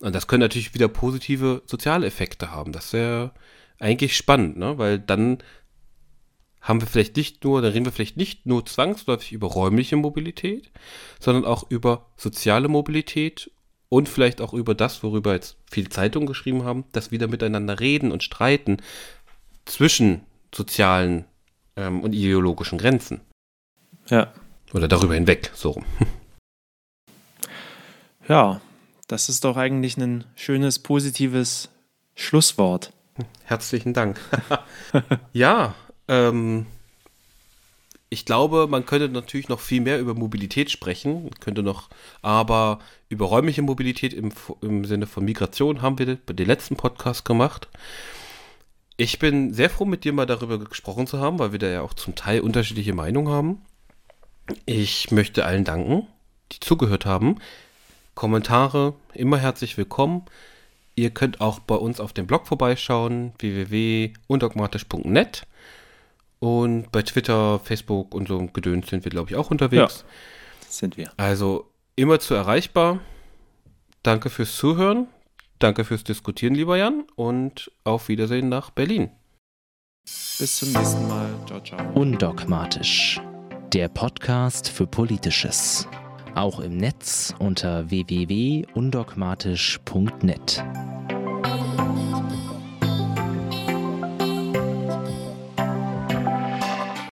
Und 0.00 0.14
das 0.14 0.26
können 0.26 0.42
natürlich 0.42 0.74
wieder 0.74 0.88
positive 0.88 1.62
soziale 1.66 2.06
Effekte 2.06 2.50
haben. 2.50 2.72
Das 2.72 2.92
wäre 2.92 3.32
eigentlich 3.78 4.16
spannend, 4.16 4.56
ne? 4.56 4.78
weil 4.78 4.98
dann 4.98 5.38
haben 6.60 6.80
wir 6.80 6.88
vielleicht 6.88 7.16
nicht 7.16 7.44
nur, 7.44 7.62
dann 7.62 7.72
reden 7.72 7.84
wir 7.84 7.92
vielleicht 7.92 8.16
nicht 8.16 8.46
nur 8.46 8.66
zwangsläufig 8.66 9.32
über 9.32 9.46
räumliche 9.46 9.96
Mobilität, 9.96 10.70
sondern 11.20 11.44
auch 11.44 11.70
über 11.70 12.06
soziale 12.16 12.68
Mobilität 12.68 13.50
und 13.88 14.08
vielleicht 14.08 14.40
auch 14.40 14.52
über 14.52 14.74
das, 14.74 15.02
worüber 15.02 15.34
jetzt 15.34 15.56
viele 15.70 15.88
Zeitungen 15.88 16.26
geschrieben 16.26 16.64
haben, 16.64 16.84
dass 16.92 17.12
wieder 17.12 17.28
miteinander 17.28 17.78
reden 17.78 18.10
und 18.10 18.22
streiten 18.22 18.78
zwischen 19.64 20.22
sozialen 20.56 21.24
ähm, 21.76 22.00
und 22.02 22.12
ideologischen 22.14 22.78
Grenzen. 22.78 23.20
Ja. 24.08 24.32
Oder 24.72 24.88
darüber 24.88 25.14
hinweg, 25.14 25.50
so 25.54 25.70
rum. 25.70 25.84
Ja, 28.28 28.60
das 29.06 29.28
ist 29.28 29.44
doch 29.44 29.56
eigentlich 29.56 29.96
ein 29.98 30.24
schönes, 30.34 30.80
positives 30.80 31.68
Schlusswort. 32.16 32.92
Herzlichen 33.44 33.94
Dank. 33.94 34.18
ja, 35.32 35.76
ähm, 36.08 36.66
ich 38.08 38.24
glaube, 38.24 38.66
man 38.68 38.84
könnte 38.84 39.08
natürlich 39.08 39.48
noch 39.48 39.60
viel 39.60 39.80
mehr 39.80 40.00
über 40.00 40.14
Mobilität 40.14 40.72
sprechen, 40.72 41.30
könnte 41.38 41.62
noch, 41.62 41.88
aber 42.20 42.80
über 43.08 43.26
räumliche 43.26 43.62
Mobilität 43.62 44.12
im, 44.12 44.32
im 44.60 44.84
Sinne 44.84 45.06
von 45.06 45.24
Migration 45.24 45.82
haben 45.82 45.98
wir 45.98 46.16
den 46.16 46.46
letzten 46.46 46.76
Podcast 46.76 47.24
gemacht. 47.24 47.68
Ich 48.96 49.18
bin 49.18 49.52
sehr 49.52 49.68
froh, 49.68 49.84
mit 49.84 50.04
dir 50.04 50.12
mal 50.12 50.26
darüber 50.26 50.58
gesprochen 50.58 51.06
zu 51.06 51.20
haben, 51.20 51.38
weil 51.38 51.52
wir 51.52 51.58
da 51.58 51.66
ja 51.66 51.82
auch 51.82 51.92
zum 51.92 52.14
Teil 52.14 52.40
unterschiedliche 52.40 52.94
Meinungen 52.94 53.28
haben. 53.28 53.62
Ich 54.64 55.10
möchte 55.10 55.44
allen 55.44 55.64
danken, 55.64 56.06
die 56.52 56.60
zugehört 56.60 57.04
haben. 57.04 57.36
Kommentare 58.14 58.94
immer 59.12 59.36
herzlich 59.36 59.76
willkommen. 59.76 60.24
Ihr 60.94 61.10
könnt 61.10 61.42
auch 61.42 61.58
bei 61.58 61.74
uns 61.74 62.00
auf 62.00 62.14
dem 62.14 62.26
Blog 62.26 62.46
vorbeischauen, 62.46 63.34
www.undogmatisch.net. 63.38 65.46
Und 66.38 66.90
bei 66.90 67.02
Twitter, 67.02 67.60
Facebook 67.62 68.14
und 68.14 68.28
so 68.28 68.46
Gedöns 68.46 68.88
sind 68.88 69.04
wir, 69.04 69.10
glaube 69.10 69.30
ich, 69.30 69.36
auch 69.36 69.50
unterwegs. 69.50 70.04
Ja, 70.06 70.70
sind 70.70 70.96
wir. 70.96 71.12
Also 71.18 71.70
immer 71.96 72.18
zu 72.18 72.32
erreichbar. 72.32 73.00
Danke 74.02 74.30
fürs 74.30 74.56
Zuhören. 74.56 75.06
Danke 75.58 75.84
fürs 75.84 76.04
Diskutieren, 76.04 76.54
lieber 76.54 76.76
Jan, 76.76 77.04
und 77.14 77.70
auf 77.84 78.08
Wiedersehen 78.08 78.48
nach 78.48 78.70
Berlin. 78.70 79.10
Bis 80.38 80.58
zum 80.58 80.72
nächsten 80.72 81.08
Mal. 81.08 81.28
Ciao, 81.46 81.60
ciao. 81.60 81.92
Undogmatisch. 81.94 83.20
Der 83.72 83.88
Podcast 83.88 84.68
für 84.68 84.86
Politisches. 84.86 85.88
Auch 86.34 86.60
im 86.60 86.76
Netz 86.76 87.34
unter 87.38 87.88
www.undogmatisch.net. 87.90 90.64